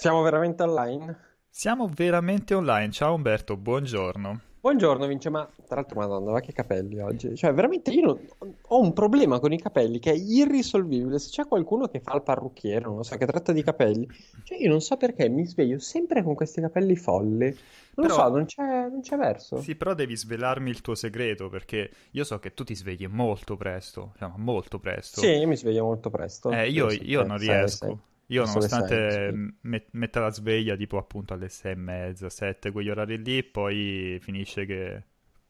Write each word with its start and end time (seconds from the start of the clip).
Siamo 0.00 0.22
veramente 0.22 0.62
online? 0.62 1.18
Siamo 1.50 1.86
veramente 1.94 2.54
online. 2.54 2.90
Ciao 2.90 3.12
Umberto, 3.12 3.58
buongiorno. 3.58 4.40
Buongiorno 4.60 5.06
Vince, 5.06 5.28
ma 5.28 5.46
tra 5.66 5.74
l'altro 5.76 5.98
madonna, 6.00 6.32
ma 6.32 6.40
che 6.40 6.52
capelli 6.54 6.98
oggi. 7.00 7.36
Cioè, 7.36 7.52
veramente 7.52 7.90
io 7.90 8.06
non- 8.06 8.54
ho 8.68 8.80
un 8.80 8.94
problema 8.94 9.38
con 9.40 9.52
i 9.52 9.60
capelli 9.60 9.98
che 9.98 10.12
è 10.12 10.14
irrisolvibile. 10.14 11.18
Se 11.18 11.28
c'è 11.28 11.46
qualcuno 11.46 11.88
che 11.88 12.00
fa 12.00 12.14
il 12.14 12.22
parrucchiere, 12.22 12.86
non 12.86 12.96
lo 12.96 13.02
so, 13.02 13.14
che 13.18 13.26
tratta 13.26 13.52
di 13.52 13.62
capelli, 13.62 14.08
cioè 14.44 14.56
io 14.58 14.70
non 14.70 14.80
so 14.80 14.96
perché 14.96 15.28
mi 15.28 15.44
sveglio 15.44 15.78
sempre 15.78 16.22
con 16.22 16.34
questi 16.34 16.62
capelli 16.62 16.96
folli. 16.96 17.48
Non 17.48 17.56
lo 17.94 18.02
Però- 18.06 18.14
so, 18.14 18.28
non 18.30 18.44
c'è, 18.46 18.62
non 18.88 19.00
c'è 19.02 19.16
verso. 19.18 19.60
Sì, 19.60 19.76
però 19.76 19.92
devi 19.92 20.16
svelarmi 20.16 20.70
il 20.70 20.80
tuo 20.80 20.94
segreto 20.94 21.50
perché 21.50 21.90
io 22.12 22.24
so 22.24 22.38
che 22.38 22.54
tu 22.54 22.64
ti 22.64 22.74
svegli 22.74 23.06
molto 23.06 23.58
presto, 23.58 24.14
cioè, 24.18 24.30
molto 24.36 24.78
presto. 24.78 25.20
Sì, 25.20 25.28
io 25.28 25.46
mi 25.46 25.56
sveglio 25.58 25.84
molto 25.84 26.08
presto. 26.08 26.50
Eh, 26.52 26.70
io, 26.70 26.90
io 26.90 27.20
sì, 27.22 27.28
non 27.28 27.38
sei, 27.38 27.48
riesco. 27.48 27.84
sei. 27.84 27.98
Io 28.30 28.44
le 28.54 28.68
nonostante 28.68 28.68
sei, 28.68 29.04
sì. 29.08 29.32
m- 29.32 29.56
met- 29.62 29.88
metta 29.92 30.20
la 30.20 30.30
sveglia 30.30 30.76
tipo 30.76 30.98
appunto 30.98 31.34
alle 31.34 31.48
sei 31.48 31.72
e 31.72 31.74
mezza, 31.74 32.28
sette, 32.30 32.70
quegli 32.70 32.88
orari 32.88 33.22
lì, 33.22 33.42
poi 33.42 34.18
finisce 34.20 34.64
che 34.66 35.04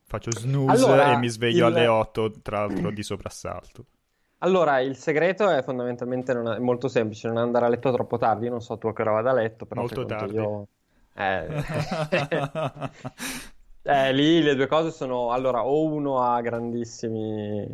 faccio 0.04 0.32
snooze 0.32 0.84
Allora, 0.84 1.04
e 1.10 1.16
mi 1.16 1.28
sveglio 1.28 1.66
il- 1.66 1.66
alle 1.66 1.86
otto, 1.86 2.30
tra 2.42 2.60
l'altro 2.60 2.90
di 2.90 3.02
soprassalto. 3.02 3.86
Allora, 4.42 4.80
il 4.80 4.96
segreto 4.96 5.48
è 5.50 5.62
fondamentalmente 5.62 6.32
non 6.32 6.48
è- 6.48 6.58
molto 6.58 6.88
semplice, 6.88 7.28
non 7.28 7.36
andare 7.36 7.66
a 7.66 7.68
letto 7.68 7.92
troppo 7.92 8.16
tardi. 8.16 8.48
Non 8.48 8.60
so 8.62 8.78
tu 8.78 8.86
a 8.88 8.92
che 8.94 9.02
ora 9.02 9.12
vado 9.12 9.28
a 9.28 9.32
letto, 9.34 9.66
però 9.66 9.82
Molto 9.82 10.04
tardi. 10.06 10.36
io... 10.36 10.68
Eh... 11.14 11.54
Eh, 13.82 14.12
lì 14.12 14.42
le 14.42 14.54
due 14.54 14.66
cose 14.66 14.90
sono, 14.90 15.32
allora, 15.32 15.64
o 15.66 15.84
uno 15.86 16.20
ha 16.22 16.40
grandissimi, 16.42 17.66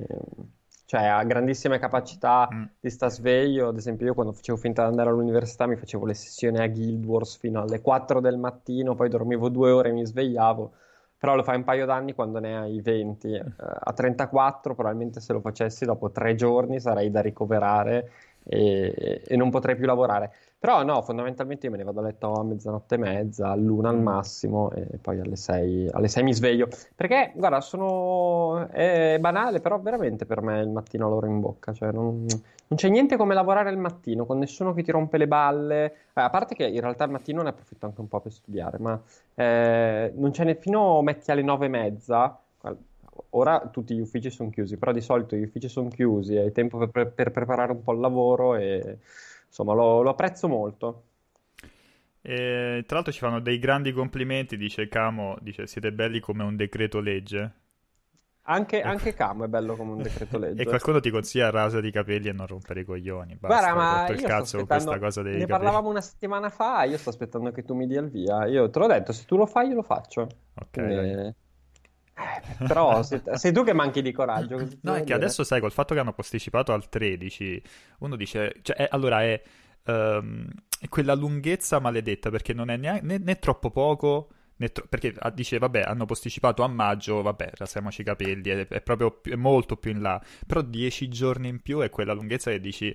cioè 0.86 1.04
ha 1.04 1.22
grandissime 1.24 1.78
capacità 1.78 2.48
Mm. 2.52 2.64
di 2.80 2.90
sta 2.90 3.08
sveglio, 3.10 3.68
ad 3.68 3.76
esempio 3.76 4.06
io 4.06 4.14
quando 4.14 4.32
facevo 4.32 4.56
finta 4.58 4.82
di 4.84 4.88
andare 4.90 5.10
all'università 5.10 5.66
mi 5.66 5.76
facevo 5.76 6.06
le 6.06 6.14
sessioni 6.14 6.58
a 6.58 6.66
Guild 6.68 7.04
Wars 7.04 7.36
fino 7.38 7.60
alle 7.60 7.80
4 7.80 8.20
del 8.20 8.38
mattino, 8.38 8.94
poi 8.94 9.08
dormivo 9.08 9.48
due 9.50 9.70
ore 9.70 9.90
e 9.90 9.92
mi 9.92 10.06
svegliavo, 10.06 10.72
però 11.18 11.34
lo 11.34 11.42
fai 11.42 11.56
un 11.56 11.64
paio 11.64 11.86
d'anni 11.86 12.14
quando 12.14 12.38
ne 12.38 12.56
hai 12.56 12.80
20, 12.80 13.32
Eh, 13.34 13.44
a 13.58 13.92
34 13.92 14.74
probabilmente 14.74 15.20
se 15.20 15.32
lo 15.32 15.40
facessi 15.40 15.84
dopo 15.84 16.10
tre 16.10 16.34
giorni 16.34 16.80
sarei 16.80 17.10
da 17.10 17.20
ricoverare 17.20 18.10
e, 18.48 19.22
e 19.26 19.36
non 19.36 19.50
potrei 19.50 19.76
più 19.76 19.86
lavorare. 19.86 20.32
Però 20.58 20.82
no, 20.82 21.02
fondamentalmente 21.02 21.66
io 21.66 21.72
me 21.72 21.78
ne 21.78 21.84
vado 21.84 22.00
a 22.00 22.02
letto 22.04 22.32
a 22.32 22.42
mezzanotte 22.44 22.94
e 22.94 22.98
mezza, 22.98 23.48
all'una 23.50 23.90
al 23.90 23.98
Mm. 23.98 24.02
massimo 24.02 24.70
e 24.72 24.98
poi 25.00 25.20
alle 25.20 25.36
sei, 25.36 25.88
alle 25.92 26.08
sei 26.08 26.22
mi 26.22 26.32
sveglio. 26.34 26.68
Perché, 26.94 27.32
guarda, 27.34 27.60
sono... 27.60 28.68
è 28.68 29.18
banale, 29.20 29.60
però 29.60 29.78
veramente 29.80 30.26
per 30.26 30.40
me 30.40 30.60
il 30.60 30.68
mattino 30.70 31.08
l'oro 31.08 31.26
in 31.26 31.40
bocca. 31.40 31.72
Cioè, 31.72 31.92
non, 31.92 32.24
non 32.24 32.78
c'è 32.78 32.88
niente 32.88 33.16
come 33.16 33.34
lavorare 33.34 33.68
al 33.68 33.78
mattino, 33.78 34.24
con 34.26 34.38
nessuno 34.38 34.72
che 34.72 34.82
ti 34.82 34.90
rompe 34.90 35.18
le 35.18 35.28
balle. 35.28 35.84
Eh, 36.14 36.20
a 36.20 36.30
parte 36.30 36.54
che 36.54 36.66
in 36.66 36.80
realtà 36.80 37.04
al 37.04 37.10
mattino 37.10 37.42
ne 37.42 37.50
approfitto 37.50 37.86
anche 37.86 38.00
un 38.00 38.08
po' 38.08 38.20
per 38.20 38.32
studiare, 38.32 38.78
ma 38.78 39.00
eh, 39.34 40.12
non 40.16 40.30
c'è 40.30 40.44
ne... 40.44 40.54
fino 40.56 41.00
metti 41.02 41.30
alle 41.30 41.42
nove 41.42 41.66
e 41.66 41.68
mezza. 41.68 42.40
Ora 43.36 43.68
tutti 43.70 43.94
gli 43.94 44.00
uffici 44.00 44.30
sono 44.30 44.50
chiusi, 44.50 44.76
però 44.78 44.92
di 44.92 45.00
solito 45.00 45.36
gli 45.36 45.42
uffici 45.42 45.68
sono 45.68 45.88
chiusi, 45.88 46.36
hai 46.36 46.52
tempo 46.52 46.78
per, 46.78 46.90
per- 46.90 47.12
per 47.12 47.30
preparare 47.32 47.72
un 47.72 47.82
po' 47.82 47.92
il 47.92 48.00
lavoro 48.00 48.54
e 48.56 48.98
insomma 49.46 49.74
lo, 49.74 50.02
lo 50.02 50.10
apprezzo 50.10 50.48
molto. 50.48 51.02
E, 52.20 52.82
tra 52.86 52.96
l'altro 52.96 53.12
ci 53.12 53.20
fanno 53.20 53.40
dei 53.40 53.58
grandi 53.58 53.92
complimenti, 53.92 54.56
dice 54.56 54.88
Camo, 54.88 55.36
dice 55.40 55.66
siete 55.66 55.92
belli 55.92 56.20
come 56.20 56.42
un 56.42 56.56
decreto 56.56 57.00
legge. 57.00 57.52
Anche, 58.48 58.82
anche 58.82 59.12
Camo 59.12 59.44
è 59.44 59.48
bello 59.48 59.76
come 59.76 59.92
un 59.92 60.00
decreto 60.00 60.38
legge. 60.38 60.62
E 60.62 60.64
qualcuno 60.66 61.00
ti 61.00 61.10
consiglia 61.10 61.50
rasa 61.50 61.80
di 61.80 61.90
capelli 61.90 62.28
e 62.28 62.32
non 62.32 62.46
rompere 62.46 62.80
i 62.80 62.84
coglioni. 62.84 63.36
Basta, 63.38 63.70
Guarda, 63.70 63.74
ma 63.74 64.08
il 64.08 64.22
cazzo 64.22 64.58
con 64.58 64.66
questa 64.68 64.98
cosa 64.98 65.22
dei 65.22 65.38
ne 65.38 65.46
capelli. 65.46 65.56
parlavamo 65.56 65.88
una 65.88 66.00
settimana 66.00 66.50
fa, 66.50 66.84
io 66.84 66.96
sto 66.98 67.10
aspettando 67.10 67.50
che 67.52 67.62
tu 67.64 67.74
mi 67.74 67.86
dia 67.86 68.00
il 68.00 68.10
via. 68.10 68.46
Io 68.46 68.68
te 68.70 68.78
l'ho 68.78 68.86
detto, 68.88 69.12
se 69.12 69.24
tu 69.24 69.36
lo 69.36 69.46
fai, 69.46 69.68
io 69.68 69.74
lo 69.76 69.82
faccio. 69.82 70.28
Ok, 70.56 70.76
Quindi. 70.76 71.34
Eh, 72.18 72.64
però 72.66 73.02
sei, 73.02 73.20
sei 73.34 73.52
tu 73.52 73.62
che 73.62 73.72
manchi 73.74 74.00
di 74.02 74.12
coraggio. 74.12 74.56
No, 74.80 74.94
è 74.94 75.04
che 75.04 75.14
dire? 75.14 75.14
adesso 75.14 75.44
sai, 75.44 75.60
col 75.60 75.72
fatto 75.72 75.94
che 75.94 76.00
hanno 76.00 76.14
posticipato 76.14 76.72
al 76.72 76.88
13, 76.88 77.62
uno 77.98 78.16
dice, 78.16 78.56
cioè, 78.62 78.76
è- 78.76 78.88
allora 78.90 79.22
è, 79.22 79.42
è 80.80 80.88
quella 80.88 81.14
lunghezza 81.14 81.78
maledetta 81.78 82.30
perché 82.30 82.52
non 82.52 82.70
è 82.70 82.76
neanche, 82.76 83.04
né, 83.04 83.18
né 83.18 83.38
troppo 83.38 83.70
poco, 83.70 84.30
perché 84.88 85.14
ah, 85.18 85.30
dice, 85.30 85.58
vabbè, 85.58 85.82
hanno 85.82 86.06
posticipato 86.06 86.62
a 86.62 86.68
maggio, 86.68 87.20
vabbè, 87.22 87.50
rasiamoci 87.54 88.00
i 88.00 88.04
capelli, 88.04 88.48
è, 88.50 88.66
è 88.66 88.80
proprio 88.80 89.10
più- 89.10 89.32
è 89.32 89.36
molto 89.36 89.76
più 89.76 89.90
in 89.90 90.00
là, 90.00 90.22
però 90.46 90.62
10 90.62 91.08
giorni 91.08 91.48
in 91.48 91.60
più 91.60 91.80
è 91.80 91.90
quella 91.90 92.14
lunghezza 92.14 92.50
che 92.50 92.60
dici, 92.60 92.94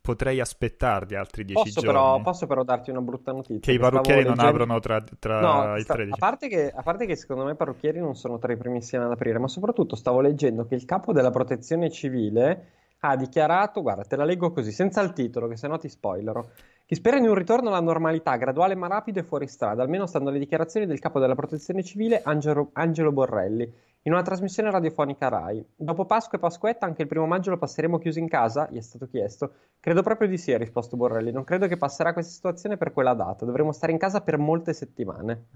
potrei 0.00 0.40
aspettarli 0.40 1.14
altri 1.14 1.44
10 1.44 1.62
Posso 1.62 1.80
giorni. 1.80 1.88
però, 1.98 2.20
posso 2.22 2.46
però 2.46 2.62
darti 2.64 2.90
una 2.90 3.00
brutta 3.00 3.32
notizia. 3.32 3.60
Che 3.60 3.72
i 3.72 3.78
parrucchieri 3.78 4.22
non 4.22 4.30
leggendo- 4.36 4.50
aprono 4.62 4.80
tra, 4.80 5.04
tra 5.18 5.40
No, 5.40 5.76
il 5.76 5.82
sta- 5.82 5.94
13. 5.94 6.14
a 6.14 6.16
parte 6.18 6.48
che, 6.48 6.72
a 6.74 6.82
parte 6.82 7.06
che 7.06 7.16
secondo 7.16 7.44
me 7.44 7.52
i 7.52 7.56
parrucchieri 7.56 7.98
non 8.00 8.14
sono 8.14 8.38
tra 8.38 8.52
i 8.52 8.56
primissimi 8.56 9.02
ad 9.04 9.10
aprire, 9.10 9.38
ma 9.38 9.48
soprattutto 9.48 9.96
stavo 9.96 10.20
leggendo 10.20 10.64
che 10.66 10.74
il 10.74 10.84
capo 10.84 11.12
della 11.12 11.30
protezione 11.30 11.90
civile 11.90 12.70
ha 13.00 13.14
dichiarato, 13.16 13.80
guarda, 13.82 14.02
te 14.02 14.16
la 14.16 14.24
leggo 14.24 14.50
così, 14.50 14.72
senza 14.72 15.00
il 15.02 15.12
titolo, 15.12 15.46
che 15.46 15.56
se 15.56 15.68
no 15.68 15.78
ti 15.78 15.88
spoilerò, 15.88 16.44
che 16.84 16.94
spera 16.96 17.16
in 17.18 17.28
un 17.28 17.34
ritorno 17.34 17.68
alla 17.68 17.80
normalità 17.80 18.34
graduale 18.36 18.74
ma 18.74 18.88
rapido 18.88 19.20
e 19.20 19.22
fuori 19.22 19.46
strada, 19.46 19.82
almeno 19.82 20.06
stando 20.06 20.30
alle 20.30 20.38
dichiarazioni 20.40 20.86
del 20.86 20.98
capo 20.98 21.20
della 21.20 21.34
protezione 21.36 21.84
civile 21.84 22.22
Angelo, 22.24 22.70
Angelo 22.72 23.12
Borrelli, 23.12 23.70
in 24.02 24.12
una 24.12 24.22
trasmissione 24.22 24.70
radiofonica 24.70 25.28
RAI. 25.28 25.64
Dopo 25.76 26.06
Pasqua 26.06 26.38
e 26.38 26.40
Pasquetta 26.40 26.86
anche 26.86 27.02
il 27.02 27.08
primo 27.08 27.26
maggio 27.26 27.50
lo 27.50 27.58
passeremo 27.58 27.98
chiusi 27.98 28.20
in 28.20 28.28
casa? 28.28 28.68
Gli 28.70 28.78
è 28.78 28.80
stato 28.80 29.06
chiesto. 29.06 29.52
Credo 29.80 30.02
proprio 30.02 30.28
di 30.28 30.38
sì, 30.38 30.52
ha 30.52 30.58
risposto 30.58 30.96
Borrelli. 30.96 31.30
Non 31.32 31.44
credo 31.44 31.66
che 31.66 31.76
passerà 31.76 32.12
questa 32.12 32.32
situazione 32.32 32.76
per 32.76 32.92
quella 32.92 33.14
data. 33.14 33.44
Dovremo 33.44 33.72
stare 33.72 33.92
in 33.92 33.98
casa 33.98 34.20
per 34.22 34.38
molte 34.38 34.72
settimane. 34.72 35.46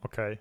Ok. 0.00 0.38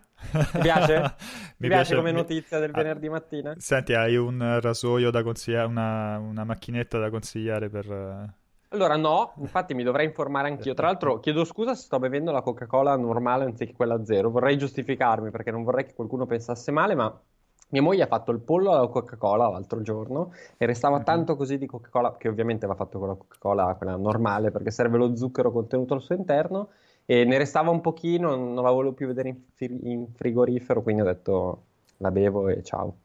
Ti 0.52 0.60
piace? 0.62 1.00
Mi 1.58 1.68
Ti 1.68 1.68
piace 1.68 1.96
come 1.96 2.12
mi- 2.12 2.18
notizia 2.18 2.60
del 2.60 2.72
Ah, 2.74 2.78
venerdì 2.78 3.10
mattina? 3.10 3.54
Senti, 3.58 3.94
hai 3.94 4.16
un 4.16 4.60
rasoio 4.62 5.10
da 5.12 5.24
consigliare, 5.24 5.68
una, 5.68 6.18
una 6.20 6.44
macchinetta 6.44 7.00
da 7.00 7.10
consigliare 7.10 7.70
per... 7.70 8.34
Allora, 8.70 8.98
no, 8.98 9.32
infatti 9.38 9.74
mi 9.74 9.84
dovrei 9.84 10.06
informare 10.06 10.50
anch'io. 10.50 10.74
Tra 10.74 10.88
l'altro, 10.88 11.20
chiedo 11.20 11.46
scusa 11.46 11.74
se 11.74 11.84
sto 11.84 12.00
bevendo 12.00 12.32
la 12.32 12.42
Coca-Cola 12.42 12.98
normale 12.98 13.46
anziché 13.46 13.74
quella 13.74 14.04
zero. 14.04 14.30
Vorrei 14.30 14.58
giustificarmi 14.58 15.30
perché 15.32 15.52
non 15.52 15.64
vorrei 15.64 15.86
che 15.86 15.94
qualcuno 15.94 16.26
pensasse 16.26 16.72
male, 16.72 16.94
ma 16.94 17.22
mia 17.70 17.82
moglie 17.82 18.04
ha 18.04 18.08
fatto 18.08 18.32
il 18.32 18.40
pollo 18.40 18.72
alla 18.72 18.88
Coca-Cola 18.88 19.48
l'altro 19.48 19.82
giorno 19.82 20.34
e 20.58 20.66
restava 20.66 20.98
Mhm. 20.98 21.04
tanto 21.06 21.36
così 21.38 21.58
di 21.58 21.66
Coca-Cola, 21.66 22.18
che 22.18 22.28
ovviamente 22.28 22.68
va 22.68 22.76
fatto 22.76 23.00
con 23.00 23.08
la 23.08 23.16
Coca-Cola, 23.16 23.76
quella 23.76 23.96
normale, 23.96 24.52
perché 24.52 24.72
serve 24.72 24.98
lo 24.98 25.16
zucchero 25.16 25.52
contenuto 25.52 25.94
al 25.94 26.02
suo 26.02 26.16
interno. 26.16 26.70
E 27.06 27.24
ne 27.24 27.38
restava 27.38 27.70
un 27.70 27.80
pochino, 27.80 28.36
non 28.36 28.56
la 28.56 28.70
volevo 28.72 28.94
più 28.94 29.08
vedere 29.08 29.30
in, 29.30 29.38
fri- 29.56 29.80
in 29.84 30.08
frigorifero, 30.14 30.82
quindi 30.82 31.04
ho 31.04 31.06
detto 31.06 31.62
la 31.98 32.12
bevo 32.12 32.50
e 32.50 32.62
ciao. 32.64 32.96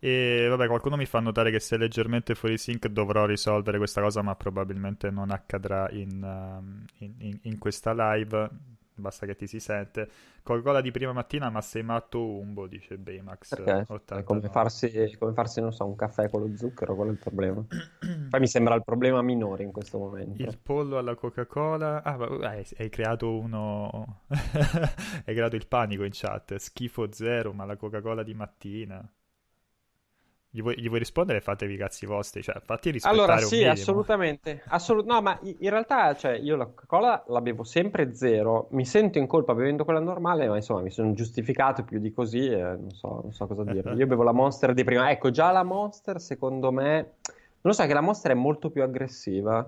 E 0.00 0.46
vabbè, 0.48 0.66
qualcuno 0.68 0.96
mi 0.96 1.06
fa 1.06 1.18
notare 1.20 1.50
che 1.50 1.58
se 1.60 1.74
è 1.76 1.78
leggermente 1.78 2.34
fuori 2.34 2.56
sync 2.56 2.86
dovrò 2.88 3.26
risolvere 3.26 3.78
questa 3.78 4.00
cosa, 4.00 4.22
ma 4.22 4.34
probabilmente 4.36 5.10
non 5.10 5.30
accadrà 5.30 5.90
in, 5.90 6.22
um, 6.22 6.84
in- 6.98 7.14
in- 7.18 7.38
in 7.42 7.58
questa 7.58 7.92
live. 7.92 8.48
Basta 8.94 9.26
che 9.26 9.36
ti 9.36 9.46
si 9.46 9.60
sente. 9.60 10.08
Coca-Cola 10.42 10.80
di 10.80 10.90
prima 10.90 11.12
mattina, 11.12 11.50
ma 11.50 11.60
sei 11.60 11.82
matto 11.82 12.24
umbo, 12.24 12.66
dice 12.66 12.96
Baymax 12.98 13.48
Perché 13.50 13.70
è 13.72 13.84
89. 13.88 14.24
come 14.24 14.48
farsi, 14.52 15.16
come 15.18 15.32
farsi, 15.32 15.60
non 15.60 15.72
so, 15.72 15.84
un 15.86 15.94
caffè 15.94 16.28
con 16.28 16.40
lo 16.42 16.56
zucchero, 16.56 16.94
quello 16.96 17.10
è 17.10 17.14
il 17.14 17.20
problema. 17.20 17.64
Poi 18.30 18.40
mi 18.40 18.48
sembra 18.48 18.74
il 18.74 18.82
problema 18.84 19.22
minore 19.22 19.62
in 19.62 19.72
questo 19.72 19.98
momento. 19.98 20.42
Il 20.42 20.58
pollo 20.58 20.96
alla 20.96 21.14
Coca-Cola. 21.14 22.02
Ah, 22.02 22.16
ma- 22.16 22.48
hai, 22.48 22.64
hai 22.78 22.88
creato 22.88 23.38
uno. 23.38 24.22
hai 24.28 25.34
creato 25.34 25.56
il 25.56 25.66
panico 25.66 26.04
in 26.04 26.10
chat. 26.14 26.56
Schifo 26.56 27.12
zero, 27.12 27.52
ma 27.52 27.64
la 27.66 27.76
Coca-Cola 27.76 28.22
di 28.22 28.32
mattina. 28.34 29.06
Gli 30.58 30.62
vuoi, 30.62 30.80
gli 30.80 30.88
vuoi 30.88 30.98
rispondere? 30.98 31.40
Fatevi 31.40 31.74
i 31.74 31.76
cazzi 31.76 32.04
vostri. 32.04 32.42
Cioè, 32.42 32.60
fatti 32.64 32.90
rispettare 32.90 33.22
Allora, 33.22 33.38
sì, 33.38 33.62
assolutamente. 33.62 34.64
Assolut- 34.66 35.06
no, 35.06 35.22
ma 35.22 35.38
in 35.40 35.70
realtà, 35.70 36.16
cioè, 36.16 36.32
io 36.32 36.56
la 36.56 36.64
Coca-Cola 36.66 37.24
la 37.28 37.40
bevo 37.40 37.62
sempre 37.62 38.12
zero. 38.12 38.66
Mi 38.72 38.84
sento 38.84 39.18
in 39.18 39.28
colpa 39.28 39.54
bevendo 39.54 39.84
quella 39.84 40.00
normale, 40.00 40.48
ma 40.48 40.56
insomma, 40.56 40.80
mi 40.80 40.90
sono 40.90 41.12
giustificato 41.12 41.84
più 41.84 42.00
di 42.00 42.10
così 42.10 42.48
e 42.48 42.60
non 42.60 42.90
so, 42.90 43.20
non 43.22 43.32
so 43.32 43.46
cosa 43.46 43.62
dire. 43.70 43.94
Io 43.94 44.06
bevo 44.08 44.24
la 44.24 44.32
Monster 44.32 44.74
di 44.74 44.82
prima. 44.82 45.08
Ecco, 45.12 45.30
già 45.30 45.52
la 45.52 45.62
Monster, 45.62 46.20
secondo 46.20 46.72
me, 46.72 46.94
non 47.22 47.60
lo 47.60 47.72
so, 47.72 47.86
che 47.86 47.94
la 47.94 48.00
Monster 48.00 48.32
è 48.32 48.34
molto 48.34 48.70
più 48.70 48.82
aggressiva. 48.82 49.64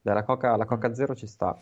Della 0.00 0.22
Coca, 0.22 0.54
la 0.54 0.64
Coca 0.64 0.94
Zero 0.94 1.16
ci 1.16 1.26
sta. 1.26 1.58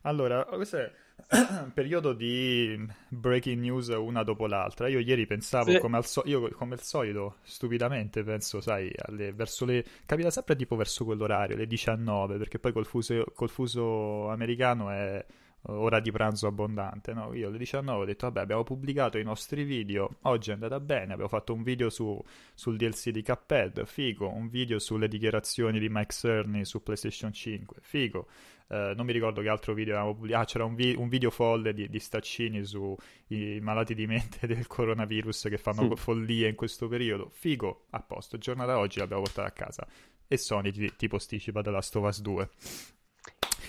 Allora, 0.00 0.44
questo 0.46 0.78
è 0.78 0.90
periodo 1.72 2.12
di 2.12 2.78
breaking 3.08 3.60
news 3.60 3.88
una 3.88 4.22
dopo 4.22 4.46
l'altra. 4.46 4.88
Io 4.88 4.98
ieri 4.98 5.26
pensavo, 5.26 5.70
Sì. 5.72 5.78
come 5.78 5.96
al, 5.96 6.04
so- 6.06 6.22
io, 6.26 6.48
come 6.50 6.74
al 6.74 6.80
solito, 6.80 7.36
stupidamente, 7.42 8.22
penso, 8.22 8.60
sai, 8.60 8.90
alle- 8.96 9.32
verso 9.32 9.64
le... 9.64 9.84
capita 10.06 10.30
sempre 10.30 10.56
tipo 10.56 10.76
verso 10.76 11.04
quell'orario, 11.04 11.56
le 11.56 11.66
19, 11.66 12.36
perché 12.36 12.58
poi 12.58 12.72
col 12.72 12.86
fuso, 12.86 13.24
col 13.34 13.48
fuso 13.48 14.28
americano 14.28 14.90
è 14.90 15.24
ora 15.68 15.98
di 15.98 16.10
pranzo 16.12 16.46
abbondante, 16.46 17.14
no? 17.14 17.32
Io 17.32 17.48
alle 17.48 17.56
19 17.56 18.02
ho 18.02 18.04
detto, 18.04 18.26
vabbè, 18.26 18.40
abbiamo 18.40 18.64
pubblicato 18.64 19.16
i 19.16 19.22
nostri 19.22 19.64
video, 19.64 20.16
oggi 20.22 20.50
è 20.50 20.52
andata 20.52 20.78
bene, 20.78 21.12
abbiamo 21.12 21.28
fatto 21.28 21.54
un 21.54 21.62
video 21.62 21.88
su, 21.88 22.22
sul 22.52 22.76
DLC 22.76 23.08
di 23.10 23.22
Cuphead, 23.22 23.86
figo, 23.86 24.28
un 24.30 24.48
video 24.48 24.78
sulle 24.78 25.08
dichiarazioni 25.08 25.78
di 25.78 25.88
Mike 25.88 26.12
Cerny 26.12 26.64
su 26.66 26.82
PlayStation 26.82 27.32
5, 27.32 27.76
figo. 27.80 28.26
Uh, 28.66 28.94
non 28.96 29.04
mi 29.04 29.12
ricordo 29.12 29.42
che 29.42 29.48
altro 29.48 29.74
video 29.74 29.94
avevamo 29.94 30.14
pubblicato. 30.14 30.42
Ah, 30.42 30.46
c'era 30.46 30.64
un, 30.64 30.74
vi- 30.74 30.94
un 30.96 31.08
video 31.08 31.30
folle 31.30 31.74
di, 31.74 31.88
di 31.88 31.98
Staccini 31.98 32.64
sui 32.64 33.60
malati 33.60 33.94
di 33.94 34.06
mente 34.06 34.46
del 34.48 34.66
coronavirus 34.66 35.48
che 35.50 35.58
fanno 35.58 35.94
sì. 35.94 35.96
follie 35.96 36.48
in 36.48 36.54
questo 36.54 36.88
periodo. 36.88 37.28
Figo, 37.30 37.86
a 37.90 38.00
posto. 38.00 38.38
Giornata 38.38 38.78
oggi 38.78 38.98
l'abbiamo 38.98 39.22
portata 39.22 39.48
a 39.48 39.52
casa. 39.52 39.86
E 40.26 40.36
Sony 40.38 40.72
ti, 40.72 40.96
ti 40.96 41.08
posticipa 41.08 41.60
of 41.60 41.94
Us 41.94 42.20
2. 42.20 42.48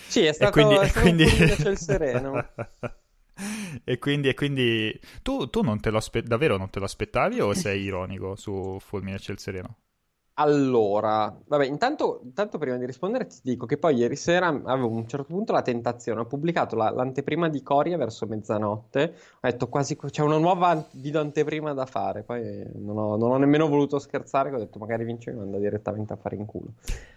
Sì, 0.07 0.21
è 0.21 0.31
stato, 0.31 0.59
e 0.59 0.63
quindi, 0.63 0.75
è 0.75 0.87
stato 0.87 1.01
quindi... 1.01 1.23
il 1.23 1.77
sereno. 1.77 2.53
e 3.83 3.99
quindi, 3.99 4.29
e 4.29 4.33
quindi... 4.33 4.99
tu, 5.21 5.49
tu 5.49 5.61
non 5.61 5.79
te 5.81 5.89
lo 5.89 5.97
aspe- 5.97 6.23
davvero 6.23 6.55
non 6.57 6.69
te 6.69 6.79
lo 6.79 6.85
aspettavi 6.85 7.41
o 7.41 7.53
sei 7.53 7.81
ironico 7.81 8.35
su 8.35 8.77
Fulmine 8.79 9.19
Ciel 9.19 9.39
Sereno? 9.39 9.79
Allora, 10.37 11.33
vabbè, 11.47 11.65
intanto, 11.65 12.19
intanto, 12.23 12.57
prima 12.57 12.75
di 12.75 12.85
rispondere 12.85 13.25
ti 13.25 13.39
dico 13.41 13.65
che 13.65 13.77
poi 13.77 13.95
ieri 13.95 14.17
sera 14.17 14.47
avevo 14.47 14.87
a 14.87 14.89
un 14.89 15.07
certo 15.07 15.27
punto 15.27 15.53
la 15.53 15.61
tentazione, 15.61 16.19
ho 16.19 16.25
pubblicato 16.25 16.75
la, 16.75 16.89
l'anteprima 16.89 17.47
di 17.47 17.63
Coria 17.63 17.95
verso 17.95 18.25
mezzanotte, 18.27 19.15
ho 19.35 19.39
detto 19.39 19.69
quasi 19.69 19.95
c'è 19.95 20.23
una 20.23 20.37
nuova 20.37 20.85
video 20.91 21.21
anteprima 21.21 21.73
da 21.73 21.85
fare, 21.85 22.23
poi 22.23 22.69
non 22.73 22.97
ho, 22.97 23.15
non 23.15 23.31
ho 23.31 23.37
nemmeno 23.37 23.69
voluto 23.69 23.97
scherzare, 23.97 24.51
ho 24.51 24.57
detto 24.57 24.77
magari 24.77 25.05
vince 25.05 25.31
mi 25.31 25.37
manda 25.37 25.57
direttamente 25.57 26.11
a 26.11 26.17
fare 26.17 26.35
in 26.35 26.45
culo. 26.45 26.73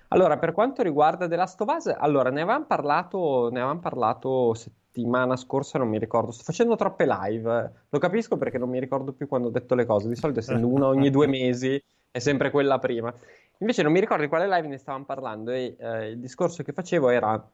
Allora, 0.08 0.38
per 0.38 0.52
quanto 0.52 0.82
riguarda 0.82 1.26
The 1.26 1.34
Last 1.34 1.60
of 1.60 1.74
Us, 1.76 1.86
allora 1.98 2.30
ne 2.30 2.42
avevamo 2.42 2.66
parlato, 2.66 3.48
ne 3.50 3.58
avevamo 3.58 3.80
parlato 3.80 4.54
settimana 4.54 5.34
scorsa, 5.34 5.76
non 5.76 5.88
mi 5.88 5.98
ricordo, 5.98 6.30
sto 6.30 6.44
facendo 6.44 6.76
troppe 6.76 7.04
live, 7.04 7.72
lo 7.88 7.98
capisco 7.98 8.36
perché 8.36 8.58
non 8.58 8.68
mi 8.68 8.78
ricordo 8.78 9.12
più 9.12 9.26
quando 9.26 9.48
ho 9.48 9.50
detto 9.50 9.74
le 9.74 9.86
cose, 9.86 10.06
di 10.06 10.14
solito 10.14 10.38
essendo 10.38 10.68
una 10.68 10.86
ogni 10.86 11.10
due 11.10 11.26
mesi 11.26 11.82
è 12.10 12.18
sempre 12.18 12.50
quella 12.50 12.78
prima. 12.78 13.12
Invece 13.58 13.82
non 13.82 13.92
mi 13.92 14.00
ricordo 14.00 14.22
di 14.22 14.28
quale 14.28 14.46
live 14.46 14.68
ne 14.68 14.78
stavamo 14.78 15.04
parlando 15.04 15.50
e 15.50 15.76
eh, 15.78 16.10
il 16.10 16.18
discorso 16.18 16.62
che 16.62 16.72
facevo 16.72 17.08
era, 17.10 17.50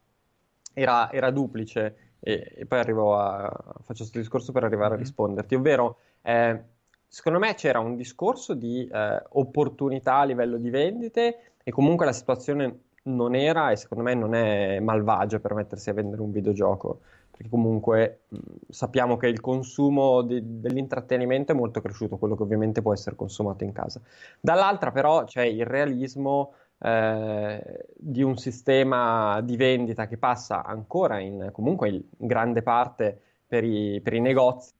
era, 0.74 1.10
era 1.10 1.30
duplice 1.30 2.14
e, 2.20 2.52
e, 2.56 2.66
poi 2.66 2.78
arrivo 2.78 3.18
a... 3.18 3.48
faccio 3.80 4.00
questo 4.00 4.18
discorso 4.18 4.52
per 4.52 4.64
arrivare 4.64 4.88
a 4.88 4.90
mm-hmm. 4.96 4.98
risponderti, 4.98 5.54
ovvero 5.54 5.98
eh, 6.22 6.62
secondo 7.06 7.38
me 7.38 7.54
c'era 7.54 7.78
un 7.78 7.96
discorso 7.96 8.54
di 8.54 8.86
eh, 8.86 9.22
opportunità 9.30 10.16
a 10.16 10.24
livello 10.24 10.58
di 10.58 10.70
vendite 10.70 11.52
e 11.62 11.70
comunque 11.70 12.04
la 12.04 12.12
situazione 12.12 12.80
non 13.04 13.34
era 13.34 13.70
e 13.70 13.76
secondo 13.76 14.04
me 14.04 14.14
non 14.14 14.34
è 14.34 14.80
malvagia 14.80 15.38
per 15.38 15.54
mettersi 15.54 15.90
a 15.90 15.94
vendere 15.94 16.22
un 16.22 16.32
videogioco 16.32 17.00
perché 17.34 17.48
comunque 17.48 18.20
mh, 18.28 18.36
sappiamo 18.68 19.16
che 19.16 19.26
il 19.26 19.40
consumo 19.40 20.22
di, 20.22 20.60
dell'intrattenimento 20.60 21.52
è 21.52 21.54
molto 21.54 21.80
cresciuto, 21.80 22.16
quello 22.16 22.36
che 22.36 22.44
ovviamente 22.44 22.80
può 22.80 22.92
essere 22.92 23.16
consumato 23.16 23.64
in 23.64 23.72
casa. 23.72 24.00
Dall'altra 24.40 24.92
però 24.92 25.24
c'è 25.24 25.42
il 25.42 25.66
realismo 25.66 26.52
eh, 26.78 27.86
di 27.96 28.22
un 28.22 28.36
sistema 28.36 29.40
di 29.40 29.56
vendita 29.56 30.06
che 30.06 30.16
passa 30.16 30.64
ancora 30.64 31.18
in, 31.18 31.48
comunque 31.52 31.88
in 31.88 32.02
grande 32.16 32.62
parte 32.62 33.20
per 33.46 33.64
i, 33.64 34.00
per 34.00 34.12
i 34.14 34.20
negozi, 34.20 34.72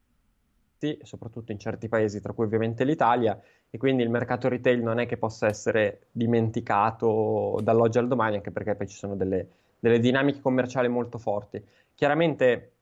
soprattutto 1.03 1.51
in 1.51 1.59
certi 1.59 1.89
paesi, 1.89 2.21
tra 2.21 2.33
cui 2.33 2.45
ovviamente 2.45 2.85
l'Italia, 2.85 3.41
e 3.71 3.79
quindi 3.79 4.05
il 4.05 4.11
mercato 4.11 4.49
retail 4.49 4.81
non 4.81 5.01
è 5.01 5.07
che 5.07 5.17
possa 5.17 5.49
essere 5.49 6.03
dimenticato 6.13 7.59
dall'oggi 7.63 7.99
al 7.99 8.07
domani, 8.07 8.37
anche 8.37 8.53
perché 8.53 8.77
poi 8.77 8.87
ci 8.87 8.97
sono 8.97 9.17
delle, 9.17 9.49
delle 9.81 9.99
dinamiche 9.99 10.41
commerciali 10.41 10.89
molto 10.89 11.19
forti. 11.19 11.61
Chiaramente 11.95 12.73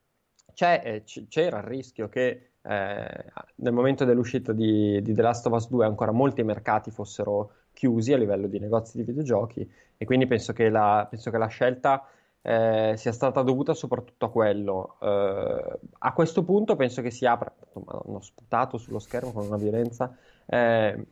eh, 0.54 1.02
c'era 1.28 1.58
il 1.58 1.64
rischio 1.64 2.08
che 2.08 2.52
eh, 2.62 3.24
nel 3.56 3.72
momento 3.72 4.04
dell'uscita 4.04 4.52
di, 4.52 5.02
di, 5.02 5.14
The 5.14 5.22
Last 5.22 5.46
of 5.46 5.54
Us 5.54 5.68
2 5.68 5.84
ancora 5.84 6.12
molti 6.12 6.42
mercati 6.42 6.90
fossero 6.90 7.52
chiusi 7.72 8.12
a 8.12 8.16
livello 8.16 8.46
di 8.46 8.58
negozi 8.58 8.96
di 8.96 9.02
videogiochi 9.02 9.68
e 9.96 10.04
quindi 10.04 10.26
penso 10.26 10.52
che 10.52 10.68
la, 10.68 11.06
penso 11.08 11.30
che 11.30 11.38
la 11.38 11.46
scelta 11.46 12.06
eh, 12.42 12.94
sia 12.96 13.12
stata 13.12 13.42
dovuta 13.42 13.74
soprattutto 13.74 14.26
a 14.26 14.30
quello. 14.30 14.96
Eh, 15.00 15.78
a 15.98 16.12
questo 16.12 16.44
punto 16.44 16.76
penso 16.76 17.02
che 17.02 17.10
si 17.10 17.24
apra, 17.24 17.52
ho 17.72 18.20
sputato 18.20 18.78
sullo 18.78 18.98
schermo 18.98 19.32
con 19.32 19.46
una 19.46 19.56
violenza, 19.56 20.16
eh, 20.46 21.06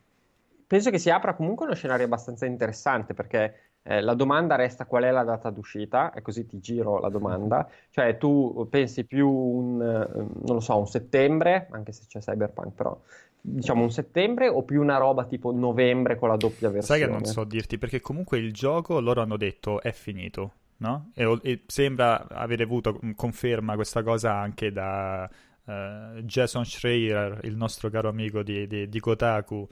penso 0.70 0.90
che 0.90 0.98
si 0.98 1.10
apra 1.10 1.34
comunque 1.34 1.66
uno 1.66 1.74
scenario 1.74 2.04
abbastanza 2.04 2.46
interessante 2.46 3.12
perché 3.12 3.54
eh, 3.82 4.00
la 4.00 4.14
domanda 4.14 4.54
resta 4.54 4.86
qual 4.86 5.02
è 5.02 5.10
la 5.10 5.24
data 5.24 5.50
d'uscita, 5.50 6.12
e 6.12 6.22
così 6.22 6.46
ti 6.46 6.60
giro 6.60 7.00
la 7.00 7.08
domanda. 7.08 7.68
Cioè, 7.90 8.16
tu 8.18 8.68
pensi 8.70 9.04
più 9.04 9.28
un, 9.28 9.82
eh, 9.82 10.14
non 10.14 10.54
lo 10.54 10.60
so, 10.60 10.78
un 10.78 10.86
settembre, 10.86 11.66
anche 11.72 11.90
se 11.90 12.04
c'è 12.06 12.20
Cyberpunk, 12.20 12.74
però 12.74 12.96
diciamo 13.40 13.82
un 13.82 13.90
settembre 13.90 14.46
o 14.46 14.62
più 14.62 14.80
una 14.80 14.96
roba 14.96 15.24
tipo 15.24 15.50
novembre 15.50 16.16
con 16.16 16.28
la 16.28 16.36
doppia 16.36 16.70
versione? 16.70 17.00
Sai 17.00 17.08
che 17.08 17.12
non 17.12 17.24
so 17.24 17.42
dirti, 17.42 17.76
perché 17.76 18.00
comunque 18.00 18.38
il 18.38 18.52
gioco 18.52 19.00
loro 19.00 19.22
hanno 19.22 19.36
detto 19.36 19.82
è 19.82 19.90
finito, 19.90 20.52
no? 20.76 21.10
E, 21.16 21.40
e 21.42 21.62
sembra 21.66 22.28
avere 22.28 22.62
avuto 22.62 23.00
conferma 23.16 23.74
questa 23.74 24.04
cosa 24.04 24.34
anche 24.34 24.70
da 24.70 25.28
uh, 25.64 26.20
Jason 26.20 26.64
Schreier, 26.64 27.40
il 27.42 27.56
nostro 27.56 27.90
caro 27.90 28.08
amico 28.08 28.44
di, 28.44 28.68
di, 28.68 28.88
di 28.88 29.00
Kotaku 29.00 29.68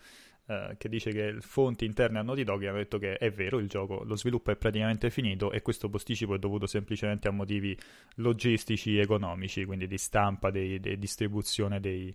eh, 0.50 0.76
che 0.78 0.88
dice 0.88 1.10
che 1.10 1.36
fonti 1.40 1.84
interne 1.84 2.20
a 2.20 2.22
Naughty 2.22 2.42
Dog 2.42 2.64
hanno 2.64 2.78
detto 2.78 2.96
che 2.96 3.18
è 3.18 3.30
vero, 3.30 3.58
il 3.58 3.68
gioco, 3.68 4.02
lo 4.02 4.16
sviluppo 4.16 4.50
è 4.50 4.56
praticamente 4.56 5.10
finito 5.10 5.52
e 5.52 5.60
questo 5.60 5.90
posticipo 5.90 6.34
è 6.34 6.38
dovuto 6.38 6.66
semplicemente 6.66 7.28
a 7.28 7.32
motivi 7.32 7.78
logistici 8.14 8.96
economici, 8.96 9.66
quindi 9.66 9.86
di 9.86 9.98
stampa, 9.98 10.50
di 10.50 10.80
distribuzione 10.98 11.80
dei, 11.80 12.14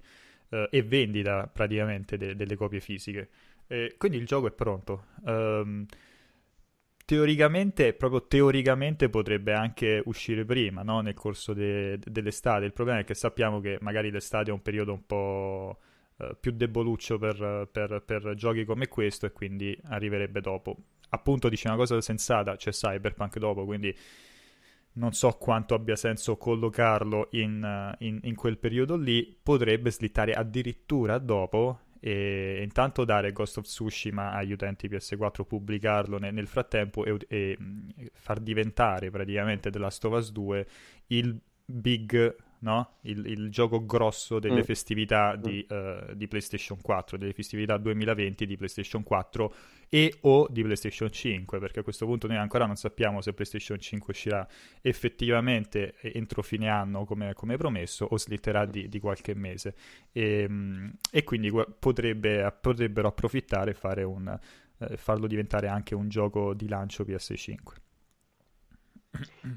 uh, 0.50 0.66
e 0.72 0.82
vendita 0.82 1.46
praticamente 1.46 2.18
de- 2.18 2.36
delle 2.36 2.56
copie 2.56 2.80
fisiche. 2.80 3.30
E 3.68 3.94
quindi 4.00 4.18
il 4.18 4.26
gioco 4.26 4.48
è 4.48 4.52
pronto. 4.52 5.06
Um, 5.26 5.86
teoricamente, 7.06 7.94
proprio 7.94 8.26
teoricamente 8.26 9.10
potrebbe 9.10 9.54
anche 9.54 10.02
uscire 10.06 10.44
prima, 10.44 10.82
no? 10.82 11.02
nel 11.02 11.14
corso 11.14 11.54
de- 11.54 12.00
dell'estate. 12.00 12.66
Il 12.66 12.74
problema 12.74 13.02
è 13.02 13.04
che 13.04 13.14
sappiamo 13.14 13.60
che 13.60 13.78
magari 13.82 14.10
l'estate 14.10 14.50
è 14.50 14.54
un 14.54 14.64
periodo 14.64 14.94
un 14.94 15.06
po' 15.06 15.78
Eh, 16.18 16.36
più 16.40 16.52
deboluccio 16.52 17.18
per, 17.18 17.70
per, 17.72 18.04
per, 18.06 18.34
giochi 18.36 18.66
come 18.66 18.88
questo 18.88 19.26
e 19.26 19.32
quindi 19.32 19.78
arriverebbe 19.86 20.42
dopo. 20.42 20.78
Appunto 21.10 21.50
dice 21.50 21.68
una 21.68 21.78
cosa 21.78 22.00
sensata, 22.02 22.56
c'è 22.56 22.72
Cyberpunk 22.72 23.38
dopo, 23.38 23.66
quindi 23.66 23.96
non 24.94 25.14
so 25.14 25.32
quanto 25.32 25.74
abbia 25.74 25.96
senso 25.96 26.38
collocarlo 26.38 27.30
in, 27.32 27.64
eh, 27.64 28.06
in, 28.06 28.20
in 28.24 28.36
quel 28.36 28.58
periodo 28.58 28.96
lì, 28.96 29.38
potrebbe 29.42 29.92
slittare 29.92 30.34
addirittura 30.34 31.18
dopo 31.18 31.80
e 32.00 32.60
intanto 32.62 33.06
dare 33.06 33.32
Ghost 33.32 33.60
of 33.60 33.66
Tsushima 33.66 34.34
agli 34.34 34.52
utenti 34.52 34.90
PS4, 34.90 35.46
pubblicarlo 35.46 36.18
nel, 36.20 36.34
nel 36.34 36.48
frattempo 36.48 37.06
e, 37.06 37.18
e, 37.30 37.58
far 38.12 38.42
diventare 38.42 39.10
praticamente 39.10 39.72
The 39.72 39.80
Last 39.80 40.04
of 40.04 40.14
Us 40.18 40.32
2 40.32 40.68
il 41.08 41.40
big 41.66 42.36
no? 42.64 42.96
il, 43.02 43.26
il, 43.26 43.50
gioco 43.50 43.86
grosso 43.86 44.40
delle 44.40 44.62
mm. 44.62 44.64
festività 44.64 45.36
di, 45.36 45.66
mm. 45.72 45.78
uh, 45.78 46.14
di, 46.16 46.28
PlayStation 46.28 46.80
4, 46.82 47.18
delle 47.18 47.34
festività 47.34 47.78
2020 47.78 48.46
di 48.46 48.58
PlayStation 48.58 49.04
4 49.04 49.54
e 49.90 50.18
o 50.22 50.48
di 50.50 50.64
PlayStation 50.64 51.12
5, 51.12 51.60
perché 51.60 51.82
a 51.82 51.84
questo 51.84 52.06
punto 52.06 52.28
noi 52.28 52.38
ancora 52.38 52.66
non 52.66 52.76
sappiamo 52.76 53.22
se 53.22 53.34
PlayStation 53.34 53.80
5 53.80 54.12
uscirà 54.12 54.48
effettivamente 54.82 55.96
entro 56.02 56.42
fine 56.42 56.70
anno 56.70 57.06
come, 57.06 57.34
come 57.34 57.58
promesso 57.58 58.08
o 58.10 58.18
slitterà 58.18 58.66
di, 58.66 58.88
di 58.88 59.00
qualche 59.00 59.36
mese 59.36 59.76
e, 60.12 60.48
mm, 60.50 60.90
e 61.12 61.24
quindi 61.24 61.52
potrebbe, 61.78 62.56
potrebbero 62.60 63.10
approfittare 63.10 63.72
e 63.72 63.76
fare 63.76 64.04
un, 64.04 64.40
eh, 64.80 64.98
farlo 64.98 65.28
diventare 65.28 65.68
anche 65.68 65.94
un 65.94 66.10
gioco 66.10 66.54
di 66.54 66.68
lancio 66.68 67.04
PS5. 67.04 67.83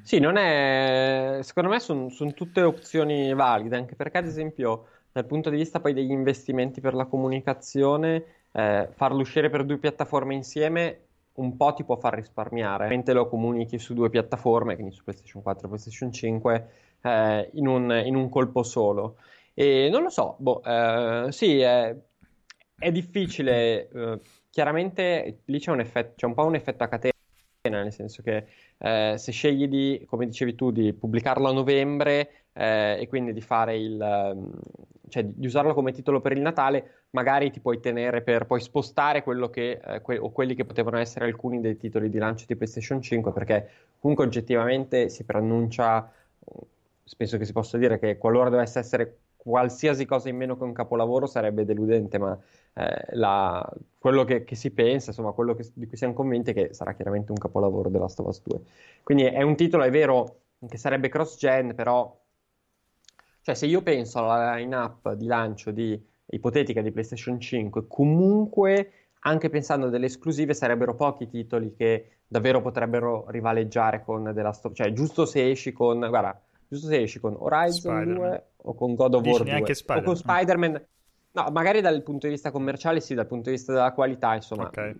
Sì, 0.03 0.19
non 0.19 0.37
è... 0.37 1.39
secondo 1.43 1.71
me 1.71 1.81
sono 1.81 2.09
son 2.11 2.35
tutte 2.35 2.63
opzioni 2.63 3.33
valide, 3.35 3.77
anche 3.77 3.95
perché 3.97 4.19
ad 4.19 4.27
esempio 4.27 4.87
dal 5.13 5.25
punto 5.27 5.49
di 5.49 5.57
vista 5.57 5.81
poi 5.81 5.95
degli 5.95 6.11
investimenti 6.11 6.81
per 6.81 6.95
la 6.95 7.07
comunicazione, 7.07 8.25
eh, 8.53 8.89
farlo 8.93 9.21
uscire 9.21 9.49
per 9.49 9.65
due 9.65 9.79
piattaforme 9.79 10.35
insieme 10.35 11.01
un 11.37 11.57
po' 11.57 11.75
ti 11.75 11.85
può 11.85 11.97
far 11.97 12.15
risparmiare, 12.15 12.89
mentre 12.89 13.15
lo 13.15 13.29
comunichi 13.29 13.79
su 13.79 13.95
due 13.95 14.11
piattaforme, 14.11 14.75
quindi 14.75 14.95
su 14.95 15.03
PlayStation 15.03 15.43
4 15.43 15.67
e 15.67 15.69
PlayStation 15.69 16.13
5, 16.13 16.69
eh, 17.03 17.51
in, 17.55 17.67
un, 17.67 18.03
in, 18.05 18.15
un, 18.15 18.29
colpo 18.29 18.63
solo. 18.63 19.17
E 19.55 19.89
non 19.91 20.03
lo 20.03 20.11
so, 20.11 20.37
boh, 20.39 20.63
eh, 20.63 21.27
sì, 21.31 21.61
è, 21.61 21.95
è 22.79 22.93
difficile, 22.93 23.89
eh, 23.89 24.21
chiaramente 24.51 25.41
lì 25.47 25.59
c'è 25.59 25.71
un, 25.71 25.81
effetto, 25.81 26.15
c'è 26.17 26.27
un 26.27 26.35
po' 26.35 26.45
un 26.45 26.55
effetto 26.55 26.85
a 26.85 26.89
catena 26.89 27.16
nel 27.69 27.93
senso 27.93 28.23
che 28.23 28.47
eh, 28.79 29.15
se 29.17 29.33
scegli 29.33 29.69
di, 29.69 30.05
come 30.07 30.27
dicevi 30.27 30.55
tu, 30.55 30.71
di 30.71 30.93
pubblicarlo 30.93 31.49
a 31.49 31.53
novembre 31.53 32.47
eh, 32.53 32.99
e 33.01 33.07
quindi 33.09 33.33
di 33.33 33.41
fare 33.41 33.77
il, 33.77 34.01
ehm, 34.01 34.51
cioè 35.09 35.25
di 35.25 35.47
usarlo 35.47 35.75
come 35.75 35.93
titolo 35.93 36.21
per 36.21 36.33
il 36.33 36.41
Natale, 36.41 37.05
magari 37.11 37.51
ti 37.51 37.61
puoi 37.61 37.81
tenere 37.81 38.23
per 38.23 38.47
poi 38.47 38.61
spostare 38.61 39.23
quello 39.23 39.49
che, 39.51 39.81
eh, 39.85 40.01
que- 40.01 40.19
o 40.19 40.31
quelli 40.31 40.55
che 40.55 40.65
potevano 40.65 40.99
essere 40.99 41.25
alcuni 41.27 41.61
dei 41.61 41.77
titoli 41.77 42.09
di 42.11 42.19
lancio 42.19 42.45
di 42.47 42.57
PlayStation 42.57 43.01
5, 43.01 43.33
perché 43.33 43.69
comunque 43.99 44.25
oggettivamente 44.27 45.09
si 45.09 45.25
preannuncia, 45.25 46.11
penso 47.17 47.39
che 47.39 47.45
si 47.45 47.53
possa 47.53 47.79
dire 47.79 47.99
che 47.99 48.19
qualora 48.19 48.51
dovesse 48.51 48.79
essere 48.79 49.19
qualsiasi 49.37 50.05
cosa 50.07 50.29
in 50.29 50.37
meno 50.37 50.57
che 50.57 50.65
un 50.65 50.73
capolavoro 50.73 51.27
sarebbe 51.27 51.65
deludente, 51.65 52.19
ma 52.19 52.37
eh, 52.79 53.17
la, 53.17 53.67
quello 53.99 54.25
che, 54.25 54.45
che, 54.45 54.55
si 54.55 54.71
pensa, 54.71 55.11
insomma, 55.11 55.33
quello 55.33 55.55
che, 55.55 55.67
di 55.73 55.87
cui 55.87 55.97
siamo 55.97 56.13
convinti 56.13 56.51
è 56.51 56.55
che 56.55 56.75
sarà 56.75 56.93
chiaramente 56.93 57.33
un 57.33 57.39
capolavoro 57.39 57.89
della 57.89 58.05
Last 58.05 58.21
of 58.21 58.27
Us 58.27 58.43
2. 58.43 58.61
Quindi 59.03 59.25
è 59.25 59.41
un 59.41 59.57
titolo, 59.57 59.83
è 59.83 59.91
vero, 59.91 60.41
che 60.69 60.77
sarebbe 60.77 61.09
cross-gen, 61.09 61.75
però, 61.75 62.15
cioè 63.41 63.55
se 63.55 63.65
io 63.65 63.83
penso 63.83 64.19
alla 64.19 64.57
line-up 64.57 65.15
di 65.15 65.25
lancio 65.25 65.71
di, 65.71 65.99
ipotetica 66.27 66.83
di 66.83 66.93
PlayStation 66.93 67.41
5, 67.41 67.87
comunque, 67.87 68.93
anche 69.21 69.49
pensando 69.49 69.89
delle 69.89 70.07
esclusive, 70.07 70.53
sarebbero 70.53 70.95
pochi 70.95 71.29
titoli 71.29 71.75
che 71.75 72.11
davvero 72.29 72.61
potrebbero 72.61 73.25
rivaleggiare 73.29 74.05
con 74.05 74.33
The 74.35 74.43
Last 74.43 74.67
of 74.67 74.73
Us, 74.73 74.77
cioè 74.77 74.93
giusto 74.93 75.25
se 75.25 75.51
esci 75.51 75.73
con, 75.73 75.99
guarda, 75.99 76.39
giusto 76.69 76.89
se 76.89 77.01
esci 77.01 77.21
con 77.21 77.35
Horizon 77.39 77.95
Spider-Man. 77.95 78.29
2 78.29 78.45
o 78.69 78.75
con 78.75 78.95
God 78.95 79.15
of 79.15 79.25
War 79.25 79.43
2 79.43 79.75
Spider-Man. 79.75 79.99
o 79.99 80.03
con 80.03 80.17
Spider-Man 80.17 80.87
No, 81.37 81.51
magari 81.51 81.83
dal 81.83 82.03
punto 82.03 82.27
di 82.27 82.33
vista 82.33 82.51
commerciale 82.51 83.01
sì, 83.01 83.15
dal 83.15 83.27
punto 83.27 83.51
di 83.51 83.57
vista 83.57 83.73
della 83.75 83.93
qualità, 83.93 84.35
insomma. 84.35 84.69
Okay. 84.69 84.97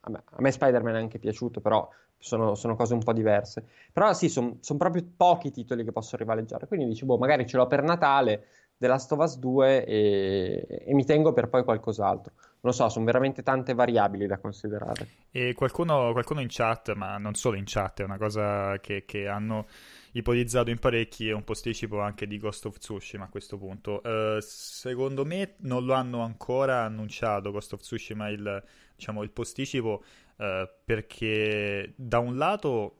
A, 0.00 0.10
me, 0.10 0.22
a 0.24 0.40
me 0.40 0.50
Spider-Man 0.50 0.96
è 0.96 0.98
anche 0.98 1.20
piaciuto, 1.20 1.60
però 1.60 1.88
sono, 2.18 2.56
sono 2.56 2.74
cose 2.74 2.94
un 2.94 3.04
po' 3.04 3.12
diverse. 3.12 3.64
Però 3.92 4.12
sì, 4.12 4.28
sono 4.28 4.56
son 4.58 4.76
proprio 4.78 5.06
pochi 5.16 5.52
titoli 5.52 5.84
che 5.84 5.92
posso 5.92 6.16
rivaleggiare. 6.16 6.66
Quindi 6.66 6.86
dici, 6.86 7.04
boh, 7.04 7.18
magari 7.18 7.46
ce 7.46 7.56
l'ho 7.56 7.68
per 7.68 7.84
Natale, 7.84 8.46
The 8.76 8.88
Last 8.88 9.12
of 9.12 9.20
Us 9.20 9.38
2 9.38 9.84
e, 9.84 10.66
e 10.86 10.92
mi 10.92 11.04
tengo 11.04 11.32
per 11.32 11.48
poi 11.48 11.62
qualcos'altro. 11.62 12.32
Non 12.62 12.72
lo 12.72 12.72
so, 12.72 12.88
sono 12.90 13.06
veramente 13.06 13.42
tante 13.42 13.72
variabili 13.72 14.26
da 14.26 14.38
considerare. 14.38 15.08
E 15.30 15.54
qualcuno, 15.54 16.12
qualcuno 16.12 16.40
in 16.40 16.48
chat, 16.50 16.92
ma 16.92 17.16
non 17.16 17.34
solo 17.34 17.56
in 17.56 17.64
chat, 17.64 18.02
è 18.02 18.04
una 18.04 18.18
cosa 18.18 18.78
che, 18.80 19.04
che 19.06 19.28
hanno 19.28 19.66
ipotizzato 20.12 20.70
in 20.70 20.78
parecchi 20.78 21.28
è 21.28 21.32
un 21.32 21.44
posticipo 21.44 22.00
anche 22.00 22.26
di 22.26 22.38
Ghost 22.38 22.66
of 22.66 22.78
Tsushima 22.78 23.24
a 23.24 23.28
questo 23.28 23.56
punto. 23.56 24.02
Uh, 24.04 24.40
secondo 24.40 25.24
me 25.24 25.54
non 25.60 25.84
lo 25.84 25.94
hanno 25.94 26.20
ancora 26.20 26.82
annunciato 26.82 27.50
Ghost 27.50 27.72
of 27.72 27.80
Tsushima 27.80 28.28
il, 28.28 28.62
diciamo, 28.94 29.22
il 29.22 29.30
posticipo 29.30 30.02
uh, 30.36 30.68
perché 30.84 31.92
da 31.96 32.18
un 32.18 32.36
lato 32.36 32.96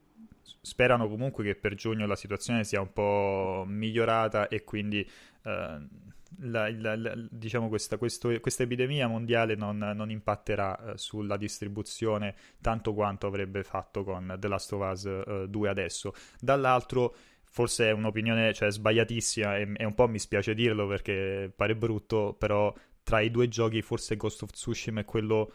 sperano 0.63 1.09
comunque 1.09 1.45
che 1.45 1.55
per 1.55 1.75
giugno 1.75 2.07
la 2.07 2.17
situazione 2.17 2.65
sia 2.65 2.81
un 2.81 2.93
po' 2.93 3.65
migliorata 3.67 4.49
e 4.49 4.65
quindi 4.65 5.09
uh, 5.45 6.09
la, 6.39 6.71
la, 6.71 6.97
la, 6.97 7.15
diciamo 7.31 7.69
questa, 7.69 7.97
questo, 7.97 8.39
questa, 8.41 8.63
epidemia 8.63 9.09
mondiale 9.09 9.55
non, 9.55 9.79
non 9.79 10.11
impatterà 10.11 10.79
uh, 10.81 10.97
sulla 10.97 11.37
distribuzione 11.37 12.35
tanto 12.61 12.95
quanto 12.95 13.27
avrebbe 13.27 13.63
fatto 13.63 14.05
con 14.05 14.37
The 14.39 14.49
Last 14.49 14.73
of 14.73 14.91
Us 14.91 15.03
uh, 15.05 15.47
2 15.47 15.69
adesso. 15.69 16.15
Dall'altro, 16.39 17.15
forse 17.45 17.89
è 17.89 17.93
un'opinione 17.93 18.53
cioè, 18.55 18.71
sbagliatissima 18.71 19.57
e, 19.57 19.73
e, 19.77 19.85
un 19.85 19.95
po' 19.95 20.09
mi 20.09 20.19
spiace 20.19 20.55
dirlo 20.55 20.87
perché 20.87 21.53
pare 21.55 21.77
brutto, 21.77 22.35
però 22.39 22.73
tra 23.03 23.21
i 23.21 23.31
due 23.31 23.49
giochi 23.49 23.83
forse 23.83 24.17
Ghost 24.17 24.43
of 24.43 24.51
Tsushima 24.51 25.01
è 25.01 25.05
quello 25.05 25.53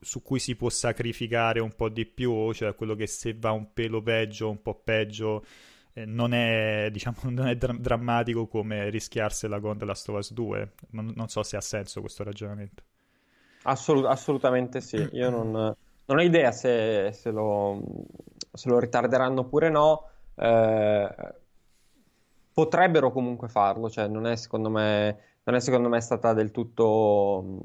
su 0.00 0.22
cui 0.22 0.38
si 0.38 0.54
può 0.54 0.68
sacrificare 0.68 1.60
un 1.60 1.74
po' 1.74 1.88
di 1.88 2.04
più, 2.04 2.52
cioè 2.52 2.74
quello 2.74 2.94
che 2.94 3.06
se 3.06 3.34
va 3.38 3.52
un 3.52 3.72
pelo 3.72 4.02
peggio, 4.02 4.50
un 4.50 4.60
po' 4.60 4.74
peggio 4.74 5.44
eh, 5.94 6.04
non 6.04 6.34
è, 6.34 6.88
diciamo, 6.90 7.16
non 7.30 7.46
è 7.46 7.56
dra- 7.56 7.76
drammatico 7.78 8.46
come 8.46 8.90
rischiarsela 8.90 9.60
con 9.60 9.78
The 9.78 9.84
Last 9.84 10.08
of 10.08 10.16
Us 10.16 10.32
2. 10.32 10.72
Non, 10.90 11.12
non 11.14 11.28
so 11.28 11.42
se 11.42 11.56
ha 11.56 11.60
senso 11.60 12.00
questo 12.00 12.24
ragionamento. 12.24 12.82
Assolut- 13.62 14.06
assolutamente 14.06 14.80
sì. 14.80 15.08
Io 15.12 15.30
non, 15.30 15.50
non 15.50 16.18
ho 16.18 16.20
idea 16.20 16.52
se, 16.52 17.12
se, 17.12 17.30
lo, 17.30 17.80
se, 18.52 18.68
lo, 18.68 18.78
ritarderanno 18.78 19.40
oppure 19.40 19.70
no. 19.70 20.08
Eh, 20.34 21.34
potrebbero 22.52 23.10
comunque 23.10 23.48
farlo, 23.48 23.88
cioè 23.88 24.08
non 24.08 24.26
è 24.26 24.36
secondo 24.36 24.68
me, 24.70 25.18
è 25.42 25.58
secondo 25.60 25.88
me 25.88 26.00
stata 26.00 26.32
del 26.32 26.50
tutto 26.50 27.60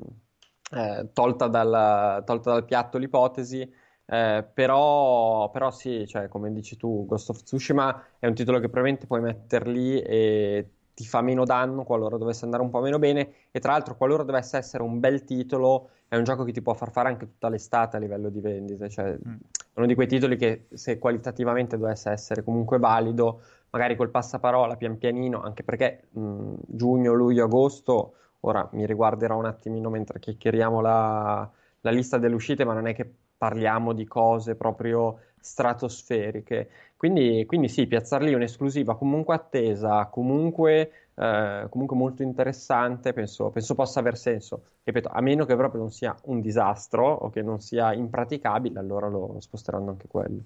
eh, 0.71 1.09
tolta, 1.13 1.47
dal, 1.47 2.23
tolta 2.25 2.51
dal 2.51 2.65
piatto 2.65 2.97
l'ipotesi. 2.97 3.69
Eh, 4.11 4.43
però, 4.53 5.51
però, 5.51 5.69
sì, 5.69 6.07
cioè, 6.07 6.27
come 6.29 6.51
dici 6.51 6.77
tu, 6.77 7.05
Ghost 7.05 7.29
of 7.29 7.43
Tsushima 7.43 8.05
è 8.17 8.25
un 8.25 8.33
titolo 8.33 8.57
che 8.57 8.67
probabilmente 8.67 9.05
puoi 9.05 9.21
mettere 9.21 9.69
lì 9.69 10.01
e 10.01 10.67
ti 10.95 11.05
fa 11.05 11.21
meno 11.21 11.45
danno 11.45 11.83
qualora 11.83 12.17
dovesse 12.17 12.43
andare 12.43 12.63
un 12.63 12.71
po' 12.71 12.81
meno 12.81 12.97
bene. 12.97 13.31
E 13.51 13.59
tra 13.59 13.73
l'altro, 13.73 13.95
qualora 13.95 14.23
dovesse 14.23 14.57
essere 14.57 14.81
un 14.81 14.99
bel 14.99 15.23
titolo, 15.23 15.91
è 16.07 16.15
un 16.15 16.23
gioco 16.23 16.43
che 16.43 16.51
ti 16.51 16.61
può 16.61 16.73
far 16.73 16.91
fare 16.91 17.07
anche 17.09 17.25
tutta 17.25 17.49
l'estate 17.49 17.97
a 17.97 17.99
livello 17.99 18.29
di 18.29 18.41
vendite. 18.41 18.89
Cioè, 18.89 19.11
mm. 19.11 19.35
uno 19.75 19.85
di 19.85 19.93
quei 19.93 20.07
titoli 20.07 20.37
che, 20.37 20.65
se 20.73 20.97
qualitativamente 20.97 21.77
dovesse 21.77 22.09
essere 22.09 22.43
comunque 22.43 22.79
valido, 22.79 23.41
magari 23.69 23.95
col 23.95 24.09
passaparola 24.09 24.75
pian 24.75 24.97
pianino, 24.97 25.39
anche 25.41 25.63
perché 25.63 26.07
mh, 26.09 26.53
giugno, 26.65 27.13
luglio, 27.13 27.43
agosto, 27.45 28.13
ora 28.41 28.67
mi 28.71 28.87
riguarderò 28.87 29.37
un 29.37 29.45
attimino 29.45 29.91
mentre 29.91 30.19
chiacchieriamo 30.19 30.81
la, 30.81 31.47
la 31.81 31.91
lista 31.91 32.17
delle 32.17 32.33
uscite, 32.33 32.65
ma 32.65 32.73
non 32.73 32.87
è 32.87 32.95
che 32.95 33.13
parliamo 33.39 33.93
di 33.93 34.05
cose 34.05 34.55
proprio 34.55 35.19
stratosferiche. 35.39 36.69
Quindi, 36.97 37.45
quindi 37.47 37.69
sì, 37.69 37.87
piazzarli 37.87 38.33
un'esclusiva 38.33 38.97
comunque 38.97 39.33
attesa, 39.33 40.05
comunque, 40.07 40.91
eh, 41.15 41.67
comunque 41.69 41.95
molto 41.95 42.23
interessante, 42.23 43.13
penso, 43.13 43.49
penso, 43.49 43.73
possa 43.73 44.01
aver 44.01 44.17
senso. 44.17 44.63
Ripeto, 44.83 45.07
a 45.07 45.21
meno 45.21 45.45
che 45.45 45.55
proprio 45.55 45.79
non 45.79 45.91
sia 45.91 46.13
un 46.25 46.41
disastro 46.41 47.07
o 47.09 47.29
che 47.29 47.41
non 47.41 47.61
sia 47.61 47.93
impraticabile, 47.93 48.79
allora 48.79 49.07
lo 49.07 49.37
sposteranno 49.39 49.91
anche 49.91 50.07
quello. 50.09 50.41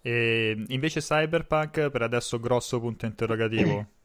E 0.00 0.64
invece 0.68 1.00
Cyberpunk 1.00 1.90
per 1.90 2.02
adesso 2.02 2.38
grosso 2.38 2.78
punto 2.78 3.06
interrogativo. 3.06 3.86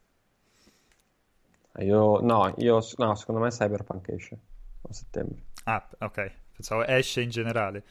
Io, 1.78 2.20
no, 2.20 2.54
io, 2.56 2.80
no, 2.96 3.14
secondo 3.14 3.40
me 3.40 3.50
Cyberpunk 3.50 4.08
esce 4.08 4.38
a 4.88 4.92
settembre. 4.94 5.42
Ah, 5.64 5.86
ok, 5.98 6.30
pensavo 6.54 6.86
esce 6.86 7.20
in 7.20 7.28
generale. 7.28 7.82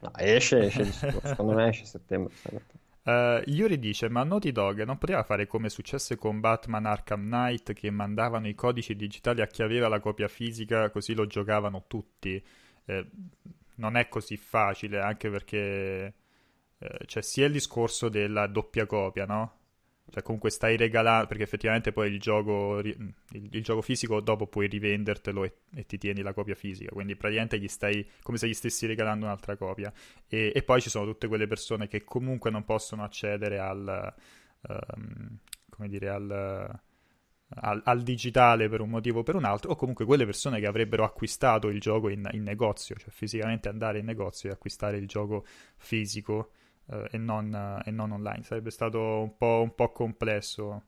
No, 0.00 0.12
esce, 0.16 0.66
esce, 0.66 0.84
secondo 0.90 1.52
me 1.52 1.68
esce 1.68 1.84
settembre. 1.84 2.32
Uh, 3.02 3.42
Yuri 3.46 3.78
dice: 3.78 4.08
Ma 4.08 4.24
Naughty 4.24 4.52
Dog 4.52 4.82
non 4.84 4.98
poteva 4.98 5.22
fare 5.22 5.46
come 5.46 5.68
successe 5.68 6.16
con 6.16 6.40
Batman 6.40 6.86
Arkham 6.86 7.24
Knight, 7.24 7.72
che 7.72 7.90
mandavano 7.90 8.48
i 8.48 8.54
codici 8.54 8.96
digitali 8.96 9.40
a 9.42 9.46
chi 9.46 9.62
aveva 9.62 9.88
la 9.88 10.00
copia 10.00 10.28
fisica, 10.28 10.90
così 10.90 11.14
lo 11.14 11.26
giocavano 11.26 11.84
tutti. 11.86 12.42
Eh, 12.84 13.06
non 13.76 13.96
è 13.96 14.08
così 14.08 14.36
facile, 14.36 15.00
anche 15.00 15.30
perché 15.30 16.14
eh, 16.78 16.98
c'è 17.06 17.22
sia 17.22 17.46
il 17.46 17.52
discorso 17.52 18.08
della 18.08 18.46
doppia 18.46 18.86
copia, 18.86 19.26
no? 19.26 19.52
Cioè, 20.10 20.22
comunque 20.22 20.50
stai 20.50 20.76
regalando, 20.76 21.28
perché 21.28 21.44
effettivamente 21.44 21.92
poi 21.92 22.10
il 22.10 22.18
gioco, 22.18 22.80
il, 22.80 23.14
il 23.30 23.62
gioco 23.62 23.80
fisico 23.80 24.20
dopo 24.20 24.48
puoi 24.48 24.66
rivendertelo 24.66 25.44
e, 25.44 25.52
e, 25.74 25.86
ti 25.86 25.98
tieni 25.98 26.22
la 26.22 26.32
copia 26.32 26.56
fisica. 26.56 26.90
Quindi 26.90 27.14
praticamente 27.14 27.58
gli 27.60 27.68
stai 27.68 28.04
come 28.22 28.36
se 28.36 28.48
gli 28.48 28.54
stessi 28.54 28.86
regalando 28.86 29.26
un'altra 29.26 29.56
copia. 29.56 29.92
E, 30.26 30.52
e 30.54 30.62
poi 30.62 30.80
ci 30.80 30.90
sono 30.90 31.06
tutte 31.06 31.28
quelle 31.28 31.46
persone 31.46 31.86
che 31.86 32.02
comunque 32.02 32.50
non 32.50 32.64
possono 32.64 33.04
accedere 33.04 33.58
al, 33.60 34.14
um, 34.62 35.38
come 35.68 35.88
dire, 35.88 36.08
al, 36.08 36.80
al, 37.54 37.82
al, 37.84 38.02
digitale 38.02 38.68
per 38.68 38.80
un 38.80 38.90
motivo 38.90 39.20
o 39.20 39.22
per 39.22 39.36
un 39.36 39.44
altro, 39.44 39.70
o 39.70 39.76
comunque 39.76 40.04
quelle 40.04 40.24
persone 40.24 40.58
che 40.58 40.66
avrebbero 40.66 41.04
acquistato 41.04 41.68
il 41.68 41.78
gioco 41.78 42.08
in, 42.08 42.28
in 42.32 42.42
negozio, 42.42 42.96
cioè 42.96 43.10
fisicamente 43.10 43.68
andare 43.68 44.00
in 44.00 44.06
negozio 44.06 44.50
e 44.50 44.52
acquistare 44.52 44.96
il 44.96 45.06
gioco 45.06 45.44
fisico 45.76 46.50
eh, 46.90 47.08
e, 47.12 47.18
non, 47.18 47.54
eh, 47.54 47.88
e, 47.88 47.90
non, 47.90 48.10
online. 48.12 48.42
Sarebbe 48.42 48.70
stato 48.70 49.00
un 49.00 49.36
po', 49.36 49.60
un 49.62 49.74
po 49.74 49.92
complesso. 49.92 50.84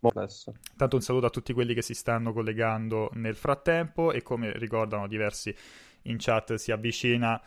complesso. 0.00 0.54
Tanto 0.76 0.96
un 0.96 1.02
saluto 1.02 1.26
a 1.26 1.30
tutti 1.30 1.52
quelli 1.52 1.74
che 1.74 1.82
si 1.82 1.94
stanno 1.94 2.32
collegando 2.32 3.10
nel 3.14 3.36
frattempo 3.36 4.12
e 4.12 4.22
come 4.22 4.52
ricordano 4.58 5.06
diversi 5.06 5.54
in 6.02 6.16
chat 6.18 6.54
si 6.54 6.72
avvicina 6.72 7.40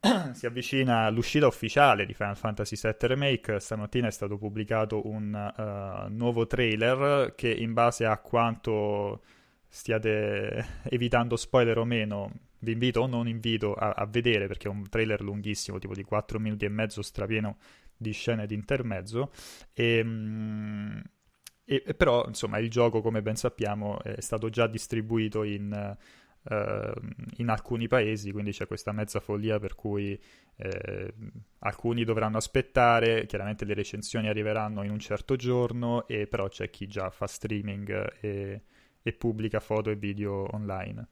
si 0.34 0.46
avvicina 0.46 1.08
l'uscita 1.10 1.46
ufficiale 1.46 2.06
di 2.06 2.14
Final 2.14 2.36
Fantasy 2.36 2.76
VII 2.80 3.08
Remake. 3.08 3.60
Stamattina 3.60 4.08
è 4.08 4.10
stato 4.10 4.36
pubblicato 4.36 5.06
un 5.06 5.32
uh, 5.32 6.12
nuovo 6.12 6.46
trailer 6.46 7.34
che, 7.34 7.52
in 7.52 7.72
base 7.72 8.04
a 8.04 8.18
quanto 8.18 9.22
stiate 9.68 10.80
evitando 10.84 11.36
spoiler 11.36 11.78
o 11.78 11.84
meno, 11.84 12.32
vi 12.60 12.72
invito 12.72 13.00
o 13.00 13.06
non 13.06 13.28
invito 13.28 13.74
a, 13.74 13.90
a, 13.90 14.06
vedere 14.06 14.46
perché 14.46 14.68
è 14.68 14.70
un 14.70 14.88
trailer 14.88 15.20
lunghissimo, 15.22 15.78
tipo 15.78 15.94
di 15.94 16.02
4 16.02 16.38
minuti 16.38 16.64
e 16.64 16.68
mezzo, 16.68 17.02
strapieno 17.02 17.58
di 17.96 18.12
scene 18.12 18.46
di 18.46 18.54
intermezzo. 18.54 19.30
E, 19.72 20.02
mm, 20.04 20.98
e, 21.64 21.82
e, 21.84 21.94
però, 21.94 22.24
insomma, 22.26 22.58
il 22.58 22.70
gioco, 22.70 23.00
come 23.02 23.22
ben 23.22 23.36
sappiamo, 23.36 24.00
è 24.02 24.20
stato 24.20 24.48
già 24.50 24.68
distribuito 24.68 25.42
in, 25.42 25.96
uh, 26.42 26.92
in 27.38 27.48
alcuni 27.48 27.88
paesi, 27.88 28.30
quindi 28.30 28.52
c'è 28.52 28.66
questa 28.66 28.92
mezza 28.92 29.18
follia 29.18 29.58
per 29.58 29.74
cui 29.74 30.18
eh, 30.58 31.14
alcuni 31.58 32.04
dovranno 32.04 32.36
aspettare, 32.36 33.26
chiaramente 33.26 33.64
le 33.64 33.74
recensioni 33.74 34.28
arriveranno 34.28 34.84
in 34.84 34.90
un 34.90 35.00
certo 35.00 35.34
giorno, 35.36 36.06
e 36.06 36.28
però 36.28 36.48
c'è 36.48 36.70
chi 36.70 36.86
già 36.86 37.10
fa 37.10 37.26
streaming 37.26 38.18
e, 38.20 38.62
e 39.02 39.12
pubblica 39.12 39.58
foto 39.60 39.90
e 39.90 39.96
video 39.96 40.46
online. 40.54 41.08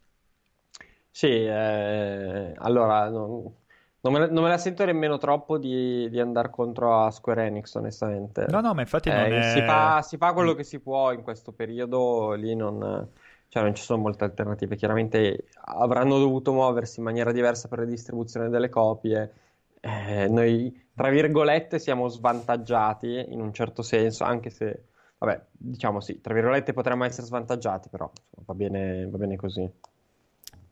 Sì, 1.17 1.29
eh, 1.29 2.53
allora, 2.57 3.09
no, 3.09 3.55
Non 4.01 4.13
me, 4.13 4.19
la, 4.19 4.29
non 4.29 4.43
me, 4.43 4.49
la, 4.49 4.59
sento 4.59 4.85
nemmeno 4.85 5.17
troppo 5.17 5.59
di, 5.59 6.11
di, 6.11 6.19
andare 6.19 6.51
contro 6.51 7.05
a 7.05 7.13
Square 7.13 7.47
Enix, 7.47 7.73
onestamente. 7.77 8.47
No, 8.49 8.61
no, 8.61 8.75
ma 8.75 8.81
infatti 8.81 9.11
non 9.11 9.21
eh, 9.21 9.39
è... 9.39 9.53
si, 9.55 9.63
fa, 9.63 10.03
si, 10.03 10.17
fa, 10.17 10.33
quello 10.33 10.55
che 10.55 10.65
si 10.65 10.81
può 10.81 11.13
in 11.13 11.23
questo 11.23 11.53
periodo, 11.53 12.33
lì 12.33 12.57
non, 12.57 13.09
cioè 13.47 13.63
non 13.63 13.77
ci 13.77 13.85
sono 13.85 14.03
molte 14.03 14.25
alternative. 14.25 14.75
Chiaramente 14.75 15.45
avranno 15.67 16.19
dovuto 16.19 16.53
muoversi 16.53 16.99
in 16.99 17.05
maniera 17.05 17.31
diversa 17.31 17.69
per 17.69 17.79
la 17.79 17.85
distribuzione 17.85 18.49
delle 18.49 18.69
copie. 18.69 19.33
Eh, 19.79 20.27
noi, 20.29 20.89
tra 20.97 21.11
virgolette, 21.11 21.79
siamo 21.79 22.09
svantaggiati 22.09 23.27
in 23.29 23.41
un 23.41 23.53
certo 23.53 23.83
senso, 23.83 24.25
anche 24.25 24.51
se, 24.51 24.87
vabbè, 25.19 25.45
diciamo 25.53 26.01
sì, 26.01 26.21
tra 26.21 26.35
virgolette 26.35 26.73
potremmo 26.73 27.05
essere 27.05 27.29
svantaggiati, 27.29 27.89
però 27.89 28.11
insomma, 28.13 28.43
va, 28.47 28.55
bene, 28.55 29.07
va 29.09 29.17
bene 29.17 29.37
così. 29.37 29.93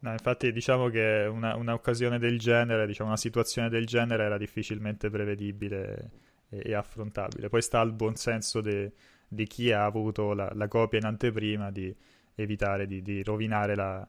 No, 0.03 0.11
infatti 0.11 0.51
diciamo 0.51 0.89
che 0.89 1.29
una, 1.31 1.55
un'occasione 1.55 2.19
del 2.19 2.39
genere, 2.39 2.87
diciamo 2.87 3.11
una 3.11 3.19
situazione 3.19 3.69
del 3.69 3.87
genere 3.87 4.25
era 4.25 4.37
difficilmente 4.37 5.11
prevedibile 5.11 6.11
e, 6.49 6.63
e 6.65 6.75
affrontabile. 6.75 7.49
Poi 7.49 7.63
sta 7.63 7.79
al 7.79 7.93
buon 7.93 8.17
senso 8.17 8.61
di 8.61 9.47
chi 9.47 9.71
ha 9.71 9.85
avuto 9.85 10.33
la, 10.35 10.51
la, 10.55 10.67
copia 10.67 10.99
in 10.99 11.05
anteprima 11.05 11.71
di 11.71 11.95
evitare 12.35 12.87
di, 12.87 13.01
di 13.01 13.23
rovinare 13.23 13.77
la, 13.77 14.07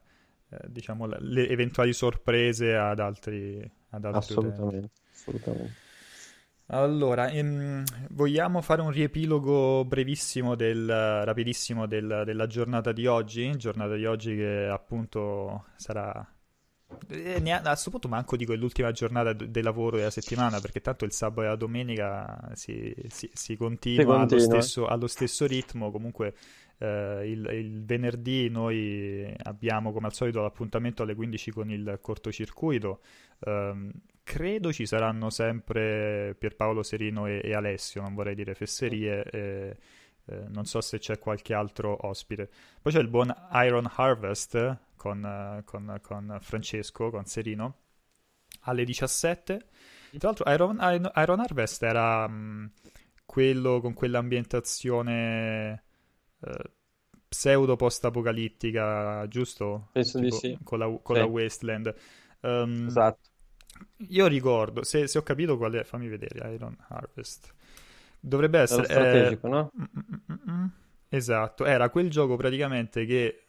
eh, 0.48 0.58
diciamo, 0.66 1.06
la, 1.06 1.16
le 1.20 1.48
eventuali 1.48 1.92
sorprese 1.92 2.74
ad 2.74 2.98
altri, 2.98 3.58
ad 3.90 4.04
altri 4.04 4.34
assolutamente, 4.34 4.90
assolutamente. 5.12 5.74
Allora, 6.68 7.28
ehm, 7.28 7.84
vogliamo 8.10 8.62
fare 8.62 8.80
un 8.80 8.90
riepilogo 8.90 9.84
brevissimo, 9.84 10.54
del, 10.54 10.86
rapidissimo 10.86 11.86
del, 11.86 12.22
della 12.24 12.46
giornata 12.46 12.90
di 12.92 13.06
oggi? 13.06 13.54
Giornata 13.56 13.94
di 13.94 14.06
oggi 14.06 14.34
che 14.34 14.66
appunto 14.70 15.66
sarà... 15.76 16.26
Eh, 17.08 17.50
a 17.50 17.60
questo 17.60 17.90
punto 17.90 18.08
manco 18.08 18.36
dico 18.36 18.54
l'ultima 18.54 18.92
giornata 18.92 19.32
del 19.32 19.64
lavoro 19.64 19.96
della 19.96 20.10
settimana 20.10 20.60
perché 20.60 20.80
tanto 20.80 21.04
il 21.04 21.12
sabato 21.12 21.42
e 21.42 21.46
la 21.46 21.56
domenica 21.56 22.50
si, 22.52 22.94
si, 23.08 23.28
si 23.32 23.56
continua, 23.56 24.04
continua. 24.04 24.44
Allo, 24.44 24.60
stesso, 24.60 24.86
allo, 24.86 25.06
stesso, 25.06 25.46
ritmo. 25.46 25.90
Comunque 25.90 26.34
eh, 26.78 27.30
il, 27.30 27.46
il, 27.52 27.84
venerdì 27.84 28.48
noi 28.48 29.34
abbiamo 29.42 29.92
come 29.92 30.06
al 30.06 30.14
solito 30.14 30.42
l'appuntamento 30.42 31.02
alle 31.02 31.14
15 31.14 31.50
con 31.50 31.70
il 31.70 31.98
cortocircuito. 32.00 33.00
Um, 33.40 33.90
credo 34.22 34.72
ci 34.72 34.86
saranno 34.86 35.30
sempre 35.30 36.34
Pierpaolo 36.38 36.82
Serino 36.82 37.26
e, 37.26 37.40
e 37.44 37.54
Alessio, 37.54 38.02
non 38.02 38.14
vorrei 38.14 38.34
dire 38.34 38.54
fesserie. 38.54 39.24
E, 39.24 39.76
eh, 40.26 40.44
non 40.48 40.64
so 40.64 40.80
se 40.80 40.98
c'è 40.98 41.18
qualche 41.18 41.54
altro 41.54 42.06
ospite. 42.06 42.48
Poi 42.80 42.92
c'è 42.92 43.00
il 43.00 43.08
buon 43.08 43.34
Iron 43.52 43.90
Harvest 43.94 44.78
con, 44.96 45.62
con, 45.64 45.98
con 46.00 46.38
Francesco, 46.40 47.10
con 47.10 47.26
Serino, 47.26 47.78
alle 48.62 48.84
17. 48.84 49.68
Tra 50.18 50.28
l'altro 50.28 50.50
Iron, 50.50 51.10
Iron 51.16 51.40
Harvest 51.40 51.82
era 51.82 52.26
mh, 52.26 52.72
quello 53.26 53.80
con 53.80 53.92
quell'ambientazione 53.92 55.83
eh, 56.44 56.70
pseudo 57.28 57.76
post-apocalittica, 57.76 59.26
giusto? 59.28 59.88
Penso 59.92 60.20
tipo, 60.20 60.34
di 60.34 60.40
sì. 60.40 60.58
Con 60.62 60.78
la, 60.78 60.86
con 61.02 61.16
sì. 61.16 61.22
la 61.22 61.26
Wasteland. 61.26 61.94
Um, 62.40 62.86
esatto. 62.86 63.28
Io 64.08 64.26
ricordo, 64.26 64.84
se, 64.84 65.06
se, 65.06 65.18
ho 65.18 65.22
capito 65.22 65.56
qual 65.56 65.72
è, 65.72 65.82
fammi 65.82 66.08
vedere, 66.08 66.52
Iron 66.54 66.76
Harvest. 66.88 67.52
Dovrebbe 68.20 68.60
essere... 68.60 68.82
È 68.82 68.90
strategico, 68.90 69.46
eh, 69.46 69.50
no? 69.50 69.72
Mm, 69.76 69.82
mm, 70.32 70.52
mm, 70.52 70.66
esatto, 71.08 71.64
era 71.64 71.90
quel 71.90 72.08
gioco 72.08 72.36
praticamente 72.36 73.04
che 73.04 73.46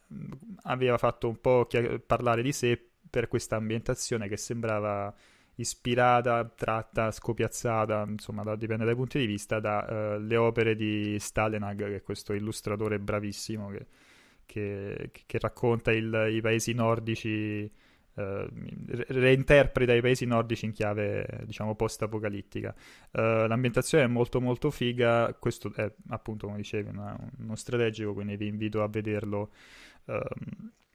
aveva 0.64 0.98
fatto 0.98 1.28
un 1.28 1.40
po' 1.40 1.68
parlare 2.06 2.42
di 2.42 2.52
sé 2.52 2.90
per 3.10 3.28
questa 3.28 3.56
ambientazione 3.56 4.28
che 4.28 4.38
sembrava 4.38 5.14
ispirata, 5.56 6.44
tratta, 6.46 7.12
scopiazzata, 7.12 8.06
insomma, 8.08 8.44
da, 8.44 8.56
dipende 8.56 8.86
dai 8.86 8.96
punti 8.96 9.20
di 9.20 9.26
vista, 9.26 9.60
dalle 9.60 10.36
uh, 10.36 10.42
opere 10.42 10.76
di 10.76 11.18
Stalinag, 11.20 11.78
che 11.78 11.96
è 11.96 12.04
questo 12.04 12.34
illustratore 12.34 13.00
bravissimo 13.00 13.70
che, 13.70 13.86
che, 14.46 15.12
che 15.26 15.40
racconta 15.40 15.92
il, 15.92 16.28
i 16.32 16.42
paesi 16.42 16.74
nordici 16.74 17.72
Uh, 18.16 18.48
reinterpreta 19.08 19.94
i 19.94 20.00
paesi 20.00 20.26
nordici 20.26 20.64
in 20.64 20.72
chiave 20.72 21.42
diciamo 21.44 21.76
post-apocalittica. 21.76 22.74
Uh, 23.12 23.46
l'ambientazione 23.46 24.06
è 24.06 24.08
molto 24.08 24.40
molto 24.40 24.72
figa, 24.72 25.36
questo 25.38 25.74
è 25.76 25.92
appunto 26.08 26.48
come 26.48 26.60
dicevi 26.60 26.92
una, 26.92 27.14
uno 27.40 27.56
strategico, 27.56 28.14
quindi 28.14 28.38
vi 28.38 28.48
invito 28.48 28.82
a 28.82 28.88
vederlo 28.88 29.52
uh, 30.06 30.14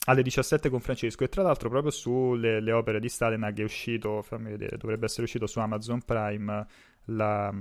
alle 0.06 0.22
17 0.22 0.68
con 0.70 0.80
Francesco. 0.80 1.24
E 1.24 1.28
tra 1.28 1.42
l'altro 1.42 1.68
proprio 1.68 1.90
sulle 1.90 2.72
opere 2.72 3.00
di 3.00 3.08
Stalinag 3.08 3.58
è 3.58 3.64
uscito, 3.64 4.22
fammi 4.22 4.50
vedere, 4.50 4.76
dovrebbe 4.76 5.06
essere 5.06 5.24
uscito 5.24 5.46
su 5.46 5.58
Amazon 5.58 6.02
Prime 6.02 6.66
la, 7.06 7.54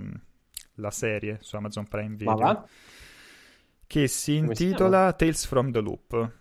la 0.76 0.92
serie 0.92 1.38
su 1.42 1.56
Amazon 1.56 1.88
Prime 1.88 2.16
Video 2.16 2.68
che 3.90 4.08
si 4.08 4.36
intitola 4.36 5.10
si 5.10 5.16
Tales 5.18 5.48
from 5.48 5.72
the 5.72 5.80
Loop. 5.80 6.32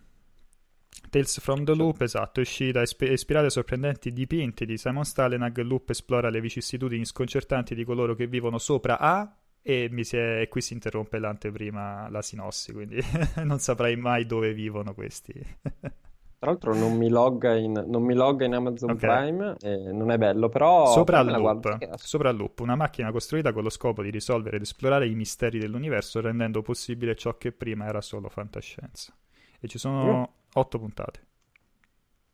Tales 1.08 1.40
from 1.40 1.64
the 1.64 1.74
Loop, 1.74 2.02
esatto, 2.02 2.40
è 2.40 2.42
uscita 2.42 2.82
ispirata 2.82 3.46
ai 3.46 3.50
sorprendenti 3.50 4.12
dipinti 4.12 4.66
di 4.66 4.76
Simon 4.76 5.04
Stalenag. 5.04 5.58
Loop 5.62 5.88
esplora 5.88 6.28
le 6.28 6.42
vicissitudini 6.42 7.06
sconcertanti 7.06 7.74
di 7.74 7.84
coloro 7.84 8.14
che 8.14 8.26
vivono 8.26 8.58
sopra 8.58 8.98
A 8.98 9.34
e, 9.62 9.90
è, 9.90 10.40
e 10.40 10.48
qui 10.48 10.60
si 10.60 10.72
interrompe 10.72 11.18
l'anteprima, 11.18 12.08
la 12.10 12.22
sinossi, 12.22 12.72
quindi 12.72 12.98
non 13.44 13.58
saprai 13.58 13.96
mai 13.96 14.26
dove 14.26 14.52
vivono 14.52 14.94
questi. 14.94 15.32
Tra 16.38 16.50
l'altro 16.50 16.72
non 16.72 16.96
mi 16.96 17.08
logga 17.08 17.56
in, 17.56 17.84
non 17.88 18.04
mi 18.04 18.14
logga 18.14 18.44
in 18.44 18.54
Amazon 18.54 18.90
okay. 18.90 19.26
Prime, 19.26 19.56
eh, 19.60 19.90
non 19.90 20.12
è 20.12 20.18
bello, 20.18 20.48
però... 20.48 20.86
Sopra 20.86 21.20
loop, 21.20 21.96
sopra 21.96 22.30
loop, 22.30 22.60
una 22.60 22.76
macchina 22.76 23.10
costruita 23.10 23.52
con 23.52 23.64
lo 23.64 23.70
scopo 23.70 24.02
di 24.04 24.10
risolvere 24.10 24.54
ed 24.54 24.62
esplorare 24.62 25.08
i 25.08 25.16
misteri 25.16 25.58
dell'universo, 25.58 26.20
rendendo 26.20 26.62
possibile 26.62 27.16
ciò 27.16 27.36
che 27.36 27.50
prima 27.50 27.86
era 27.86 28.00
solo 28.00 28.28
fantascienza. 28.28 29.12
E 29.58 29.66
ci 29.66 29.78
sono 29.78 30.34
Otto 30.54 30.78
puntate. 30.78 31.26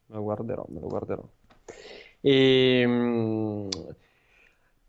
Me 0.07 0.17
lo 0.17 0.23
guarderò, 0.23 0.65
me 0.69 0.81
lo 0.81 0.87
guarderò. 0.87 1.23
E, 2.21 2.81
ehm, 2.81 3.69